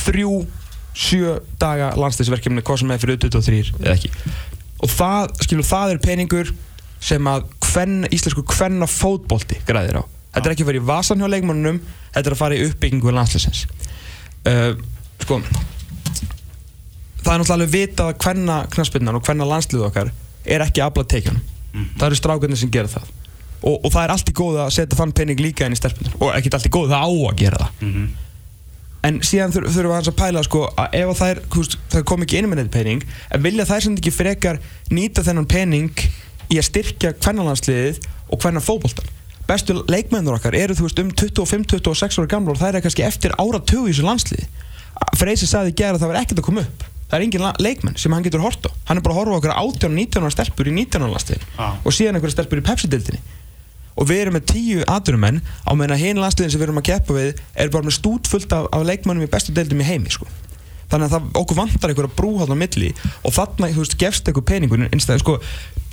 þrjú 0.05 0.39
sjö 0.95 1.37
daga 1.59 1.91
landsleisverkefni 1.99 2.63
hvað 2.65 2.81
sem 2.81 2.93
er 2.95 3.01
fyrir 3.03 3.19
23 3.19 3.61
eða 3.81 3.95
ekki. 3.97 4.11
Og 4.85 4.91
það, 4.91 5.35
skilur, 5.43 5.67
það 5.67 5.93
er 5.95 6.01
peningur 6.03 6.51
sem 7.03 7.29
að 7.29 7.45
hvern, 7.67 8.07
íslensku 8.15 8.45
hvenna 8.55 8.87
fótbolti 8.89 9.59
græðir 9.67 10.01
á. 10.01 10.03
Þetta 10.35 10.49
er 10.49 10.55
ekki 10.55 10.65
að 10.65 10.71
fara 10.71 10.81
í 10.81 10.87
vasan 10.89 11.21
hjá 11.21 11.31
leikmannunum 11.31 11.79
þetta 12.15 12.29
er 12.29 12.35
að 12.35 12.41
fara 12.41 12.57
í 12.57 12.65
uppbyggingu 12.67 13.13
landsleisins 13.15 13.65
uh, 14.47 14.71
sko 15.23 15.39
það 17.25 17.33
er 17.33 17.41
náttúrulega 17.41 17.55
alveg 17.57 17.73
vitað 17.73 18.11
að 18.11 18.17
hvenna 18.23 18.57
knaspinnan 18.73 19.19
og 19.19 19.25
hvenna 19.25 19.47
landsliðu 19.49 19.87
okkar 19.89 20.11
er 20.45 20.63
ekki 20.65 20.83
aflað 20.85 21.07
tekjunum. 21.15 21.45
Það 21.97 22.05
eru 22.07 22.17
strákarnir 22.19 22.59
sem 22.61 22.71
gera 22.71 22.91
það. 22.91 23.07
Og, 23.65 23.79
og 23.79 23.89
það 23.89 24.03
er 24.03 24.13
allt 24.13 24.29
í 24.29 24.35
góð 24.37 24.59
að 24.61 24.69
setja 24.75 24.99
þann 24.99 25.13
pening 25.17 25.41
líka 25.41 25.65
inn 25.65 25.73
í 25.73 25.79
stelpunar 25.79 26.19
og 26.19 26.35
ekki 26.37 26.51
allt 26.53 26.67
í 26.67 26.71
góð, 26.75 26.91
það 26.91 27.01
á 27.01 27.09
að 27.09 27.39
gera 27.39 27.61
það 27.63 27.79
en 29.05 29.19
síðan 29.25 29.53
þur, 29.53 29.67
þurfum 29.69 29.91
við 29.91 29.97
hans 29.99 30.09
að 30.11 30.17
pæla 30.21 30.43
sko, 30.47 30.61
að 30.81 30.95
ef 31.01 31.11
að 31.25 31.41
þú 31.51 31.61
veist, 31.63 31.77
það 31.93 32.05
kom 32.11 32.25
ekki 32.25 32.39
inn 32.41 32.49
með 32.51 32.61
þetta 32.63 32.75
pening 32.77 33.03
en 33.35 33.43
vilja 33.45 33.67
þær 33.69 33.85
sem 33.85 33.97
ekki 33.99 34.13
frekar 34.15 34.61
nýta 34.91 35.23
þennan 35.27 35.49
pening 35.51 36.05
í 36.53 36.57
að 36.59 36.67
styrkja 36.69 37.13
hvernalandsliðið 37.21 38.01
og 38.33 38.41
hvernan 38.41 38.65
fótboltan 38.65 39.11
bestu 39.45 39.75
leikmennur 39.85 40.39
okkar 40.39 40.55
eru 40.57 40.73
þú 40.73 40.87
veist 40.87 40.99
um 41.03 41.11
25-26 41.13 42.17
ára 42.17 42.29
gamla 42.31 42.55
og 42.55 42.61
það 42.61 42.79
er 42.79 42.85
kannski 42.87 43.05
eftir 43.05 43.35
áratögu 43.37 43.85
í 43.85 43.93
þessu 43.93 44.05
landsliði. 44.07 44.47
Freysi 45.19 45.45
sagði 45.49 45.75
gera 45.77 45.99
að 45.99 46.01
það 46.01 46.11
var 46.11 46.17
ekkert 46.23 46.41
að 46.41 46.47
koma 46.47 46.63
upp. 46.65 46.85
Það 47.05 47.15
er 47.19 47.25
engin 47.27 47.45
leikmenn 47.61 47.97
sem 48.01 48.15
hann 48.15 48.25
getur 48.25 48.41
hort 48.41 48.65
á. 48.65 48.71
Hann 48.89 48.97
er 48.97 49.05
bara 49.05 49.13
að 49.13 49.19
horfa 49.19 49.37
á 49.37 49.37
okkur 49.37 49.53
18-19 49.85 50.25
ára 50.25 50.33
stelpur 50.33 50.69
í 50.71 50.73
19 50.73 51.05
ára 51.05 51.11
landsliðin 51.13 51.45
Ah. 51.61 51.75
og 51.85 51.93
síðan 51.93 52.17
einhverja 52.17 52.39
stelpur 52.39 52.57
í 52.57 52.65
Pepsi-dildinni 52.65 53.21
og 53.95 54.09
við 54.09 54.23
erum 54.25 54.35
með 54.35 54.47
tíu 54.51 54.81
aðurumenn 54.91 55.41
á 55.63 55.71
meðan 55.77 56.01
hinn 56.01 56.19
landsliðin 56.19 56.53
sem 56.53 56.61
við 56.61 56.67
erum 56.67 56.81
að 56.81 56.87
keppa 56.89 57.15
við 57.15 57.43
er 57.55 57.71
bara 57.73 57.87
með 57.87 57.97
stút 57.97 58.29
fullt 58.31 58.55
af, 58.55 58.67
af 58.75 58.83
leikmannum 58.87 59.23
í 59.23 59.29
bestu 59.31 59.55
deildum 59.55 59.83
í 59.83 59.87
heimi 59.87 60.11
sko. 60.11 60.27
þannig 60.91 61.07
að 61.07 61.13
það, 61.15 61.29
okkur 61.41 61.57
vantar 61.57 61.91
einhverja 61.91 62.15
brú 62.17 62.31
þarna 62.37 62.55
á 62.59 62.61
milli. 62.61 62.89
Og 63.25 63.33
þarna, 63.33 63.69
þú 63.73 63.81
veist, 63.81 63.95
gefst 63.97 64.27
einhver 64.29 64.43
peningur 64.45 64.83
innstæði, 64.85 65.23
sko, 65.23 65.37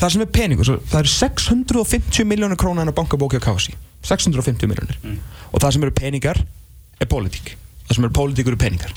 það 0.03 0.13
sem 0.15 0.25
er 0.25 0.33
peningur 0.37 0.69
svo, 0.69 0.77
það 0.91 0.99
eru 0.99 1.13
650 1.15 2.29
miljónir 2.29 2.61
króna 2.61 2.85
en 2.85 2.93
að 2.93 2.99
bankabóki 2.99 3.41
á 3.41 3.43
kási 3.43 3.73
650 4.05 4.69
miljónir 4.69 4.99
og 5.49 5.63
það 5.63 5.73
sem 5.77 5.87
eru 5.87 5.95
peningar 5.97 6.43
er 7.01 7.09
pólitík. 7.09 7.55
Það 7.87 7.97
sem 7.97 8.05
eru 8.05 8.17
pólitíkur 8.19 8.53
eru 8.53 8.61
peningar. 8.61 8.93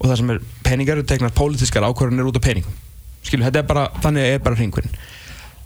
Og 0.00 0.08
það 0.08 0.18
sem 0.18 0.34
eru 0.34 0.50
peningar 0.66 0.98
eru 0.98 1.06
tegnar 1.06 1.36
pólitískar 1.36 1.86
ákvarðanir 1.86 2.26
út 2.32 2.40
af 2.40 2.44
peningum. 2.48 2.74
Skilur, 3.22 3.46
þetta 3.46 3.62
er 3.62 3.70
bara, 3.70 3.86
þannig 4.02 4.32
er 4.34 4.42
bara 4.42 4.58
hringurinn 4.58 4.98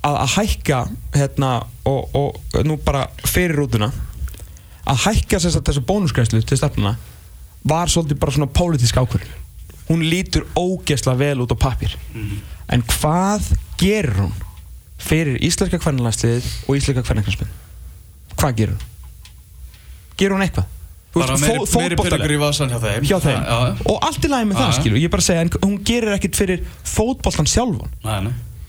að, 0.06 0.16
að 0.16 0.34
hækka 0.36 0.80
hérna 1.14 1.50
og, 1.88 2.16
og 2.16 2.60
nú 2.66 2.78
bara 2.84 3.06
fyrir 3.24 3.58
rútuna 3.60 3.90
að 4.90 5.06
hækka 5.06 5.40
sagt 5.42 5.68
þessu 5.68 5.84
bónusgræslu 5.86 6.42
til 6.42 6.58
stefnuna 6.58 6.96
var 7.68 7.92
svolítið 7.92 8.20
bara 8.20 8.32
svona 8.32 8.48
pólitísk 8.48 8.96
ákvörðun. 8.96 9.38
Hún 9.90 10.04
lítur 10.06 10.46
ógeðslega 10.56 11.18
vel 11.18 11.42
út 11.44 11.52
á 11.52 11.58
pappir 11.60 11.96
en 12.70 12.84
hvað 12.94 13.50
gerir 13.80 14.14
hún 14.22 14.32
fyrir 15.00 15.40
íslenska 15.44 15.80
kvennalansliðið 15.82 16.46
og 16.68 16.78
íslenska 16.78 17.04
kvennaknarsminn 17.04 17.58
hvað 18.40 18.56
gerir 18.60 18.76
hún? 18.76 18.86
gerur 20.20 20.38
hún 20.38 20.44
eitthvað? 20.44 20.68
Bara 21.10 21.36
meiri, 21.42 21.64
meiri 21.74 21.96
peningur 21.98 22.32
í 22.36 22.38
vasan 22.38 22.70
hjá 22.70 22.78
þeim. 22.78 23.06
Hjá 23.08 23.16
þeim. 23.24 23.40
Já, 23.42 23.56
já. 23.66 23.72
og 23.90 24.04
allt 24.06 24.26
í 24.26 24.30
lagi 24.30 24.46
með 24.46 24.54
Já, 24.54 24.60
það 24.60 24.76
skilur 24.76 25.00
ég 25.00 25.10
bara 25.10 25.24
segja 25.26 25.62
hún 25.64 25.74
gerir 25.88 26.14
ekkit 26.14 26.38
fyrir 26.38 26.62
fótboltan 26.86 27.50
sjálfan 27.50 27.90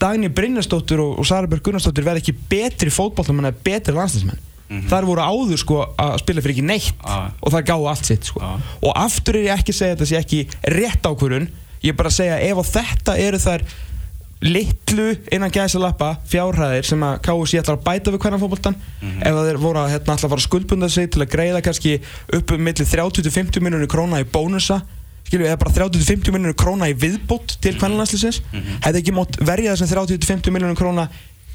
Dagný 0.01 0.29
Brynjarsdóttir 0.33 0.99
og, 1.03 1.19
og 1.21 1.27
Sarabjörg 1.29 1.61
Gunnarsdóttir 1.67 2.05
verð 2.07 2.23
ekki 2.23 2.33
betri 2.49 2.89
fótboltamenn 2.93 3.51
eða 3.51 3.61
betri 3.67 3.93
landsliðsmenn 3.97 4.47
Mhm. 4.71 4.85
þar 4.87 5.03
voru 5.03 5.19
áður 5.19 5.57
sko 5.59 5.77
að 5.99 6.13
spila 6.21 6.41
fyrir 6.41 6.53
ekki 6.55 6.63
neitt 6.63 6.93
Já. 7.03 7.31
og 7.43 7.51
það 7.51 7.65
gáði 7.67 7.87
allt 7.91 8.05
sitt 8.07 8.23
sko 8.29 8.39
Já. 8.39 8.51
og 8.87 8.93
aftur 8.95 9.35
er 9.35 9.41
ég 9.49 9.57
ekki 9.59 9.73
að 9.73 9.79
segja 9.81 9.95
þetta 9.97 10.07
sé 10.07 10.19
ekki 10.21 10.39
rétt 10.77 11.09
ákvörun 11.11 11.47
ég 11.83 11.89
er 11.91 11.97
bara 11.99 12.07
að 12.07 12.15
segja 12.15 12.37
ef 12.39 12.55
á 12.55 12.63
þetta 12.71 13.15
eru 13.19 13.37
þær 13.43 13.65
litlu 14.41 15.09
innan 15.35 15.51
gæsa 15.53 15.77
lappa 15.83 16.13
fjárhæðir 16.31 16.87
sem 16.87 17.03
að 17.03 17.19
KSI 17.27 17.59
ætlar 17.59 17.77
að 17.77 17.83
bæta 17.89 18.13
við 18.15 18.23
hvernig 18.23 18.41
fótboltan 18.45 18.75
ef 19.19 19.35
að 19.35 19.49
þeir 19.51 19.59
voru 19.61 19.83
að 19.83 19.91
hérna, 19.91 20.15
að 20.15 20.23
fara 20.31 20.39
að 20.39 20.47
skuldbunda 20.47 20.89
sig 20.89 21.11
til 21.11 21.21
að 21.21 21.29
greiða 21.35 21.61
kannski 21.67 21.97
upp 22.39 22.51
um 22.55 22.63
milli 22.63 22.87
30-50 22.87 23.59
miljonir 23.61 23.91
króna 23.91 24.23
í 24.23 24.25
bónusa 24.25 24.79
skilju, 25.31 25.47
eða 25.47 25.59
bara 25.63 25.71
30-50 25.79 26.35
miljonir 26.35 26.57
króna 26.59 26.89
í 26.91 26.95
viðbót 26.99 27.55
til 27.63 27.73
hvernig 27.79 28.01
landsliðsins 28.01 28.41
hefði 28.83 29.01
ekki 29.01 29.13
mótt 29.15 29.39
verja 29.47 29.73
þessum 29.77 29.91
30-50 29.95 30.51
miljonir 30.55 30.75
króna 30.79 31.07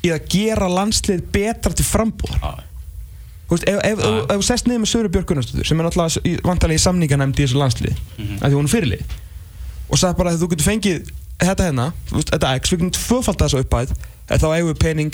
í 0.06 0.10
að 0.14 0.26
gera 0.32 0.68
landslið 0.72 1.22
betra 1.34 1.72
til 1.76 1.84
frambúðar 1.86 2.40
Já. 2.40 2.54
Þú 3.46 3.54
veist, 3.54 3.66
ef, 3.70 4.00
þú 4.32 4.42
sest 4.42 4.66
niður 4.66 4.80
með 4.82 4.88
Söru 4.90 5.08
Björk 5.14 5.28
Gunnarsdóttur 5.30 5.68
sem 5.68 5.78
er 5.78 5.86
náttúrulega 5.86 6.40
vantarlega 6.48 6.80
í 6.80 6.82
samninganemnd 6.82 7.38
í 7.38 7.44
þessu 7.44 7.60
landslið 7.60 7.92
Mhm. 8.18 8.40
af 8.42 8.48
því 8.50 8.56
hún 8.58 8.66
er 8.66 8.72
fyrirlið 8.74 9.12
og 9.86 10.00
sagði 10.00 10.16
bara 10.18 10.32
að 10.32 10.40
þú 10.42 10.48
getur 10.50 10.66
fengið 10.66 11.10
þetta 11.38 11.66
hérna, 11.68 11.84
þú 12.10 12.16
veist, 12.18 12.30
þetta 12.34 12.50
X, 12.58 12.70
við 12.72 12.78
getum 12.80 12.90
tvöfald 12.96 13.38
þessu 13.44 13.60
upphæð 13.62 13.92
eða 14.26 14.40
þá 14.42 14.48
eigum 14.56 14.72
við 14.72 14.80
pening 14.82 15.12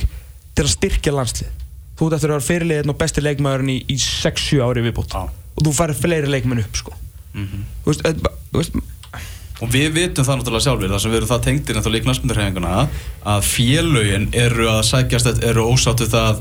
til 0.54 0.64
að 0.64 0.70
styrkja 0.78 1.12
landslið 1.12 1.50
þú 1.98 2.06
ert 2.08 2.16
eftir 2.16 2.30
að 2.30 2.36
vera 2.38 2.48
fyrirlið 2.48 2.88
og 2.94 2.98
besti 3.04 3.20
leikmaðurinn 3.26 3.72
í, 3.74 3.78
í 3.92 3.96
6-7 4.00 4.62
ári 4.64 4.86
viðbútt 4.88 5.12
Já. 5.12 5.28
og 5.28 5.60
þú 5.66 5.72
farir 5.76 5.94
fleiri 6.00 6.32
leikmenn 6.32 6.64
upp 6.64 6.76
sko. 6.80 6.92
Mhm. 7.34 7.64
þú 7.84 7.92
veist, 7.92 8.06
eð, 8.06 8.26
þú 8.52 8.62
veist 8.62 8.80
Og 9.62 9.68
við 9.70 9.92
vitum 9.94 10.24
það 10.26 10.38
náttúrulega 10.40 10.64
sjálfur, 10.64 10.88
þar 10.90 11.00
sem 11.00 11.10
við 11.12 11.16
erum 11.20 11.28
það 11.30 11.42
tengdir 11.44 11.76
en 11.78 11.82
þá 11.84 11.90
líka 11.94 12.08
næstmyndarhefinguna 12.10 12.88
að 13.30 13.44
félögin 13.46 14.24
eru 14.34 14.64
að 14.72 14.80
sækjast, 14.88 15.44
eru 15.46 15.66
ósáttu 15.70 16.08
það 16.10 16.40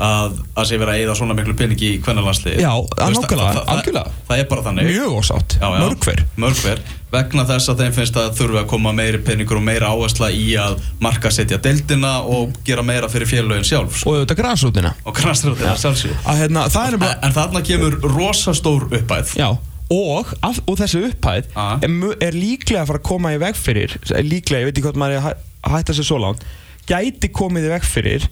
að, 0.00 0.36
að 0.56 0.68
sé 0.70 0.78
vera 0.80 0.92
að 0.94 1.00
eyða 1.02 1.16
svona 1.18 1.34
miklu 1.36 1.54
peningi 1.58 1.88
í 1.96 1.98
kvennarlandslið. 2.04 2.60
Já, 2.62 2.70
nákvæmlega, 2.96 3.64
algjörlega. 3.74 4.12
Það 4.28 4.38
er 4.38 4.46
bara 4.52 4.62
þannig. 4.68 4.88
mjög 4.88 5.16
ósátt, 5.18 5.56
Já, 5.58 5.66
já. 5.66 5.80
mörg 5.82 6.06
hver 6.06 6.22
Mörg 6.40 6.60
hver. 6.62 6.80
Vegna 7.10 7.44
þess 7.50 7.68
að 7.72 7.82
þeim 7.82 7.92
finnst 7.98 8.16
að 8.22 8.30
þurfi 8.38 8.60
að 8.62 8.68
koma 8.70 8.92
meiri 8.94 9.18
peningur 9.26 9.58
og 9.58 9.64
meira 9.66 9.90
áhersla 9.90 10.30
í 10.30 10.54
að 10.62 10.78
markasetja 11.02 11.58
deildina 11.58 12.20
og 12.22 12.54
gera 12.64 12.82
meira 12.86 13.08
fyrir 13.10 13.26
félögin 13.26 13.66
sjálf. 13.66 13.98
sko. 13.98 14.10
og 14.14 14.20
auðvitað 14.22 14.40
græsrútina 14.44 14.94
Og 15.04 15.16
kransrjóðina 15.18 15.74
sjálfsög. 15.76 16.14
að 16.24 16.38
hérna, 16.44 16.64
er 16.70 17.18
en 17.26 17.32
þarna 17.34 17.62
kemur 17.66 17.98
rosastór 18.00 18.86
uppæð. 18.94 19.34
Já, 19.36 19.58
og, 19.90 20.26
af, 20.46 20.60
og 20.66 20.76
þessi 20.78 21.04
upphæð 21.10 21.48
Ah. 21.56 21.78
er, 21.82 21.94
er 22.20 22.32
líklega 22.36 22.82
að 22.84 22.90
fara 22.92 22.98
að 23.02 23.08
koma 23.10 23.32
í 23.34 23.40
veg 23.42 23.56
fyrir 23.58 23.96
er 24.14 24.22
líklega, 24.26 24.60
ég 24.62 24.70
veit 24.70 24.76
ekki 24.78 24.86
hvort 24.88 25.00
maður 25.02 25.16
er 25.16 25.22
að 25.22 25.26
hæ- 25.30 25.38
að 25.66 25.74
hætta 25.78 25.96
sér 25.98 26.06
svo 26.10 26.18
langt 26.22 26.44
gæti 26.86 27.28
komið 27.32 27.66
í 27.68 27.72
veg 27.74 27.82
fyrir 27.84 28.28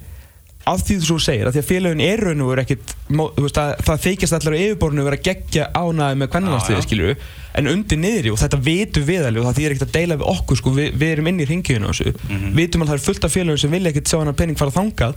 af 0.69 0.83
því 0.85 0.99
þú 1.01 1.07
svo 1.09 1.17
segir, 1.25 1.47
af 1.49 1.55
því 1.55 1.61
að 1.63 1.69
félagin 1.71 2.01
er 2.05 2.21
raun 2.21 2.41
og 2.45 2.49
veru 2.51 2.61
ekkit, 2.61 2.91
veist, 3.41 3.57
að, 3.57 3.71
það 3.87 4.03
þykjast 4.05 4.35
allar 4.37 4.53
á 4.53 4.59
yfirborðinu 4.61 5.05
vera 5.07 5.19
geggja 5.25 5.65
ánæði 5.73 6.19
með 6.21 6.29
já. 6.77 6.83
skilju 6.85 7.15
en 7.59 7.71
undir 7.73 7.99
niðri 8.03 8.33
og 8.35 8.39
þetta 8.43 8.59
vitum 8.67 9.07
við 9.09 9.25
alveg 9.31 9.41
og 9.43 9.49
það 9.49 9.57
þýðir 9.63 9.75
ekkert 9.75 9.87
að 9.89 9.97
deila 9.97 10.19
við 10.21 10.29
okkur, 10.35 10.57
sko, 10.61 10.71
við, 10.77 10.91
við 11.01 11.13
erum 11.15 11.31
inn 11.33 11.41
í 11.41 11.47
ringjöfinu 11.49 11.89
þessu, 11.89 12.13
Mhm. 12.29 12.53
vitum 12.59 12.83
að 12.85 12.89
það 12.93 12.99
er 12.99 13.05
fullt 13.07 13.25
af 13.25 13.33
félagin 13.39 13.59
sem 13.65 13.71
vilja 13.71 13.91
ekkert 13.95 14.13
sjá 14.13 14.19
hann 14.21 14.35
pening 14.35 14.59
fara 14.61 14.71
þangað 14.77 15.15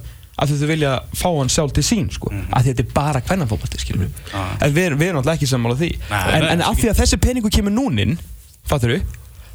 því 0.49 0.57
þau 0.61 0.67
vilja 0.71 0.91
fá 1.13 1.27
hann 1.37 1.49
sjálf 1.53 1.73
til 1.77 1.83
sín 1.85 2.07
sko, 2.13 2.31
af 2.33 2.63
því 2.63 2.71
að 2.71 2.71
þetta 2.71 2.83
er 2.87 2.93
bara 2.95 3.21
kvennafótbalti, 3.21 3.79
skilju 3.83 4.07
Ah. 4.33 4.55
en 4.61 4.73
við, 4.73 4.95
við 4.97 5.07
erum 5.11 5.21
alltaf 5.21 5.35
ekki 5.37 5.49
sammála 5.51 5.75
því. 5.77 5.91
Nei, 6.09 6.21
en, 6.39 6.45
en 6.55 6.61
af 6.65 6.77
því 6.79 6.89
að 6.91 6.99
þessi 7.03 7.19
peningu 7.21 7.49
kemur 7.53 7.75
núnin 7.75 8.17
fattur 8.65 8.95
við, 8.95 9.03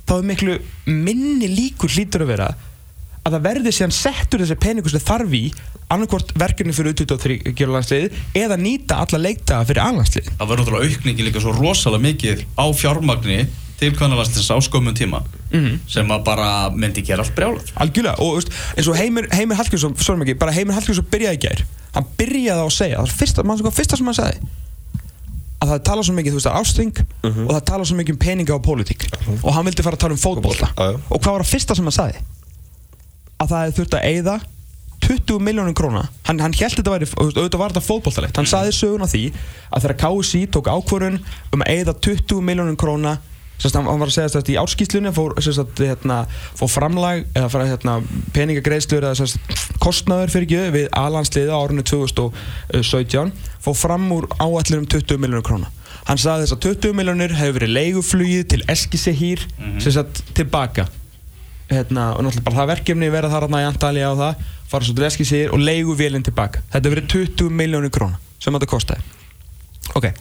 þá 0.06 0.12
er 0.20 0.26
miklu 0.30 0.58
minni 0.86 1.48
líkur 1.50 1.90
hlýtur 1.90 2.22
að 2.26 2.30
vera 2.36 2.48
að 3.26 3.34
það 3.34 3.42
verði 3.48 3.72
síðan 3.74 3.94
settur 3.96 4.44
þessi 4.44 4.56
peningu 4.62 4.88
sem 4.92 5.02
þarf 5.02 5.32
í 5.34 5.44
annarkvort 5.90 6.30
verkefni 6.38 6.74
fyrir 6.74 6.94
U23 6.94 7.54
gerulansliðið 7.58 8.14
eða 8.38 8.56
nýta 8.58 9.00
alla 9.02 9.18
leiktaða 9.22 9.66
fyrir 9.66 9.82
anlandsliðið 9.82 10.30
Það 10.38 10.48
verður 10.52 10.62
náttúrulega 10.62 10.94
aukningi 10.94 11.26
líka 11.26 11.42
svo 11.42 11.54
rosalega 11.58 12.04
mikið 12.06 12.44
á 12.58 12.64
fjármagni 12.78 13.38
til 13.80 13.92
kvennarlandslið 13.96 14.50
á 14.52 14.58
skömmun 14.64 14.96
tíma 14.96 15.22
Mhm. 15.52 15.80
sem 15.88 16.08
að 16.08 16.24
bara 16.24 16.70
myndi 16.70 17.02
gera 17.06 17.22
allt 17.22 17.34
brjálað. 17.36 17.70
algjörlega 17.76 18.18
og 18.20 18.34
veist, 18.36 18.50
eins 18.76 18.88
og 18.88 18.96
Heimir, 18.96 19.28
Heimir 19.32 19.56
Hallgrímsson 19.56 19.96
sorry 20.00 20.20
mikið, 20.24 20.38
bara 20.38 20.52
Heimir 20.52 20.74
Hallgrímsson 20.74 21.06
byrjaði 21.10 21.36
í 21.38 21.42
gær. 21.46 21.64
Hann 21.94 22.06
byrjaði 22.18 22.60
á 22.60 22.66
að 22.66 22.72
segja, 22.76 22.96
það 22.98 23.06
er 23.06 23.16
fyrsta, 23.20 23.44
man, 23.44 23.58
sko, 23.58 23.70
fyrsta 23.70 23.96
sem 23.96 24.06
hann 24.06 24.14
sagði? 24.14 24.40
Að 25.62 25.68
það 25.70 25.84
tala 25.84 26.02
svo 26.02 26.14
mikið, 26.14 26.32
þú 26.34 26.40
veist, 26.40 26.50
að 26.50 26.58
ásting 26.60 27.06
og 27.46 27.52
það 27.54 27.64
tala 27.64 27.84
svo 27.84 27.96
mikið 27.96 28.10
um 28.10 28.18
peninga 28.18 28.54
og 28.54 28.62
pólitík. 28.62 29.06
Og 29.42 29.54
hann 29.54 29.64
vildi 29.64 29.82
fara 29.82 29.96
að 29.96 30.02
tala 30.04 30.12
um 30.12 30.18
já. 30.76 31.00
og 31.10 31.20
hvað 31.22 31.32
var 31.32 31.42
það 31.42 31.52
fyrsta 31.54 31.76
sem 31.76 31.84
hann 31.84 31.92
sagði? 31.92 32.20
Að 33.40 33.48
það 33.48 33.72
þurft 33.78 33.96
að 33.96 34.04
eyða 34.04 34.40
20 35.06 35.38
miljónum 35.38 35.74
króna. 35.74 36.08
Hann, 36.26 36.38
hann 36.40 36.52
held 36.52 36.72
þetta 36.74 36.90
væri, 36.92 37.06
þú 37.06 37.24
veist, 37.24 37.36
auðvitað 37.38 37.58
var 37.62 37.70
þetta 37.72 37.86
fótboltalegt. 37.86 38.36
Hann 38.36 38.46
sagði 38.50 38.72
söguna 38.74 39.06
því 39.06 39.32
að 39.72 39.82
þegar 39.86 39.98
KSI 40.02 40.46
tók 40.50 40.66
ákvörun 40.72 41.20
um 41.52 41.62
að 41.62 41.70
eyða 41.76 41.94
20 42.00 42.40
miljónum 42.42 42.76
króna 42.76 43.18
Sérst, 43.56 43.76
hann, 43.78 43.86
var 43.88 44.10
að 44.10 44.12
segja 44.12 44.32
þetta 44.34 44.52
í 44.52 44.58
árskýslunni 44.60 45.12
fór, 45.16 45.32
hérna, 45.80 46.18
fór 46.58 46.68
framlag 46.68 47.22
eða 47.32 47.48
fara, 47.52 47.68
hérna, 47.70 47.94
peningagreiðslur 48.36 49.06
eða 49.06 49.16
sérst, 49.22 49.40
kostnaður 49.80 50.34
fyrir 50.34 50.46
ekki 50.46 50.74
við 50.74 50.90
alansliði 51.00 51.54
á 51.54 51.56
árunni 51.56 51.86
2017 51.88 53.32
fór 53.64 53.78
fram 53.80 54.04
úr 54.12 54.28
áallur 54.36 54.82
um 54.82 54.86
20 54.92 55.22
miljónur 55.22 55.46
króna. 55.46 55.72
Hann 56.06 56.20
sagði 56.20 56.44
þess 56.44 56.56
að 56.58 56.68
20 56.68 56.96
miljónur 57.00 57.34
hefur 57.38 57.58
verið 57.58 57.74
leiguflugið 57.78 58.46
til 58.52 58.62
Eskisehýr 58.76 59.48
mm 59.56 59.78
-hmm. 59.78 60.22
tilbaka. 60.34 60.86
Hérna, 61.70 62.12
og 62.14 62.22
náttúrulega 62.22 62.44
bara 62.44 62.56
það 62.56 62.72
verkefni 62.74 63.10
vera 63.10 63.30
þar 63.30 63.48
í 63.50 63.66
Antalya 63.66 64.12
á 64.12 64.14
það 64.14 64.34
fara 64.68 64.84
svo 64.84 64.94
til 64.94 65.04
Eskisehýr 65.04 65.52
og 65.52 65.58
leigu 65.58 65.96
vélinn 65.96 66.22
tilbaka. 66.22 66.60
Þetta 66.72 66.88
hefur 66.88 66.96
verið 66.96 67.08
20 67.08 67.50
miljónur 67.50 67.90
króna 67.90 68.18
sem 68.38 68.52
þetta 68.52 68.66
kostaði. 68.66 69.00
Ok 69.94 70.12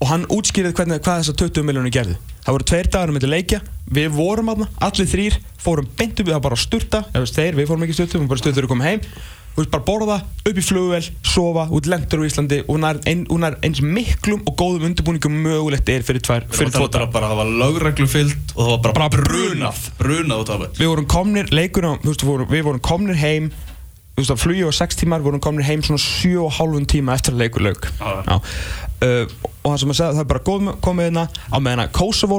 og 0.00 0.10
hann 0.10 0.26
útskýrði 0.32 0.74
hvernig, 0.76 1.00
hvað 1.04 1.22
þessar 1.22 1.38
20 1.46 1.64
miljónir 1.66 1.94
gerðu. 1.94 2.18
Það 2.44 2.56
voru 2.56 2.68
tveir 2.70 2.90
dagar 2.92 3.14
með 3.16 3.30
leikja. 3.30 3.62
Við 3.96 4.12
vorum 4.14 4.52
aðna, 4.52 4.68
allir 4.82 5.08
þrýr 5.10 5.38
fórum 5.62 5.88
beint 5.98 6.20
upp, 6.20 6.28
það 6.28 6.36
var 6.36 6.44
bara 6.44 6.58
að 6.58 6.62
sturta. 6.66 7.00
Veist, 7.16 7.38
þeir, 7.38 7.56
við 7.58 7.70
fórum 7.70 7.86
ekki 7.86 7.96
stuttum, 7.96 8.22
við 8.26 8.30
bara 8.34 8.44
þegar 8.44 8.66
við 8.66 8.70
komum 8.70 8.86
heim. 8.86 9.02
Þú 9.56 9.62
veist, 9.62 9.70
bara 9.72 9.86
borða, 9.86 10.16
upp 10.50 10.58
í 10.60 10.64
flugvel, 10.66 11.00
sofa 11.24 11.62
út 11.72 11.86
lendur 11.88 12.20
úr 12.20 12.28
Íslandi. 12.28 12.58
Og 12.68 12.80
nær, 12.82 12.98
ein, 13.08 13.22
og 13.32 13.40
nær 13.40 13.56
eins 13.64 13.80
miklum 13.80 14.42
og 14.44 14.58
góðum 14.60 14.90
undirbúningum 14.90 15.38
mögulegt 15.46 15.88
er 15.94 16.04
fyrir 16.04 16.20
tvær, 16.26 16.44
fyrir 16.52 16.74
tvo 16.74 16.90
daga. 16.92 17.08
bara 17.14 17.30
það 17.32 17.40
var 17.40 17.54
lögreglu 17.62 18.08
fyllt 18.10 18.52
og 18.52 18.60
það 18.60 18.74
var 18.74 18.82
bara, 18.84 18.98
Bara 19.00 19.14
brunað, 19.16 19.86
brunað 20.02 20.42
út 20.44 20.52
af 20.52 20.60
þetta. 20.66 20.82
við 20.82 20.92
vorum 20.92 21.08
komnir, 21.08 21.48
þú 21.48 22.10
veist, 22.10 22.26
við 22.26 22.30
vorum, 22.34 22.52
við 22.52 22.68
komnir 22.84 23.16
heim 23.22 23.48
þú 24.16 24.22
veist, 24.22 24.32
að 24.32 24.40
flugi 24.40 24.64
á 24.64 24.72
6 24.72 24.96
tímar, 24.96 25.20
við 25.20 25.28
vorum 25.30 25.42
komnir 25.44 25.66
heim 25.68 25.82
svona 25.84 26.00
7 26.00 26.36
og 26.40 26.54
hálfum 26.56 26.86
tíma 26.88 27.16
eftir 27.16 27.34
að 27.36 27.42
leikur 27.44 27.66
Já. 28.00 28.12
Já. 28.24 28.36
Uh, 29.04 29.45
og 29.66 29.72
það 29.72 29.80
sem 29.82 29.92
að 29.92 29.98
segja, 29.98 30.14
það 30.14 30.22
er 30.22 30.28
bara 30.30 30.42
góð, 30.46 30.68
komið 30.84 31.08
hérna 31.08 31.24
á 31.26 31.58
meðan 31.58 31.82
að 31.82 31.92
Kosovo, 31.96 32.38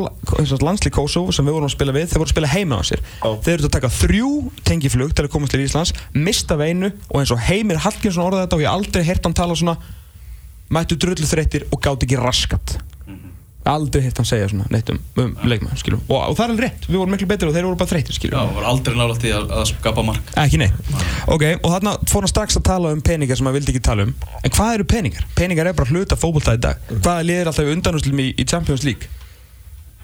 landslið 0.63 0.93
Kosovo 0.95 1.35
sem 1.35 1.47
við 1.47 1.57
vorum 1.57 1.67
að 1.67 1.75
spila 1.75 1.95
við, 1.97 2.07
þeir 2.07 2.21
voru 2.21 2.29
að 2.29 2.35
spila 2.35 2.51
heima 2.53 2.79
á 2.79 2.83
sér 2.87 3.03
Já. 3.03 3.29
þeir 3.43 3.53
eru 3.57 3.67
að 3.67 3.75
taka 3.75 3.93
þrjú 3.97 4.31
tengiflug 4.69 5.15
til 5.17 5.27
að 5.27 5.31
komast 5.35 5.55
til 5.55 5.63
Íslands, 5.65 5.93
mista 6.15 6.57
veinu 6.59 6.93
og 7.11 7.19
eins 7.19 7.33
og 7.35 7.43
Heimir 7.49 7.81
Hallgrímsson 7.83 8.23
orðaði 8.23 8.47
þetta 8.47 8.59
og 8.59 8.63
ég 8.63 8.71
aldrei 8.71 9.07
heyrt 9.09 9.27
hann 9.27 9.37
tala 9.37 9.57
svona 9.59 9.75
mættu 10.71 10.99
drullu 10.99 11.27
þreyttir 11.27 11.67
og 11.71 11.83
gátt 11.83 12.07
ekki 12.07 12.19
raskat 12.19 12.77
aldrei 13.71 14.01
heyrt 14.05 14.17
hann 14.21 14.27
segja 14.29 14.47
svona 14.51 14.67
neitt 14.73 14.89
um, 14.93 14.99
um 15.23 15.33
leikmann, 15.49 15.77
skiljum 15.79 16.01
og, 16.07 16.15
og 16.29 16.37
það 16.37 16.43
er 16.45 16.53
alveg 16.53 16.63
rétt, 16.67 16.87
við 16.87 16.99
vorum 17.01 17.13
miklu 17.15 17.27
betri 17.31 17.49
og 17.49 17.55
þeir 17.57 17.67
voru 17.67 17.79
bara 17.81 17.91
þreyttir, 17.91 18.13
Já, 18.13 18.19
skiljum 18.19 18.39
það 18.39 18.55
var 18.59 18.69
aldrei 18.71 18.95
nálægt 19.01 19.27
í 19.27 19.33
að, 19.35 19.51
að 19.59 19.65
skapa 19.73 20.05
mark. 20.07 20.31
Ekki 20.45 20.61
nei 20.61 20.69
Ok, 21.27 21.43
og 21.61 21.69
þarna 21.75 21.95
fór 22.07 22.23
hann 22.27 22.31
strax 22.33 22.57
að 22.61 22.65
tala 22.69 22.93
um 22.95 23.01
peningar 23.03 23.37
sem 23.39 23.49
hann 23.49 23.57
vildi 23.57 23.73
ekki 23.75 23.83
tala 23.89 24.07
um 24.07 24.15
En 24.43 24.53
hvað 24.55 24.73
eru 24.79 24.87
peningar? 24.95 25.27
Peningar 25.35 25.67
er 25.71 25.77
bara 25.77 25.91
hluta 25.91 26.15
fótbolta 26.19 26.55
í 26.55 26.61
dag 26.63 26.79
Hvaða 26.93 27.25
lið 27.27 27.41
er 27.43 27.51
alltaf 27.51 27.71
undanúslum 27.75 28.21
í, 28.23 28.29
í 28.39 28.45
Champions 28.47 28.85
League? 28.87 29.09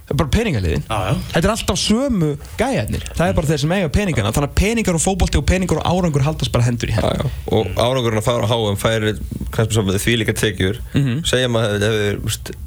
Það 0.03 0.11
er 0.11 0.19
bara 0.19 0.31
peningaliðin 0.35 0.81
Já, 0.83 0.97
já. 1.07 1.13
Þetta 1.31 1.47
er 1.47 1.51
alltaf 1.53 1.77
sömu 1.79 2.31
gæjarnir 2.59 3.05
Það 3.15 3.29
er 3.29 3.37
bara 3.37 3.47
þeir 3.53 3.61
sem 3.63 3.73
eiga 3.77 3.91
peningana 3.95 4.33
Þannig 4.35 4.49
að 4.51 4.57
peningar 4.59 4.97
og 4.99 5.03
fótbolti 5.05 5.39
og 5.39 5.45
peningar 5.47 5.79
og 5.79 5.87
árangur 5.87 6.25
haldast 6.27 6.51
bara 6.51 6.65
hendur 6.67 6.91
í 6.91 6.97
Já, 6.97 6.99
hendur 7.05 7.23
já. 7.23 7.31
og 7.55 7.79
árangurinn 7.79 8.19
að 8.19 8.27
fara 8.27 8.43
á 8.43 8.51
HM 8.51 8.81
færi 8.83 9.13
kannski 9.55 9.77
saman 9.79 9.95
því 10.03 10.17
líka 10.19 10.35
tekjur 10.35 10.81
Mhm. 10.91 11.23
segja 11.29 11.47
maður 11.55 11.77
að 11.77 11.85
það 11.87 11.97
hefur 12.03 12.59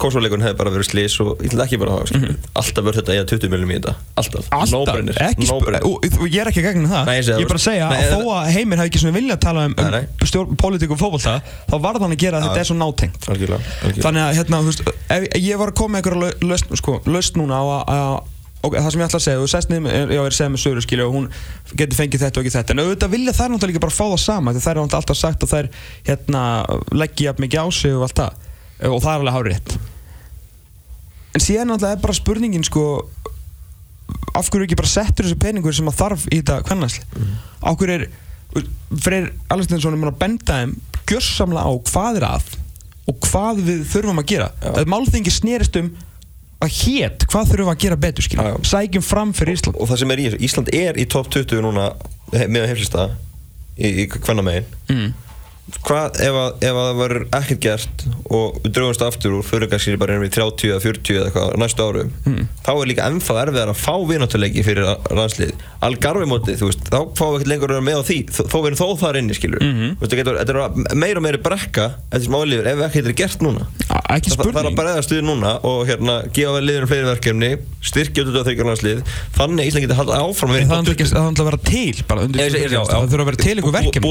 kósuleikurinn 0.00 0.44
hefði 0.46 0.58
bara 0.60 0.72
verið 0.74 0.88
slís 0.90 1.16
og 1.24 1.40
ég 1.42 1.50
ætla 1.50 1.64
ekki 1.66 1.78
bara 1.80 1.96
að 1.96 2.12
hafa 2.12 2.34
alltaf 2.60 2.84
verður 2.86 2.98
þetta 3.00 3.16
eða 3.16 3.26
20 3.32 3.52
miljum 3.54 3.72
í 3.72 3.76
þetta 3.78 3.94
alltaf. 4.22 4.48
Alltaf, 4.54 5.00
ekki 5.26 5.48
no 5.48 5.58
og, 5.60 6.06
og 6.06 6.26
ég 6.30 6.38
er 6.44 6.50
ekki 6.52 6.62
að 6.62 6.68
gegna 6.70 6.90
það. 6.92 7.10
Nei, 7.10 7.16
ég 7.18 7.26
það, 7.26 7.40
Ég 7.40 7.46
er 7.46 7.50
bara 7.50 7.60
að 7.60 7.66
segja 7.66 7.88
Nei, 7.90 7.98
að 7.98 8.10
það- 8.10 8.24
þó 8.24 8.34
að 8.36 8.50
Heimir 8.56 8.82
hafi 8.82 8.92
ekki 8.92 9.02
svona 9.02 9.16
vilja 9.18 9.36
að 9.36 9.42
tala 9.46 9.66
um, 9.66 9.74
um 9.80 10.56
pólitík 10.60 10.94
og 10.94 11.00
fótbolta 11.02 11.36
þá 11.70 11.76
varð 11.86 12.06
hann 12.06 12.14
að 12.16 12.22
gera 12.24 12.40
að 12.40 12.48
þetta 12.48 12.60
er 12.64 12.68
svo 12.70 12.78
nátengt. 12.80 13.30
Algjörlega, 13.30 13.62
algjörlega. 13.84 14.04
Þannig 14.06 14.26
að 14.26 14.36
hérna, 14.40 14.60
veist, 14.70 14.84
ef, 15.16 15.28
ég 15.40 15.60
var 15.60 15.72
að 15.72 15.78
koma 15.80 15.96
með 15.98 16.04
einhverja 16.04 16.50
lausn, 16.50 16.76
sko, 16.80 16.98
lausn 17.10 17.40
núna 17.40 17.58
á 17.60 17.64
að, 17.80 18.14
ok, 18.60 18.76
það 18.76 18.90
sem 18.94 19.00
ég 19.00 19.08
ætla 19.10 19.20
að 19.20 19.24
segja, 19.26 19.40
þú 19.40 19.48
sest 19.54 19.70
niður, 19.72 19.90
já, 19.90 20.04
ég 20.14 20.20
er 20.20 20.30
að 20.30 20.36
segja 20.36 20.52
með 20.54 20.62
Söru, 20.64 20.82
skilju, 20.84 21.06
og 21.08 21.14
hún 21.16 21.28
getur 21.80 21.96
fengið 22.00 22.24
þetta 22.26 22.40
og 22.40 22.44
ekki 22.46 22.54
þetta, 22.58 22.74
en 22.76 22.82
auðvitað 22.84 23.14
vilja 23.14 23.32
þær 23.38 23.48
náttúrulega 23.54 23.72
líka 23.72 23.84
bara 23.86 23.96
fá 23.96 24.04
það 24.10 24.20
sama, 24.24 24.52
því 24.56 24.62
þær 24.66 24.80
náttúrulega 24.80 25.00
alltaf 25.00 25.20
sagt 25.20 25.46
að 25.46 25.52
þær, 25.54 25.70
hérna, 26.10 26.42
leggja 27.00 27.34
mikið 27.40 27.64
á 27.64 27.66
sig 27.72 27.96
og 27.96 28.04
allt 28.06 28.20
það, 28.20 28.46
og 28.88 29.00
það 29.02 29.12
er 29.12 29.20
alveg 29.20 29.36
hárið 29.36 29.54
rétt. 29.54 29.76
En 31.30 31.44
síðan 31.44 31.70
náttúrulega 31.70 31.98
er 31.98 32.04
bara 32.04 32.16
spurningin, 32.18 32.66
sko, 32.66 32.84
af 34.34 34.50
hverju 34.50 34.66
ekki 34.66 34.78
bara 34.80 34.90
settur 34.90 35.28
þessi 35.28 35.38
peningur 35.40 35.76
sem 35.76 35.90
að 35.90 36.00
þarf 36.00 36.26
í 36.30 36.40
þetta 36.40 36.60
kvennansli? 36.66 37.06
Mm. 37.14 37.34
Af 37.70 37.78
hverju 37.80 37.98
er, 37.98 38.06
Freyr 38.90 39.30
Alestinsson 39.54 39.94
er 39.94 40.10
að 40.10 40.20
benda 40.22 40.60
þeim 40.62 40.76
gjörsamlega 41.10 41.66
á 41.66 41.72
hvað 41.90 42.20
er 42.20 42.28
að 42.30 42.54
og 43.10 43.26
hvað 43.26 43.64
við 43.66 43.82
þurfum 43.90 44.22
að 44.22 44.30
gera. 44.30 44.48
Já. 44.62 44.70
Að 44.74 44.90
málþingi 44.90 45.32
snerist 45.34 45.78
um 45.80 45.90
að 46.60 46.76
hét 46.76 47.24
hvað 47.30 47.52
þurfum 47.54 47.72
að 47.72 47.80
gera 47.84 47.98
betur 48.00 48.26
skilur 48.26 48.44
Já, 48.44 48.52
já. 48.52 48.68
sækjum 48.68 49.04
fram 49.04 49.32
fyrir 49.36 49.56
Ísland 49.56 49.78
og 49.80 49.88
það 49.88 50.00
sem 50.02 50.12
er 50.12 50.20
í 50.20 50.26
þessu, 50.26 50.40
Ísland 50.46 50.72
er 50.76 51.00
í 51.00 51.06
top 51.08 51.30
20 51.32 51.64
núna 51.64 51.86
með 52.32 52.66
heimlista 52.68 53.06
í, 53.80 54.04
í 54.04 54.06
hvenna 54.12 54.44
megin 54.44 54.68
mm. 54.92 55.14
Hvað 55.84 56.18
ef 56.24 56.36
að, 56.40 56.50
ef 56.66 56.76
að 56.80 56.86
það 56.90 56.98
verður 57.00 57.24
ekkert 57.40 57.60
gert 57.64 58.04
og 58.30 58.56
við 58.64 58.72
draugumst 58.76 59.02
aftur 59.06 59.34
úr 59.38 59.44
fyrir 59.46 59.68
kannski 59.70 59.96
bara 60.00 60.14
erum 60.16 60.24
við 60.26 60.32
30 60.36 60.70
eða 60.70 60.82
40 60.84 61.16
eða 61.20 61.26
eitthvað 61.30 61.56
næstu 61.62 61.84
árum 61.86 62.10
Mm. 62.26 62.48
þá 62.66 62.70
er 62.74 62.88
líka 62.90 63.06
ennþá 63.10 63.34
erfiðar 63.44 63.70
að 63.72 63.78
fá 63.80 63.94
vináttuleiki 64.10 64.62
fyrir 64.66 64.86
landslið 65.16 65.52
Algarve 65.80 66.26
mótið, 66.28 66.58
þú 66.60 66.66
veist, 66.68 66.82
þá 66.92 66.98
fáum 67.16 67.30
við 67.32 67.40
ekkert 67.40 67.50
lengur 67.50 67.70
að 67.70 67.76
vera 67.78 67.86
með 67.88 68.00
á 68.00 68.02
því 68.10 68.16
þó 68.36 68.56
við 68.60 68.66
erum 68.70 68.80
þó 68.80 68.88
þar 69.00 69.18
inni, 69.20 69.34
skilur 69.38 69.62
Mhm. 69.64 69.88
þú 69.96 70.04
veist, 70.04 70.16
getur, 70.20 70.38
þetta 70.40 70.52
er 70.52 70.96
meira 71.00 71.16
og 71.16 71.24
meira 71.24 71.38
brekka 71.40 71.86
eftir 72.12 72.24
sem 72.26 72.34
álífur, 72.36 72.66
ef 72.70 72.78
ekkert 72.90 73.06
er 73.06 73.16
gert 73.20 73.40
núna 73.46 73.62
A- 73.90 74.02
ekki 74.16 74.30
það, 74.30 74.36
það 74.36 74.46
er 74.46 74.50
spurning 74.50 74.70
að 74.70 74.78
bregða 74.80 75.04
stuði 75.06 75.24
núna 75.24 75.52
og 75.64 75.86
hérna 75.88 76.14
gefa 76.36 76.52
við 76.58 76.66
liðurum 76.68 76.90
fleiri 76.92 77.08
verkefni 77.10 77.50
styrkja 77.80 78.24
út 78.26 78.36
á 78.36 78.42
þryggjar 78.44 78.68
landslið 78.70 79.00
þannig 79.38 79.70
Ísland 79.70 79.84
getur 79.86 79.98
haldið 80.00 80.20
áfram 80.20 80.50
í 80.50 80.60
það 80.60 80.84
top 80.84 80.92
ekki 80.94 81.06
20. 81.08 81.16
það 81.16 81.30
ætla 81.30 81.40
að 81.40 81.50
vera 81.50 81.60
til 81.70 82.04
bara 82.10 82.20
undir 82.28 82.40
ég- 82.40 82.52
já, 82.60 82.70
já. 82.70 82.84
það 82.84 83.08
þurfa 83.10 83.24
að 83.24 83.30
vera 83.30 83.40
til 83.40 83.56
einhver 83.56 83.74
verkefni 83.80 84.04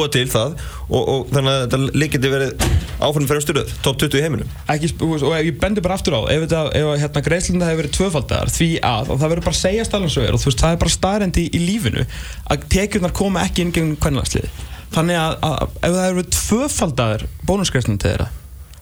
þannig 1.49 1.57
að 1.57 1.65
þetta 1.65 1.99
líkiti 2.03 2.31
verið 2.33 2.63
áfram 2.99 3.27
fyrir 3.29 3.43
styrðuð, 3.45 3.75
top 3.85 3.99
20 4.01 4.19
í 4.19 4.23
heiminum. 4.25 4.55
Ekki, 4.73 4.89
og 5.05 5.35
ég 5.39 5.59
bendur 5.61 5.85
bara 5.85 5.97
aftur 5.99 6.17
á 6.19 6.21
ef, 6.31 6.43
þetta, 6.45 6.63
ef 6.79 6.89
hérna, 7.03 7.23
greiðslunda 7.25 7.69
hefur 7.69 7.81
verið 7.83 7.95
tvöfaldar 7.97 8.51
því 8.53 8.69
að, 8.85 9.13
og 9.13 9.21
það 9.21 9.33
verður 9.33 9.47
bara 9.47 9.57
að 9.57 9.61
segja 9.61 9.85
er 9.89 10.35
og 10.35 10.43
veist, 10.43 10.63
það 10.63 10.75
er 10.75 10.81
bara 10.83 10.95
staðrendi 10.95 11.45
í, 11.47 11.61
lífinu 11.63 12.05
að 12.49 12.67
tekjurnar 12.75 13.15
koma 13.15 13.45
ekki 13.47 13.65
inn 13.65 13.73
gegn 13.75 13.95
kvennlandsliði 14.01 14.51
þannig 14.93 15.19
að, 15.21 15.37
að, 15.47 15.77
ef 15.79 15.95
það 15.95 16.03
hefur 16.03 16.19
verið 16.19 16.35
tvöfaldar 16.35 17.25
bónusgreiðslunda 17.47 18.03
til 18.03 18.11
þeirra 18.11 18.29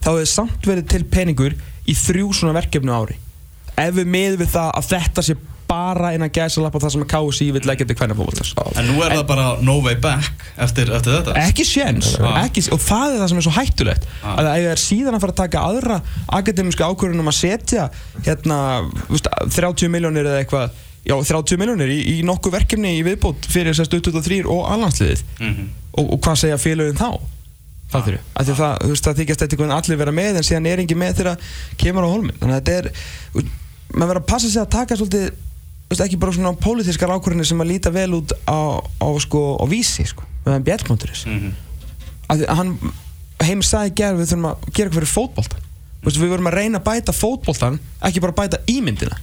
þá 0.08 0.10
hefur 0.14 0.32
samt 0.32 0.70
verið 0.70 0.90
til 0.94 1.04
peningur 1.12 1.58
í 1.88 1.96
þrjú 1.98 2.34
svona 2.36 2.56
verkefnu 2.58 2.94
ári. 2.94 3.18
Ef 3.78 3.94
við 3.98 4.10
miðum 4.12 4.42
við 4.42 4.52
það 4.54 4.70
að 4.80 4.90
þetta 4.92 5.24
sé 5.26 5.36
bara 5.68 6.14
innan 6.16 6.30
gæsalappa 6.32 6.80
það 6.80 6.94
sem 6.96 7.04
að 7.04 7.10
KSI 7.12 7.48
vill 7.56 7.66
leggja 7.68 7.88
til 7.90 7.96
kvennafókvöldars 8.00 8.54
En 8.80 8.88
nú 8.88 9.02
er 9.04 9.12
það 9.18 9.24
bara 9.28 9.48
no 9.62 9.78
way 9.84 9.96
back 9.96 10.32
eftir, 10.58 10.90
eftir 10.96 11.18
þetta. 11.20 11.36
Ekki 11.44 11.66
séns 11.68 12.14
Ah. 12.20 12.44
og 12.72 12.80
það 12.80 13.14
er 13.16 13.20
það 13.22 13.30
sem 13.30 13.38
er 13.38 13.46
svo 13.48 13.56
hættulegt 13.58 14.08
Ah. 14.24 14.36
að 14.40 14.48
það 14.48 14.68
er 14.72 14.82
síðan 14.84 15.16
að 15.18 15.22
fara 15.26 15.34
að 15.34 15.42
taka 15.44 15.60
aðra 15.60 16.02
akademíska 16.40 16.88
ákvörðunum 16.88 17.28
að 17.32 17.38
setja 17.42 17.90
hérna, 18.24 18.60
veist, 19.10 19.28
30 19.56 19.90
miljónir 19.92 20.26
eða 20.26 20.44
eitthvað 20.46 20.70
já, 21.08 21.16
30 21.24 21.58
miljónir 21.62 21.92
í, 21.92 22.00
í 22.20 22.24
nokkuð 22.24 22.52
verkefni 22.58 22.96
í 23.00 23.04
viðbót 23.06 23.46
fyrir 23.48 23.74
þess 23.74 23.88
að 23.88 24.00
23 24.02 24.46
og 24.46 24.66
alhansliðið 24.72 25.24
Mhm. 25.40 25.68
og, 25.98 26.14
og 26.14 26.20
hvað 26.22 26.36
segja 26.44 26.58
félögin 26.58 26.98
þá? 27.00 27.20
Það 27.88 28.04
þurfi, 28.04 28.20
af 28.36 28.46
því 28.46 28.52
að 28.52 28.58
það, 28.60 28.74
þú 28.84 28.88
veist, 28.92 29.06
það 29.08 29.20
þykjast 29.22 29.44
eitthvað 29.46 29.64
en 29.70 29.76
allir 29.78 29.98
vera 29.98 30.12
með 30.12 30.36
en 30.42 30.44
síðan 30.44 30.66
er 30.68 30.80
engin 30.84 30.98
með 31.00 31.14
þegar 31.22 31.38
kemur 31.80 32.04
á 32.04 32.10
holmin 32.12 32.36
þannig 32.42 32.56
að 32.56 32.60
þetta 32.60 32.78
er, 32.78 32.92
maður 33.96 34.10
verður 34.12 34.20
að 34.22 34.28
passa 34.28 34.50
sig 34.52 34.62
að 34.62 34.70
taka 34.76 34.98
svolítið 35.00 35.30
veist, 35.90 36.02
ekki 36.04 36.20
bara 36.20 36.36
svona 36.36 36.54
pólitískar 36.60 37.14
ákvörðinir 37.16 37.48
sem 37.48 37.62
að 37.64 37.72
líta 37.72 37.94
vel 37.96 38.10
út 38.20 38.34
á, 38.48 38.82
á, 38.84 39.08
sko, 39.24 39.44
á 39.62 39.66
vísi 39.72 40.06
sko, 40.08 40.24
með 40.46 40.66
björnmónturis 40.68 41.26
Mhm. 41.28 41.54
að 42.30 42.42
því 42.42 42.46
að 42.48 42.56
hann 42.62 42.74
heim 43.48 43.62
sagði 43.62 43.96
gerð 43.96 44.20
við 44.20 44.30
þurfum 44.32 44.50
að 44.52 44.68
gera 44.74 44.90
eitthvað 44.90 45.00
fyrir 45.00 45.16
fótboltan 45.16 45.64
Vistu, 46.08 46.22
við 46.22 46.30
verðum 46.30 46.48
að 46.52 46.54
reyna 46.56 46.80
að 46.80 46.86
bæta 46.86 47.14
fótboltan 47.16 47.80
ekki 48.06 48.22
bara 48.22 48.32
að 48.32 48.38
bæta 48.38 48.58
ímyndina. 48.70 49.18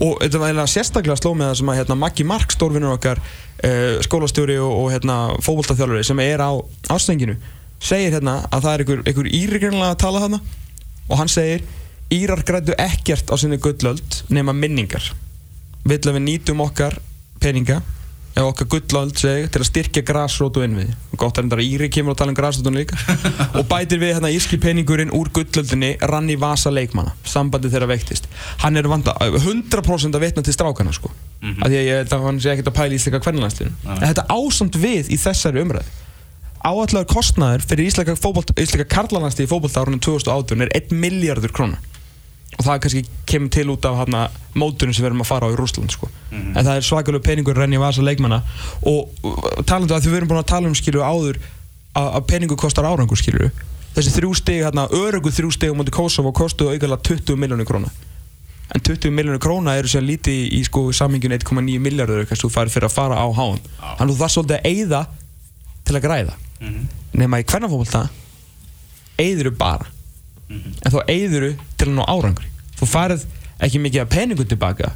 Og 0.00 0.20
þetta 0.22 0.38
var 0.38 0.68
sérstaklega 0.70 1.16
sló 1.18 1.32
með 1.34 1.50
það 1.50 1.56
sem 1.58 1.72
að 1.72 1.76
hérna, 1.80 1.96
Maggi 1.98 2.24
Mark, 2.24 2.54
stórvinnur 2.54 2.94
okkar 2.94 3.18
uh, 3.18 3.98
skólastjóri 4.06 4.56
og, 4.62 4.70
og 4.70 4.88
hérna, 4.94 5.16
fótboltaþjálfari 5.42 6.06
sem 6.06 6.22
er 6.24 6.40
á 6.40 6.50
ástenginu 6.94 7.36
segir 7.82 8.14
hérna 8.14 8.46
að 8.54 8.62
það 8.64 8.72
er 8.72 8.84
einhver, 8.84 9.02
einhver 9.10 9.30
íri 9.34 9.60
greinlega 9.60 9.90
að 9.92 10.00
tala 10.04 10.22
þarna. 10.24 10.40
Og 11.10 11.18
hann 11.20 11.32
segir 11.32 11.66
Írar 12.12 12.42
grætu 12.44 12.74
ekkert 12.78 13.30
á 13.32 13.36
sinni 13.40 13.58
gullöld 13.58 14.22
nema 14.30 14.52
minningar 14.54 15.12
vill 15.84 15.98
að 15.98 16.16
við 16.18 16.24
nýtum 16.28 16.62
okkar 16.64 16.98
peninga 17.42 17.80
eða 18.32 18.46
okkar 18.48 18.68
gullöld 18.72 19.18
seg 19.20 19.50
til 19.52 19.60
að 19.60 19.68
styrkja 19.68 20.02
grasrót 20.08 20.56
og 20.56 20.64
innvið 20.64 20.92
og 21.12 21.18
gott 21.20 21.36
er 21.36 21.44
þetta 21.44 21.58
að 21.58 21.66
Íri 21.66 21.88
kemur 21.92 22.14
að 22.14 22.22
tala 22.22 22.32
um 22.32 22.38
grasrótun 22.38 22.78
líka. 22.80 22.96
Og 23.60 23.66
bætir 23.68 24.00
við 24.00 24.14
hérna 24.14 24.30
írski 24.32 24.56
peningurinn 24.62 25.12
úr 25.12 25.28
gullöldinni 25.36 25.98
rann 26.08 26.30
í 26.32 26.38
vasa 26.40 26.72
leikmanna 26.72 27.12
sambandi 27.28 27.68
þeirra 27.68 27.90
veiktist. 27.92 28.30
Hann 28.64 28.80
er 28.80 28.88
vanda 28.88 29.12
100% 29.20 30.16
að 30.16 30.24
vitna 30.24 30.46
til 30.46 30.56
strákana 30.56 30.96
sko. 30.96 31.12
Mhm. 31.42 31.62
af 31.62 31.68
því 31.68 31.76
að 31.76 31.88
ég 31.88 31.96
held 31.98 32.12
að 32.14 32.24
hann 32.26 32.40
sé 32.40 32.50
ekkert 32.52 32.70
að 32.70 32.76
pæla 32.78 32.94
íslika 32.96 33.20
kvennlandsliðinu 33.22 33.74
Nei. 33.82 33.96
en 33.96 34.08
þetta 34.12 34.24
ásamt 34.30 34.76
við 34.78 35.08
í 35.10 35.18
þessari 35.18 35.62
umræð 35.64 35.88
áallar 36.62 37.06
kostnaður 37.10 37.64
fyrir 37.66 37.88
íslika, 37.90 38.14
íslika 38.62 38.86
karlalandsliði 38.86 39.48
í 39.48 39.50
fótbolta 39.50 39.82
árunum 39.82 39.98
2018 40.06 40.62
er 40.62 40.70
1 40.78 40.94
miljardur 40.94 41.50
krónar 41.50 41.82
og 42.58 42.64
það 42.66 42.80
kannski 42.84 43.02
kemur 43.26 43.50
til 43.52 43.66
út 43.72 43.86
af 43.88 43.96
hana, 44.02 44.22
mótunum 44.54 44.94
sem 44.94 45.04
við 45.04 45.10
erum 45.10 45.24
að 45.24 45.30
fara 45.30 45.48
á 45.48 45.52
í 45.52 45.56
Rúsland 45.58 45.92
sko. 45.94 46.08
Mhm. 46.30 46.56
en 46.56 46.64
það 46.64 46.76
er 46.76 46.86
svakalega 46.86 47.24
peningur 47.24 47.56
renni 47.56 47.76
í 47.76 47.80
vasa 47.80 48.02
leikmanna. 48.02 48.42
Og 48.86 49.08
og 49.22 49.64
talandi 49.64 49.94
að 49.94 50.04
því 50.04 50.10
við 50.12 50.16
erum 50.20 50.28
búin 50.28 50.42
að 50.42 50.52
tala 50.52 50.68
um 50.68 50.74
skilju 50.74 51.02
áður 51.02 51.38
að, 51.94 52.08
að 52.16 52.26
peningur 52.26 52.56
kostar 52.56 52.84
árangur 52.84 53.16
skilju 53.16 53.50
þessi 53.94 54.12
þrjú 54.16 54.32
hérna, 54.48 54.88
örugu 54.88 55.30
þrjú 55.30 55.50
stig 55.52 55.72
á 55.72 55.76
móti 55.76 55.92
Kosovo 55.92 56.32
kostuðu 56.32 56.72
auðvitað 56.72 57.02
20 57.02 57.36
miljónir 57.36 57.66
króna. 57.68 57.90
En 58.72 58.80
20 58.80 59.12
miljónir 59.12 59.40
króna 59.40 59.76
eru 59.76 59.88
sér 59.88 60.00
lítið 60.00 60.48
í, 60.48 60.62
sko 60.64 60.92
samingin 60.92 61.32
1,9 61.36 61.78
miljardur 61.78 62.24
þú 62.24 62.48
færi 62.48 62.72
fyrir 62.72 62.88
að 62.88 62.94
fara 62.94 63.20
á 63.20 63.28
háan. 63.28 63.60
Þannig 63.98 64.00
að 64.00 64.12
þú 64.14 64.18
þarf 64.22 64.32
svolítið 64.32 64.56
að 64.56 64.66
eyða 64.72 65.02
til 65.84 65.96
að 65.96 66.04
græða. 66.06 66.34
Mhm. 66.62 66.88
nema 67.12 67.40
í 67.42 67.44
hvernafólta 67.44 68.06
eyðuru 69.20 69.52
bara 69.56 69.86
Mhm. 70.52 70.74
en 70.84 70.92
þá 70.92 71.00
eyðuru 71.08 71.54
til 71.76 71.88
að 71.88 71.96
ná 71.96 72.04
árangri. 72.06 72.50
Þú 72.78 72.88
farið 72.92 73.24
ekki 73.62 73.80
mikið 73.80 74.04
af 74.04 74.12
peningum 74.12 74.48
tilbaka. 74.48 74.92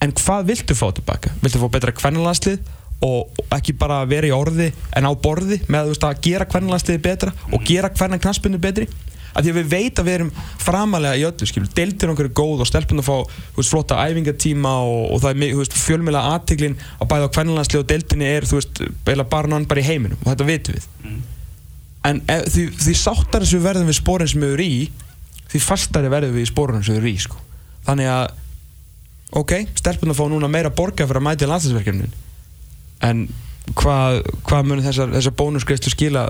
En 0.00 0.12
hvað 0.12 0.46
viltu 0.52 0.74
fá 0.74 0.88
tilbaka? 0.96 1.30
viltu 1.42 1.60
fá 1.60 1.68
betra 1.70 1.92
kvennlandslið 1.92 2.60
og 3.04 3.40
ekki 3.56 3.74
bara 3.80 4.02
vera 4.08 4.28
í 4.28 4.32
orði 4.34 4.70
en 4.96 5.08
á 5.08 5.12
borði 5.16 5.60
með 5.72 5.92
veist, 5.92 6.04
að 6.04 6.20
gera 6.26 6.48
kvennlandsliði 6.48 7.00
betra 7.04 7.32
og 7.50 7.64
gera 7.64 7.88
hvernig 7.88 8.20
knastbundu 8.20 8.60
betri? 8.60 8.88
Af 9.30 9.44
því 9.44 9.52
að 9.52 9.58
við 9.60 9.68
veit 9.70 10.00
að 10.00 10.08
við 10.08 10.16
erum 10.18 10.30
framalega 10.58 11.16
í 11.20 11.24
öllu 11.28 11.66
deildir 11.78 12.12
okkur 12.12 12.28
er 12.28 12.34
góð 12.34 12.64
og 12.64 12.68
stelpun 12.68 13.00
að 13.00 13.06
fá 13.06 13.16
veist, 13.56 13.70
flotta 13.70 14.00
æfingatíma 14.02 14.72
og, 14.84 15.02
og 15.14 15.22
það 15.22 15.44
er 15.46 15.74
fjölmjöla 15.84 16.24
aðtiklin 16.34 16.76
á 16.98 17.02
bæði 17.06 17.28
á 17.30 17.34
kvennlandslið 17.36 17.84
og 17.84 17.90
deildinni 17.92 18.26
er 18.26 18.48
veist, 18.50 18.82
bara 19.06 19.60
bara 19.70 19.80
í 19.80 19.86
heiminum 19.86 20.18
og 20.24 20.32
þetta 20.32 20.48
vitum 20.50 20.80
við 20.80 20.88
en 22.08 22.22
ef, 22.30 22.48
því, 22.54 22.66
því 22.80 22.96
sáttari 22.96 23.48
sem 23.48 23.60
við 23.60 23.66
verðum 23.68 23.90
við 23.90 23.98
spórin 24.00 24.30
sem 24.30 24.44
við 24.44 24.54
erum 24.54 24.74
í 24.78 24.80
því 25.50 25.62
fastari 25.64 26.12
verðum 26.12 26.38
við 26.38 26.46
í 26.46 26.50
spórunum 26.50 26.84
sem 26.86 26.96
við 26.96 27.02
erum 27.02 27.12
í 27.12 27.24
sko. 27.26 27.40
þannig 27.88 28.10
að 28.12 28.26
ok, 29.40 29.54
stelpunum 29.78 30.16
fá 30.16 30.24
núna 30.30 30.50
meira 30.50 30.72
borga 30.74 31.06
fyrir 31.06 31.20
að 31.20 31.26
mæta 31.28 31.46
í 31.46 31.50
landslæsverkefnin 31.50 32.14
en 33.06 33.26
hvað, 33.76 34.22
hvað 34.48 34.66
munir 34.68 34.86
þessar, 34.86 35.12
þessar 35.14 35.36
bónusgreislu 35.38 35.92
skila 35.92 36.24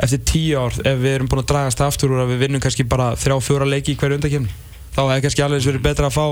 eftir 0.00 0.22
tíu 0.28 0.60
ár 0.60 0.74
ef 0.84 0.98
við 1.00 1.14
erum 1.16 1.28
búin 1.30 1.42
að 1.42 1.50
dragast 1.52 1.82
aftur 1.84 2.14
úr 2.14 2.24
að 2.24 2.34
við 2.34 2.42
vinnum 2.44 2.62
kannski 2.62 2.86
bara 2.88 3.12
þrjá, 3.18 3.36
fjóra 3.44 3.68
leiki 3.68 3.94
í 3.94 4.00
hverju 4.00 4.20
undakefni 4.20 4.52
þá 4.94 5.02
hefði 5.02 5.22
kannski 5.26 5.44
alveg 5.44 5.68
verið 5.68 5.84
betra 5.84 6.10
að 6.10 6.16
fá 6.16 6.24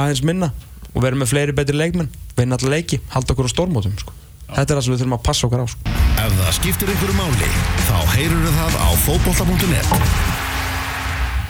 aðeins 0.00 0.24
minna 0.26 0.52
og 0.94 1.02
vera 1.04 1.18
með 1.18 1.32
fleiri 1.32 1.56
betri 1.56 1.76
leikmenn 1.76 2.10
vinna 2.38 2.58
alla 2.58 2.76
leiki, 2.76 3.00
halda 3.12 3.34
okkur 3.34 3.50
á 3.50 3.54
stórmótum 3.54 3.96
sko. 3.98 4.14
Þetta 4.54 4.66
er 4.66 4.74
það 4.74 4.84
sem 4.86 4.94
við 4.94 5.00
þurfum 5.02 5.16
að 5.18 5.24
passa 5.28 5.48
okkur 5.48 5.62
á 5.62 5.66
sko. 5.68 5.96
Ef 6.18 6.36
það 6.40 6.52
skiptir 6.58 6.92
einhverju 6.92 7.16
máli, 7.18 7.54
þá 7.86 7.96
heyrur 8.16 8.52
það 8.58 8.76
á 8.82 8.88
fótbolta.net. 9.06 10.46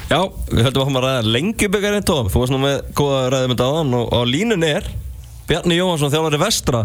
Já, 0.08 0.22
við 0.48 0.64
höldum 0.64 0.86
að 0.88 0.96
að 0.96 1.04
ræða 1.04 1.32
lengjubikarinn 1.34 2.04
Tom 2.08 2.28
Þú 2.32 2.40
varst 2.40 2.52
nú 2.54 2.58
með 2.62 2.76
góða 2.96 3.18
ræðum 3.34 3.50
með 3.52 3.58
dáðan 3.60 3.96
og 3.98 4.14
á 4.16 4.20
línun 4.24 4.64
er 4.64 4.86
Bjarni 5.50 5.76
Jóhansson 5.76 6.12
þjálfari 6.14 6.40
vestra 6.40 6.80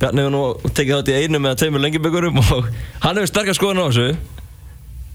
Bjarni 0.00 0.24
hefur 0.24 0.34
nú 0.34 0.72
tekið 0.74 0.96
þátt 0.96 1.10
í 1.12 1.20
einu 1.20 1.40
með 1.44 1.60
tveimur 1.60 1.84
lengjubikarum 1.84 2.40
og 2.42 2.66
hann 3.04 3.20
hefur 3.20 3.30
sterkast 3.30 3.60
skoðun 3.60 3.84
á 3.84 3.86
þessu 3.86 4.08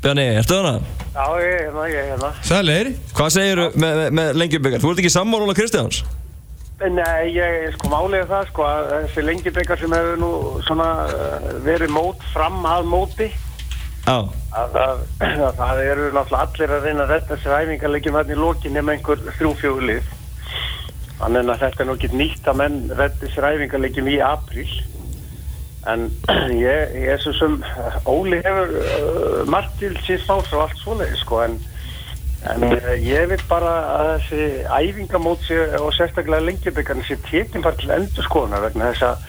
Bjarni, 0.01 0.25
ertu 0.39 0.61
þarna? 0.61 0.95
Já, 1.11 1.25
ég 1.43 1.51
er 1.51 1.59
hérna, 1.65 1.89
ég 1.91 1.99
er 1.99 2.09
hérna. 2.13 2.31
Sælir 2.47 2.93
Hvað 3.11 3.33
segirðu 3.35 3.67
með, 3.75 3.99
með, 3.99 4.15
með 4.21 4.39
lengjubikar? 4.41 4.81
Þú 4.85 4.93
ert 4.93 5.03
ekki 5.03 5.13
sammála 5.19 5.57
Kristjáns? 5.59 5.99
Nei, 6.82 7.36
ég 7.36 7.75
sko 7.75 8.07
er 8.09 8.23
það 8.25 8.47
sko 8.49 8.63
að 8.65 8.88
þessi 8.91 9.23
lengjubikar 9.27 9.77
sem 9.77 9.93
hefur 9.93 10.15
nú 10.17 10.29
svona 10.65 10.88
uh, 11.05 11.49
verið 11.61 11.91
mót 11.93 12.23
fram 12.34 12.63
að 12.65 12.88
móti 12.89 13.27
Já, 14.07 14.15
að, 14.57 14.77
að, 14.82 15.03
að 15.21 15.59
það 15.59 15.82
eru 15.84 16.07
náttúrulega 16.15 16.45
allir 16.47 16.73
að 16.73 16.88
reyna 16.88 17.03
að 17.03 17.11
redda 17.13 17.38
sér 17.38 17.53
æfingarleikjum 17.59 18.17
hann 18.17 18.34
í 18.34 18.38
lokin 18.39 18.73
nema 18.73 18.95
einhver 18.95 19.21
þrjú-fjögulið. 19.38 20.07
Þannig 21.19 21.51
að 21.53 21.61
þetta 21.61 21.84
er 21.84 21.88
nú 21.89 21.97
ekki 21.99 22.09
nýtt 22.17 22.49
að 22.49 22.57
menn 22.63 22.79
reddi 22.97 23.29
sér 23.29 23.47
æfingarleikjum 23.51 24.09
í 24.09 24.17
apríl. 24.25 24.71
En 25.91 26.07
ég, 26.57 26.97
ég 26.97 27.13
er 27.13 27.21
svo 27.21 27.36
sem 27.38 27.59
Óli 28.09 28.41
hefur 28.41 28.73
uh, 28.82 29.38
margt 29.53 29.77
til 29.77 29.93
fás 30.25 30.49
og 30.49 30.65
allt 30.65 30.82
svoleiði 30.82 31.21
sko 31.21 31.43
en 31.45 31.61
En 32.49 32.63
uh, 32.65 32.93
ég 32.97 33.27
vil 33.29 33.41
bara 33.49 33.73
að 33.93 34.07
þessi 34.23 34.45
æfingamót 34.73 35.43
sé, 35.45 35.59
og 35.77 35.91
sérstaklega 35.93 36.41
lengjaböggarnir 36.47 37.05
sé 37.05 37.19
tekinn 37.27 37.61
bara 37.61 37.77
til 37.77 37.91
endur 37.93 38.25
skoðunar 38.25 38.63
vegna 38.65 38.87
þess 38.89 39.05
að, 39.05 39.27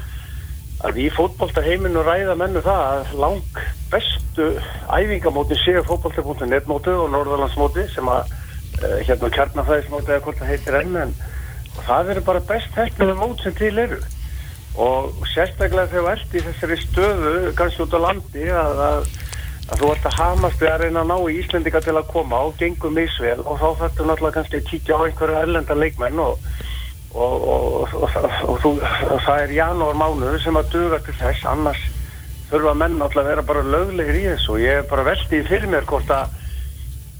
að 0.89 1.01
í 1.05 1.09
fótboltaheiminu 1.13 2.05
ræða 2.07 2.39
mennu 2.41 2.63
það 2.65 2.87
að 2.87 3.13
lang 3.21 3.61
bestu 3.93 4.49
æfingamótin 4.89 5.61
séu 5.61 5.85
fótbolta.net 5.91 6.71
mótu 6.71 6.95
og 7.03 7.13
Norðalandsmóti 7.13 7.85
sem 7.93 8.09
að 8.09 8.33
uh, 8.33 8.97
hérna 9.05 9.33
kjarnafæðismóti 9.37 10.09
eða 10.15 10.25
hvort 10.25 10.41
það 10.41 10.55
heitir 10.55 10.81
enn 10.81 10.99
en 11.05 11.15
það 11.85 12.15
eru 12.15 12.25
bara 12.31 12.45
best 12.49 12.81
hefnum 12.81 13.21
mót 13.21 13.45
sem 13.45 13.55
til 13.61 13.75
eru. 13.81 14.01
Og 14.81 15.27
sérstaklega 15.35 15.91
þegar 15.93 16.01
þú 16.01 16.11
ert 16.15 16.35
í 16.37 16.45
þessari 16.47 16.81
stöðu 16.81 17.53
kannski 17.59 17.85
út 17.85 17.97
á 17.97 18.01
landi 18.07 18.49
að, 18.49 18.83
að, 18.89 19.13
að 19.71 19.79
þú 19.79 19.93
ert 19.95 20.11
að 20.11 20.19
hamast 20.19 20.61
við 20.61 20.73
að 20.73 20.83
reyna 20.83 21.05
að 21.05 21.11
ná 21.13 21.17
í 21.31 21.39
Íslendinga 21.39 21.81
til 21.85 21.97
að 21.97 22.11
koma 22.11 22.43
og 22.49 22.59
gengur 22.61 22.95
misvel 22.95 23.39
og 23.45 23.61
þá 23.61 23.69
þarftu 23.81 24.09
náttúrulega 24.09 24.37
kannski 24.39 24.61
að 24.61 24.69
kíkja 24.71 24.99
á 24.99 25.05
einhverju 25.07 25.41
erlenda 25.43 25.79
leikmenn 25.79 26.23
og 26.23 26.53
og, 27.13 27.43
og, 27.49 27.95
og, 28.49 28.55
þú, 28.63 28.71
það 29.27 29.43
er 29.43 29.51
janúar 29.59 29.99
mánuður 30.01 30.39
sem 30.41 30.57
að 30.57 30.71
duga 30.73 31.01
til 31.05 31.15
þess 31.19 31.49
annars 31.51 31.83
þurfa 32.49 32.73
menn 32.77 32.99
náttúrulega 33.01 33.27
að 33.27 33.31
vera 33.33 33.45
bara 33.49 33.65
löglegir 33.75 34.19
í 34.19 34.25
þessu. 34.31 34.55
Og 34.57 34.63
ég 34.63 34.81
er 34.81 34.89
bara 34.89 35.07
veldið 35.09 35.49
fyrir 35.51 35.71
mér 35.73 35.89
hvort 35.89 36.13
að 36.13 36.39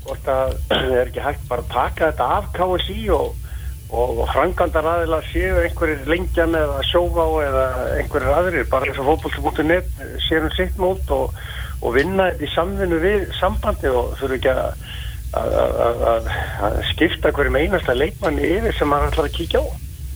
að 0.03 0.27
það 0.27 0.53
er 0.99 1.07
ekki 1.07 1.25
hægt 1.25 1.49
bara 1.49 1.65
að 1.65 1.73
taka 1.73 2.11
þetta 2.11 2.29
af 2.37 2.51
KSI 2.57 3.01
og 3.13 4.21
frangandar 4.33 4.89
aðilar 4.89 5.27
séu 5.29 5.59
einhverjir 5.61 6.07
lengjan 6.09 6.57
eða 6.57 6.79
sjófá 6.89 7.25
eða 7.45 7.65
einhverjir 8.01 8.37
aðrir, 8.39 8.69
bara 8.73 8.89
eins 8.89 9.01
og 9.03 9.11
fótboll.net 9.11 9.91
séu 10.25 10.41
um 10.41 10.55
sitt 10.57 10.81
mót 10.81 11.13
og, 11.13 11.37
og 11.83 11.97
vinna 11.97 12.31
þetta 12.31 12.47
í 12.47 12.51
samvinnu 12.55 12.99
við 13.03 13.25
sambandi 13.39 13.91
og 13.93 14.13
þurfu 14.21 14.39
ekki 14.39 14.53
að, 14.53 14.85
að, 15.39 15.55
að, 16.13 16.31
að 16.69 16.81
skipta 16.93 17.33
hverjum 17.35 17.59
einasta 17.59 17.97
leikmanni 17.97 18.51
yfir 18.59 18.77
sem 18.79 18.91
maður 18.93 19.13
ætlar 19.13 19.31
að 19.31 19.37
kíkja 19.39 19.63
á. 19.63 19.67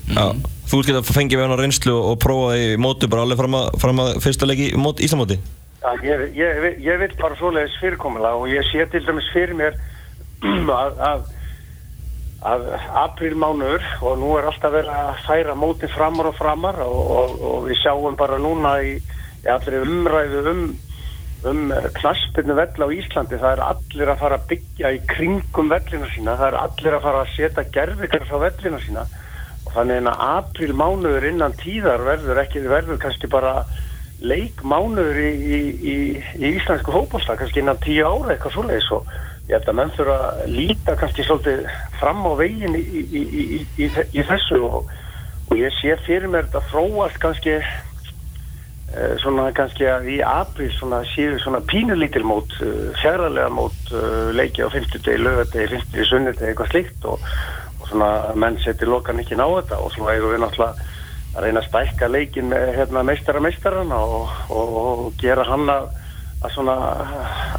Já, 0.06 0.26
þú 0.70 0.80
ert 0.80 0.90
getað 0.90 1.02
að 1.02 1.14
fengja 1.18 1.38
við 1.38 1.46
hann 1.46 1.56
á 1.58 1.62
reynslu 1.62 1.94
og 1.98 2.18
prófa 2.22 2.50
það 2.52 2.64
í 2.64 2.80
mótu 2.86 3.10
bara 3.10 3.26
alveg 3.26 3.40
fram 3.42 3.58
að, 3.58 3.70
fram 3.82 4.02
að 4.04 4.12
fyrsta 4.22 4.48
leiki 4.48 4.68
í 4.70 4.80
mót, 4.80 5.02
Íslamóti? 5.02 5.40
Já, 5.82 5.90
ég, 6.06 6.22
ég, 6.38 6.68
ég 6.82 7.00
vil 7.02 7.10
bara 7.18 7.38
svoleiðis 7.38 7.80
fyrirkomulega 7.82 8.38
og 8.38 8.50
ég 8.50 8.70
sé 8.70 8.86
til 8.90 9.02
dæmis 9.06 9.26
fyrir 9.34 9.58
mér 9.58 9.80
að 11.10 11.26
að 12.46 12.66
aprílmánuður 13.02 13.84
og 14.04 14.18
nú 14.20 14.34
er 14.38 14.48
alltaf 14.50 14.74
verið 14.74 14.92
að 14.92 15.22
færa 15.26 15.54
mótin 15.58 15.92
framar 15.92 16.28
og 16.30 16.36
framar 16.38 16.80
og, 16.84 16.98
og, 17.18 17.36
og 17.48 17.64
við 17.66 17.80
sjáum 17.80 18.18
bara 18.18 18.38
núna 18.38 18.76
í, 18.84 18.96
í 19.42 19.48
allir 19.50 19.86
umræðu 19.86 20.42
um, 20.52 20.66
um 21.44 21.72
knaspinu 21.98 22.56
vell 22.56 22.86
á 22.86 22.88
Íslandi. 22.96 23.38
Það 23.38 23.52
er 23.52 23.62
allir 23.66 24.12
að 24.12 24.20
fara 24.22 24.38
að 24.38 24.48
byggja 24.52 24.92
í 24.96 25.00
kringum 25.10 25.70
vellina 25.72 26.08
sína, 26.14 26.36
það 26.40 26.48
er 26.48 26.58
allir 26.62 26.96
að 26.96 27.06
fara 27.06 27.22
að 27.22 27.32
setja 27.34 27.66
gerfikar 27.76 28.26
frá 28.28 28.38
vellina 28.46 28.80
sína. 28.84 29.06
Og 29.66 29.74
þannig 29.74 30.08
að 30.08 30.24
aprílmánuður 30.30 31.28
innan 31.30 31.56
tíðar 31.60 32.04
verður 32.06 32.42
ekki, 32.44 32.64
verður 32.70 33.00
kannski 33.02 33.30
bara 33.30 33.54
leikmánuður 34.22 35.18
í, 35.20 35.30
í, 35.30 35.56
í, 35.92 35.96
í 36.40 36.52
íslensku 36.56 36.94
hópolsta, 36.94 37.36
kannski 37.36 37.60
innan 37.60 37.80
tíu 37.84 38.06
ára 38.06 38.34
eitthvað 38.34 38.56
svoleiðis. 38.56 38.92
Og 38.96 39.10
ég 39.50 39.58
held 39.58 39.68
að 39.70 39.78
menn 39.80 39.96
þurfa 39.96 40.20
að 40.28 40.54
líta 40.54 40.94
kannski 41.00 41.26
svolítið 41.26 41.66
fram 42.00 42.24
á 42.24 42.32
veginn 42.38 42.78
í, 42.80 44.22
þessu. 44.22 44.62
Og, 44.64 44.94
og 45.46 45.60
ég 45.60 45.74
sé 45.78 45.98
fyrir 46.06 46.30
mér 46.32 46.48
þetta 46.48 46.64
fróast 46.72 47.20
kannski 47.22 47.58
eh, 47.60 47.74
svona 49.20 49.48
kannski 49.56 49.86
að 49.90 50.08
í 50.14 50.16
april 50.22 50.70
svona 50.76 51.02
séu 51.10 51.36
svona 51.42 51.60
pínulítil 51.68 52.24
mót 52.26 52.52
uh, 52.62 52.92
fjárlega 53.00 53.50
mót 53.52 53.92
uh, 53.92 54.30
leiki 54.36 54.62
á 54.62 54.70
50 54.70 55.02
degi, 55.02 55.22
lögadegi, 55.22 55.68
50 55.74 55.92
degi, 55.94 56.08
sunnudegi 56.10 56.50
eitthvað 56.50 56.70
slikt 56.72 57.08
og, 57.10 57.26
og 57.80 57.90
svona 57.90 58.10
menn 58.38 58.60
seti 58.62 58.88
lokan 58.88 59.20
ekki 59.22 59.38
ná 59.38 59.44
þetta 59.48 59.80
og 59.82 59.92
svona 59.94 60.14
eigum 60.14 60.32
við 60.34 60.44
náttúrulega 60.44 60.92
að 61.36 61.44
reyna 61.44 61.60
að 61.60 61.68
stækka 61.68 62.08
leikin 62.08 62.48
með 62.48 62.70
hérna, 62.78 63.02
meistara 63.04 63.42
meistarana 63.44 63.98
og, 64.00 64.30
og 64.48 65.06
gera 65.20 65.44
hann 65.50 65.68
að 65.68 65.90
að 66.44 66.52
svona 66.52 66.74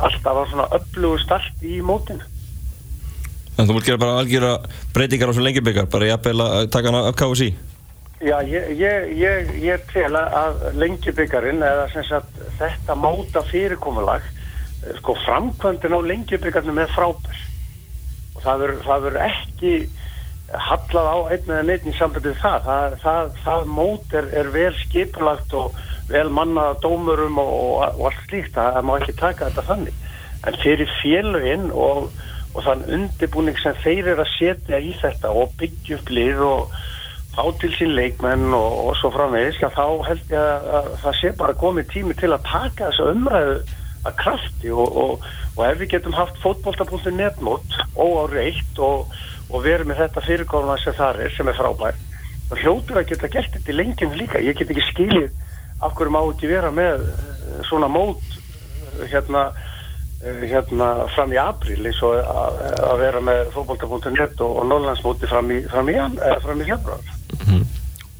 alltaf 0.05 0.41
að 0.41 0.51
svona 0.51 0.67
öflugu 0.77 1.21
start 1.23 1.63
í 1.65 1.79
mótinu 1.85 2.25
En 3.57 3.65
þú 3.65 3.73
múlt 3.73 3.87
gera 3.89 4.01
bara 4.01 4.19
algjöra 4.21 4.51
breytingar 4.93 5.31
á 5.31 5.33
svo 5.33 5.41
lengi 5.41 5.63
byggar, 5.65 5.87
bara 5.89 6.11
jafnvel 6.11 6.43
að 6.45 6.67
taka 6.73 6.91
hann 6.91 7.07
af 7.09 7.15
KSI? 7.17 7.47
Já, 8.17 8.39
ég, 8.49 8.71
ég, 8.79 9.11
ég, 9.19 9.49
ég 9.61 9.83
tel 9.91 10.15
að 10.17 10.63
lengjubyggarinn 10.81 11.61
eða 11.61 11.85
sagt 11.93 12.39
þetta 12.57 12.95
móta 12.97 13.43
fyrirkomulag 13.45 14.25
sko 14.97 15.13
framkvæmdinn 15.21 15.93
á 15.93 16.01
lengjubyggarnum 16.01 16.79
er 16.81 16.89
frábær 16.95 17.43
og 18.37 18.41
það 18.41 18.63
verður 18.87 19.19
ekki 19.27 19.73
hallað 20.47 21.09
á 21.11 21.17
einn 21.35 21.51
eða 21.51 21.63
neitt 21.67 21.87
í 21.87 21.93
sambandið 21.97 22.39
það. 22.41 22.67
Það, 22.67 22.97
það, 23.03 23.31
það 23.43 23.71
mót 23.77 24.15
er, 24.15 24.29
er 24.41 24.51
vel 24.53 24.73
skipulagt 24.81 25.55
og 25.57 25.79
vel 26.07 26.27
mannaða 26.31 26.77
dómurum 26.85 27.41
og, 27.43 27.53
og, 27.53 27.99
og 27.99 28.09
allt 28.09 28.21
slíkt. 28.29 28.53
Það 28.55 28.81
má 28.87 28.93
ekki 28.97 29.17
taka 29.19 29.49
þetta 29.49 29.67
þannig. 29.71 30.03
En 30.47 30.59
fyrir 30.63 30.93
féluginn 31.01 31.69
og, 31.73 32.11
og 32.53 32.61
þann 32.65 32.85
undirbúning 32.97 33.57
sem 33.61 33.75
þeir 33.83 34.13
eru 34.13 34.23
að 34.23 34.35
setja 34.37 34.79
í 34.79 34.93
þetta 35.01 35.33
og 35.35 35.57
byggja 35.59 35.99
upp 35.99 36.13
lið 36.15 36.45
og 36.47 36.77
fá 37.37 37.43
til 37.61 37.71
sín 37.77 37.93
leikmenn 37.93 38.49
og 38.57 38.95
svo 38.97 39.13
framvegis, 39.13 39.61
þá 39.61 39.85
held 40.09 40.33
ég 40.33 40.41
að, 40.41 40.69
að 40.79 40.91
það 41.03 41.17
sé 41.21 41.33
bara 41.37 41.59
komið 41.61 41.91
tími 41.93 42.17
til 42.17 42.33
að 42.33 42.47
taka 42.49 42.89
þessu 42.89 43.11
umræðu 43.13 43.57
að 44.07 44.17
krafti 44.17 44.73
og 44.73 45.25
ef 45.67 45.79
við 45.79 45.89
getum 45.95 46.15
haft 46.17 46.37
fótbolta.net 46.41 47.41
mót 47.45 47.77
óáreitt 47.97 48.81
og 48.81 49.13
og 49.47 49.63
verið 49.63 49.89
með 49.89 50.01
þetta 50.03 50.23
fyrirkomna 50.25 50.75
sem 50.81 50.95
það 50.97 51.21
er, 51.23 51.33
sem 51.35 51.49
er 51.49 51.57
frábær 51.57 51.99
og 52.47 52.61
hljótur 52.61 52.99
að 53.01 53.09
geta 53.11 53.29
gert 53.31 53.55
þetta 53.55 53.73
í 53.73 53.75
lengjum 53.75 54.13
líka. 54.15 54.39
Ég 54.43 54.55
get 54.55 54.69
ekki 54.71 54.85
skilið 54.87 55.31
af 55.83 55.95
hverju 55.97 56.13
má 56.15 56.21
ekki 56.23 56.51
vera 56.51 56.71
með 56.71 57.03
eh, 57.03 57.57
svona 57.67 57.89
mót 57.91 58.23
eh, 58.23 59.07
hérna, 59.11 59.49
hérna 60.23 60.89
fram 61.13 61.33
í 61.33 61.37
april 61.41 61.85
eins 61.85 61.99
og 62.05 62.17
að, 62.17 62.61
vera 63.03 63.21
með 63.21 63.51
fókbólta.net 63.53 64.41
og, 64.41 64.55
og 64.61 64.69
Norrlandsmóti 64.71 65.29
fram 65.29 65.51
í 65.53 65.61
fram 65.69 65.91
í, 65.91 65.97
í 65.97 66.69
februar 66.71 67.03
mm 67.03 67.45
-hmm. 67.45 67.65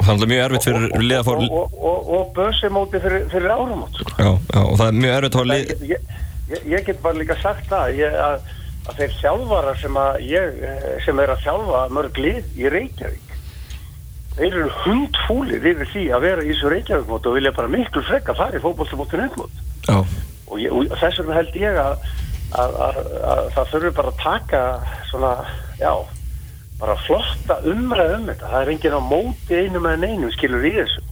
Það 0.07 0.21
er 0.23 0.29
mjög 0.31 0.43
erfitt 0.43 0.63
fyrir 0.63 1.01
liða 1.03 1.23
fór 1.27 1.41
og, 1.49 1.73
og, 1.73 2.11
og 2.17 2.29
börsimóti 2.35 3.01
fyrir, 3.01 3.25
fyrir 3.29 3.51
áramót 3.51 3.97
sko. 3.97 4.11
já, 4.17 4.31
já, 4.53 4.61
og 4.61 4.77
það 4.77 4.87
er 4.87 5.01
mjög 5.01 5.17
erfitt 5.17 5.35
að 5.35 5.55
ég, 5.57 5.99
ég, 6.49 6.61
ég 6.65 6.85
get 6.85 7.01
bara 7.01 7.17
líka 7.17 7.35
sagt 7.41 7.67
það 7.69 7.97
ég, 7.97 8.13
að 8.13 8.39
að 8.87 9.01
þeir 9.01 9.15
þjálfara 9.21 9.73
sem 9.81 9.97
að 9.99 10.19
ég 10.27 10.61
eh, 10.63 10.85
sem 11.05 11.19
er 11.19 11.33
að 11.33 11.43
þjálfa 11.43 11.81
mörg 11.97 12.21
lið 12.23 12.59
í 12.59 12.71
Reykjavík 12.71 13.35
þeir 14.37 14.47
eru 14.53 14.71
hundfúlir 14.85 15.69
yfir 15.73 15.91
því 15.91 16.05
að 16.13 16.25
vera 16.27 16.45
í 16.45 16.51
þessu 16.53 16.71
Reykjavík 16.71 17.11
mót 17.11 17.27
og 17.27 17.37
vilja 17.37 17.55
bara 17.57 17.73
miklu 17.73 18.03
frekka 18.07 18.37
fara 18.37 18.59
í 18.59 18.63
fókbólstamóttin 18.63 19.25
ennmót 19.25 19.63
og, 20.65 20.83
og 20.87 20.99
þess 20.99 21.21
vegna 21.21 21.39
held 21.39 21.57
ég 21.61 21.81
að, 21.81 22.05
að, 22.57 22.77
að, 22.87 23.01
að 23.31 23.49
það 23.55 23.73
þurfi 23.73 23.95
bara 24.01 24.13
að 24.13 24.21
taka 24.23 24.61
svona, 25.11 25.33
já 25.79 25.91
bara 26.77 26.95
flotta 27.07 27.57
umræð 27.65 28.13
um 28.19 28.27
þetta. 28.29 28.51
Það 28.51 28.61
er 28.61 28.71
enginn 28.73 28.97
á 28.97 29.01
móti 29.01 29.61
einu 29.63 29.81
með 29.81 30.05
einum 30.05 30.33
skilur 30.35 30.67
í 30.67 30.73
þessu. 30.75 31.03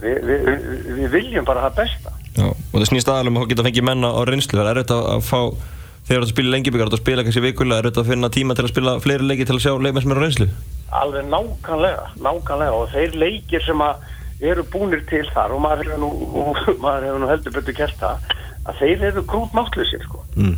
Vi, 0.00 0.12
vi, 0.22 0.36
vi, 0.44 0.56
við 1.00 1.08
viljum 1.14 1.46
bara 1.46 1.66
hafa 1.66 1.82
besta. 1.84 2.12
Já, 2.36 2.50
og 2.50 2.74
það 2.74 2.88
snýst 2.90 3.10
aðalum 3.10 3.40
að 3.40 3.48
geta 3.52 3.66
fengið 3.66 3.86
menna 3.86 4.12
á 4.12 4.20
reynslu. 4.28 4.58
Það 4.58 4.70
er 4.72 4.80
auðvitað 4.82 5.06
að 5.14 5.22
fá 5.26 5.40
þegar 6.06 6.24
þú 6.24 6.30
spilir 6.32 6.52
lengjubíkar 6.54 6.90
og 6.90 7.00
spila 7.00 7.24
kannski 7.26 7.42
vikulega 7.42 7.82
er 7.82 7.88
þetta 7.88 8.02
að 8.02 8.10
finna 8.12 8.32
tíma 8.34 8.56
til 8.56 8.66
að 8.66 8.72
spila 8.74 8.98
fleiri 9.02 9.30
leiki 9.30 9.46
til 9.46 9.56
að 9.56 9.64
sjá 9.64 9.72
leikmenn 9.74 10.04
sem 10.04 10.12
eru 10.14 10.22
á 10.22 10.24
reynslu? 10.26 10.48
Alveg 10.96 11.30
nákvæmlega, 11.30 12.04
nákvæmlega. 12.26 12.76
Og 12.82 12.92
þeir 12.92 13.16
leikir 13.22 13.64
sem 13.66 13.86
eru 14.46 14.66
búinir 14.74 15.06
til 15.08 15.24
þar 15.32 15.54
og 15.56 15.62
maður 15.64 15.94
hefur 15.94 16.02
nú, 16.02 16.10
maður 16.84 17.08
hefur 17.08 17.22
nú 17.22 17.30
heldur 17.30 17.56
betur 17.56 17.78
kert 17.78 18.02
það 18.02 18.34
að 18.66 18.80
þeir 18.82 19.04
eru 19.10 19.24
grút 19.30 19.56
máttlusir 19.56 20.02
sko 20.04 20.22
mm. 20.36 20.54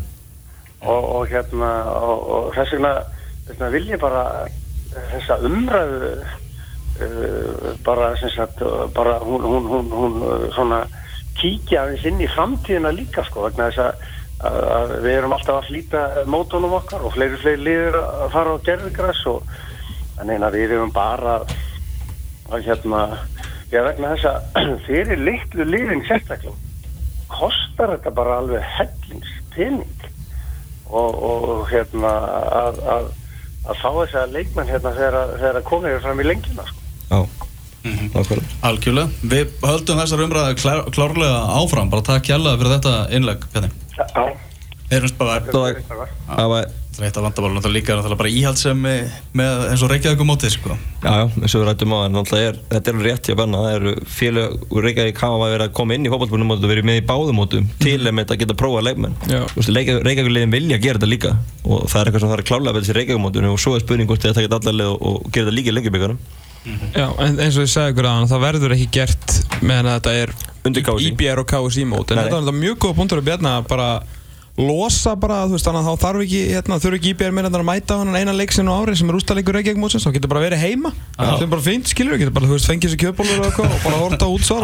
og, 0.80 1.09
og 1.18 1.24
hérna 1.30 1.70
og, 1.92 2.28
og 2.36 2.50
þess 2.56 2.76
vegna, 2.76 3.72
vil 3.74 3.88
ég 3.88 4.02
bara 4.02 4.24
þessa 5.12 5.38
umræðu 5.46 6.12
uh, 6.18 7.72
bara 7.86 8.12
sem 8.20 8.32
sagt 8.34 8.62
bara 8.96 9.18
hún, 9.24 9.44
hún, 9.44 9.68
hún, 9.72 9.90
hún 9.92 10.22
svona 10.56 10.84
kíkja 11.38 11.84
aðeins 11.84 12.06
inn 12.09 12.22
í 12.24 12.30
framtíðina 12.32 12.94
líka 12.94 13.24
sko 13.26 13.46
vegna 13.46 13.70
þess 13.70 13.84
að 13.88 14.06
að 14.38 14.92
við 15.02 15.16
erum 15.16 15.32
alltaf 15.34 15.56
að 15.59 15.64
flýta 15.66 16.00
mótunum 16.30 16.76
okkar 16.78 17.02
og 17.02 17.14
fleiri 17.16 17.40
fleiri 17.42 17.64
liður 17.66 17.96
að 17.98 18.28
fara 18.30 18.52
á 18.54 18.64
gerðugræs 18.68 19.22
og 19.26 19.48
þannig 20.14 20.44
að 20.46 20.59
við 20.59 20.74
erum 20.76 20.92
bara 20.94 21.34
að 22.48 22.68
hérna 22.68 23.00
ég 23.72 23.88
vegna 23.88 24.12
þess 24.14 24.28
að 24.30 24.68
fyrir 24.86 25.24
litlu 25.26 25.66
liðin 25.66 26.04
sérstaklega 26.06 26.67
kostar 27.33 27.95
þetta 27.97 28.12
bara 28.16 28.39
alveg 28.43 28.64
hellingspinning 28.76 30.09
og, 30.89 31.18
og 31.31 31.64
hérna 31.70 32.12
að, 32.62 32.81
að, 32.95 33.11
að 33.68 33.83
fá 33.83 33.89
þess 33.91 34.18
að 34.22 34.37
leikmenn 34.39 34.72
hérna 34.72 34.95
þegar 34.97 35.61
að 35.61 35.68
komið 35.68 35.97
er 35.99 36.05
fram 36.07 36.22
í 36.22 36.29
lengina 36.29 36.66
sko. 36.68 36.85
Já. 37.09 37.20
Mm 37.87 37.95
-hmm. 37.95 38.41
Algjörlega, 38.66 39.09
við 39.22 39.53
höldum 39.62 40.01
þessar 40.03 40.22
umræði 40.24 40.57
klár, 40.59 40.81
klárlega 40.93 41.39
áfram. 41.61 41.91
Bara 41.91 42.03
takk 42.03 42.26
hjálpa 42.26 42.57
fyrir 42.59 42.74
þetta 42.74 42.95
innleg 43.14 43.45
Pjarni 43.53 43.70
Já. 43.99 44.24
Heyrumst 44.91 45.18
bara 45.18 45.41
Það 46.26 46.49
var 46.53 46.66
Eitt 46.99 47.14
af 47.14 47.22
vandamálum 47.22 47.55
náttúrulega 47.55 47.76
líka 47.78 47.92
er 47.92 47.99
náttúrulega 48.01 48.18
bara 48.18 48.30
íhaldsemi 48.34 48.94
með 49.38 49.61
eins 49.70 49.82
og 49.86 49.90
Reykjavík 49.92 50.22
mótið 50.26 50.51
sko. 50.57 50.74
Já, 51.05 51.11
já, 51.12 51.26
eins 51.38 51.55
og 51.55 51.62
við 51.62 51.68
rættum 51.68 51.94
á, 51.94 51.99
en 52.09 52.16
náttúrulega 52.16 52.49
er, 52.51 52.59
þetta 52.72 52.90
er 52.90 52.96
alveg 52.96 53.07
rétt 53.07 53.28
hjá 53.30 53.36
Benna, 53.38 53.61
það 53.62 53.76
eru 53.76 53.92
félag 54.16 54.57
úr 54.66 54.86
Reykjavík 54.88 55.22
hafa 55.22 55.51
verið 55.53 55.64
að 55.68 55.76
koma 55.78 55.94
inn 55.94 56.09
í 56.09 56.11
fótballbúnum 56.11 56.55
og 56.57 56.66
verið 56.66 56.88
með 56.88 56.99
í 56.99 57.05
báðumótum 57.07 57.70
til 57.78 57.94
að 58.03 58.16
með 58.18 58.34
að 58.34 58.42
geta 58.42 58.59
prófa 58.59 58.82
leikmenn. 58.88 59.14
Já. 59.30 59.44
Þú 59.53 59.62
veist, 59.62 59.72
Reykjavík 59.78 60.34
liðin 60.34 60.57
vilja 60.57 60.80
gera 60.82 60.99
þetta 60.99 61.12
líka 61.12 61.32
og 61.62 61.86
það 61.86 62.01
er 62.01 62.11
eitthvað 62.11 62.24
sem 62.24 62.32
það 62.32 62.36
er 62.38 62.44
að 62.44 62.51
klála 62.51 62.74
með 62.74 62.82
þessi 62.82 62.99
Reykjavík 62.99 63.49
og 63.55 63.62
svo 63.62 63.78
er 63.78 63.86
spurning 63.86 64.11
hvort 64.11 64.26
þetta 64.26 64.46
geta 64.49 64.59
allar 64.59 64.78
leið 64.80 64.92
og, 64.96 64.99
og 64.99 65.30
gera 65.30 65.46
þetta 65.46 65.59
líka 65.61 65.70
í 65.70 65.78
lengjubíkarum. 65.78 66.20
Já, 66.92 67.07
en 67.22 67.38
eins 67.38 67.57
og 67.57 67.64
ég 67.64 67.70
sagði 67.70 67.94
ykkur 67.94 68.09
aðan, 68.11 68.28
það 68.28 68.42
verður 68.44 68.74
ekki 68.74 68.88
gert 68.99 69.36
meðan 69.62 69.88
að 69.92 69.99
þetta 70.01 70.14
er. 70.18 70.32
IBR 70.68 71.40
og 71.40 71.46
KSI 71.49 71.84
mót, 71.88 72.11
en 72.11 72.18
Nei, 72.18 72.26
þetta 72.26 72.34
var 72.34 72.42
þetta 72.44 72.57
mjög 72.59 72.80
góða 72.82 72.96
punktur 72.99 73.22
að 73.22 73.28
bjarna 73.30 73.53
að 73.61 73.68
bara 73.70 73.86
losa 74.59 75.14
bara, 75.20 75.36
þú 75.46 75.52
veist, 75.56 75.66
þannig 75.68 75.82
að 75.82 75.88
þá 75.88 75.94
þarf 76.04 76.18
ekki, 76.24 76.40
hérna, 76.54 76.74
þurfi 76.82 76.96
ekki 76.98 77.11
IBR 77.14 77.32
meira 77.36 77.48
en 77.50 77.59
að 77.59 77.68
mæta 77.68 77.92
hann 78.00 78.18
eina 78.18 78.32
leiksinn 78.34 78.70
á 78.70 78.72
ári 78.74 78.94
sem 78.98 79.09
er 79.09 79.14
úrstæðleikur 79.18 79.54
Reykjavík 79.59 79.80
mótsins, 79.82 80.04
þá 80.06 80.12
getur 80.16 80.30
bara 80.32 80.44
verið 80.44 80.61
heima. 80.64 80.90
Það 81.18 81.42
er 81.44 81.50
bara 81.52 81.64
fínt, 81.64 81.86
skilur 81.92 82.12
við, 82.14 82.20
getur 82.24 82.34
bara, 82.34 82.46
þú 82.48 82.54
veist, 82.56 82.70
fengið 82.70 82.88
sér 82.92 83.00
kjöpbólur 83.04 83.38
og 83.38 83.44
eitthvað 83.48 83.68
og 83.70 83.80
bara 83.86 83.98
horta 84.02 84.24
út 84.32 84.44
svo 84.46 84.56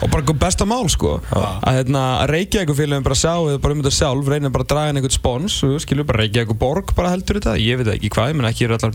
og 0.00 0.08
bara 0.14 0.22
besta 0.44 0.64
mál, 0.68 0.86
sko. 0.92 1.10
Að 1.34 1.72
hérna, 1.80 2.02
Reykjavík 2.30 2.70
félagum 2.78 3.06
bara 3.06 3.18
sjá 3.18 3.34
eða 3.34 3.62
bara 3.62 3.72
um 3.74 3.80
þetta 3.82 3.98
sjálf, 3.98 4.24
reynir 4.30 4.52
bara 4.54 4.64
að 4.66 4.72
draga 4.74 4.90
einhvern 4.94 5.16
spons 5.16 5.54
skilur, 5.82 6.06
bara 6.06 6.18
Reykjavík 6.22 6.50
borg 6.60 6.86
bara 6.94 7.12
heldur 7.14 7.36
þetta. 7.40 7.52
Ég 7.60 7.74
veit 7.80 7.90
ekki 7.96 8.10
hvað, 8.14 8.28
menn 8.38 8.50
ekki 8.50 8.62
er 8.66 8.72
allar 8.78 8.90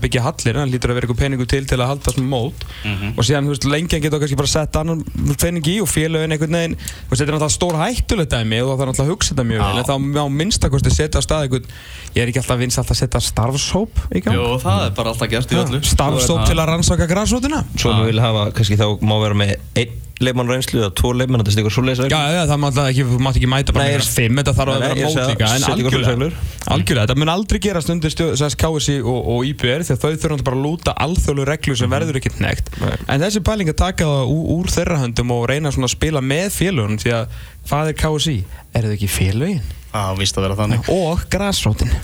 má 10.06 10.22
minnstakosti 10.32 10.92
setja 10.94 11.20
á 11.20 11.26
stað 11.26 11.46
einhvern 11.46 11.68
ég 12.16 12.22
er 12.22 12.32
ekki 12.32 12.42
alltaf 12.42 12.60
vins 12.62 12.78
alltaf 12.80 12.96
að 12.96 13.02
setja 13.02 13.22
starfshóp 13.26 14.02
í 14.14 14.22
gang. 14.24 14.38
Jú, 14.38 14.48
það 14.62 14.86
er 14.86 14.96
bara 14.96 15.12
alltaf 15.14 15.30
gert 15.34 15.52
í 15.52 15.60
öllu. 15.60 15.82
starfshóp 15.84 16.46
til 16.46 16.56
að 16.56 16.70
rannsaka 16.72 17.08
græsrótina 17.10 17.64
Svo 17.76 17.94
við 18.00 18.12
vilja 18.12 18.26
hafa, 18.28 18.48
kannski 18.56 18.78
þá 18.80 18.88
má 19.02 19.16
vera 19.22 19.38
með 19.42 19.56
einn 19.76 20.02
leikmann 20.22 20.48
reynslu 20.48 20.80
eða 20.80 20.92
tvo 20.96 21.10
leikmann, 21.16 21.42
þetta 21.42 21.52
er 21.52 21.60
eitthvað 21.60 21.74
svoleiðis 21.76 22.12
Já, 22.12 22.20
já, 22.32 22.40
það 22.48 22.60
má 22.62 22.66
alltaf 22.70 22.90
ekki, 22.90 23.04
mátt 23.26 23.38
ekki 23.40 23.50
mæta 23.52 23.74
bara 23.76 23.86
Nei, 23.86 23.96
með 23.96 24.10
fimm, 24.16 24.40
þetta 24.40 24.54
þarf 24.56 24.74
að 24.74 24.84
vera 24.84 24.96
mót 25.00 25.18
líka, 25.30 25.50
en 25.50 25.66
algjörlega, 25.70 26.28
algjörlega, 26.76 27.04
þetta 27.04 27.18
mun 27.20 27.32
aldrei 27.34 27.60
gerast 27.66 27.92
undir 27.92 28.14
stjórn, 28.14 28.38
sem 28.40 28.56
KSI 28.62 28.96
og, 29.02 29.30
og 29.34 29.50
IBR 29.50 29.84
að 29.84 30.00
þau 30.00 30.08
þurfum 30.14 30.44
bara 30.48 30.60
að 30.60 30.64
lúta 30.64 30.96
alþjóðlu 31.06 31.48
reglu 31.50 31.76
sem 31.76 31.92
verður 31.92 32.20
ekkert 32.22 32.40
nekt, 32.44 32.72
en 32.80 33.24
þessi 33.26 33.44
pæling 33.44 33.72
að 33.72 33.80
taka 33.82 34.08
það 34.08 34.32
úr, 34.32 34.46
úr 34.56 34.72
þeirra 34.72 35.02
höndum 35.04 35.34
og 35.36 35.48
reyna 35.52 35.74
svona 35.74 35.90
að 35.90 35.96
spila 35.98 36.24
með 36.24 36.48
félagunum, 36.56 37.00
því 37.02 37.16
að 37.20 37.40
hvað 37.66 37.92
er 37.92 37.98
KSI? 38.00 38.38
Er 38.72 38.86
þau 38.86 38.94
ekki 38.96 39.10
félagin? 39.10 39.66
Já, 39.96 40.12
víst 40.18 40.36
að 40.36 40.44
vera 40.44 40.56
þannig. 40.58 40.88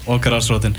Og 0.08 0.22
græsrótin 0.24 0.76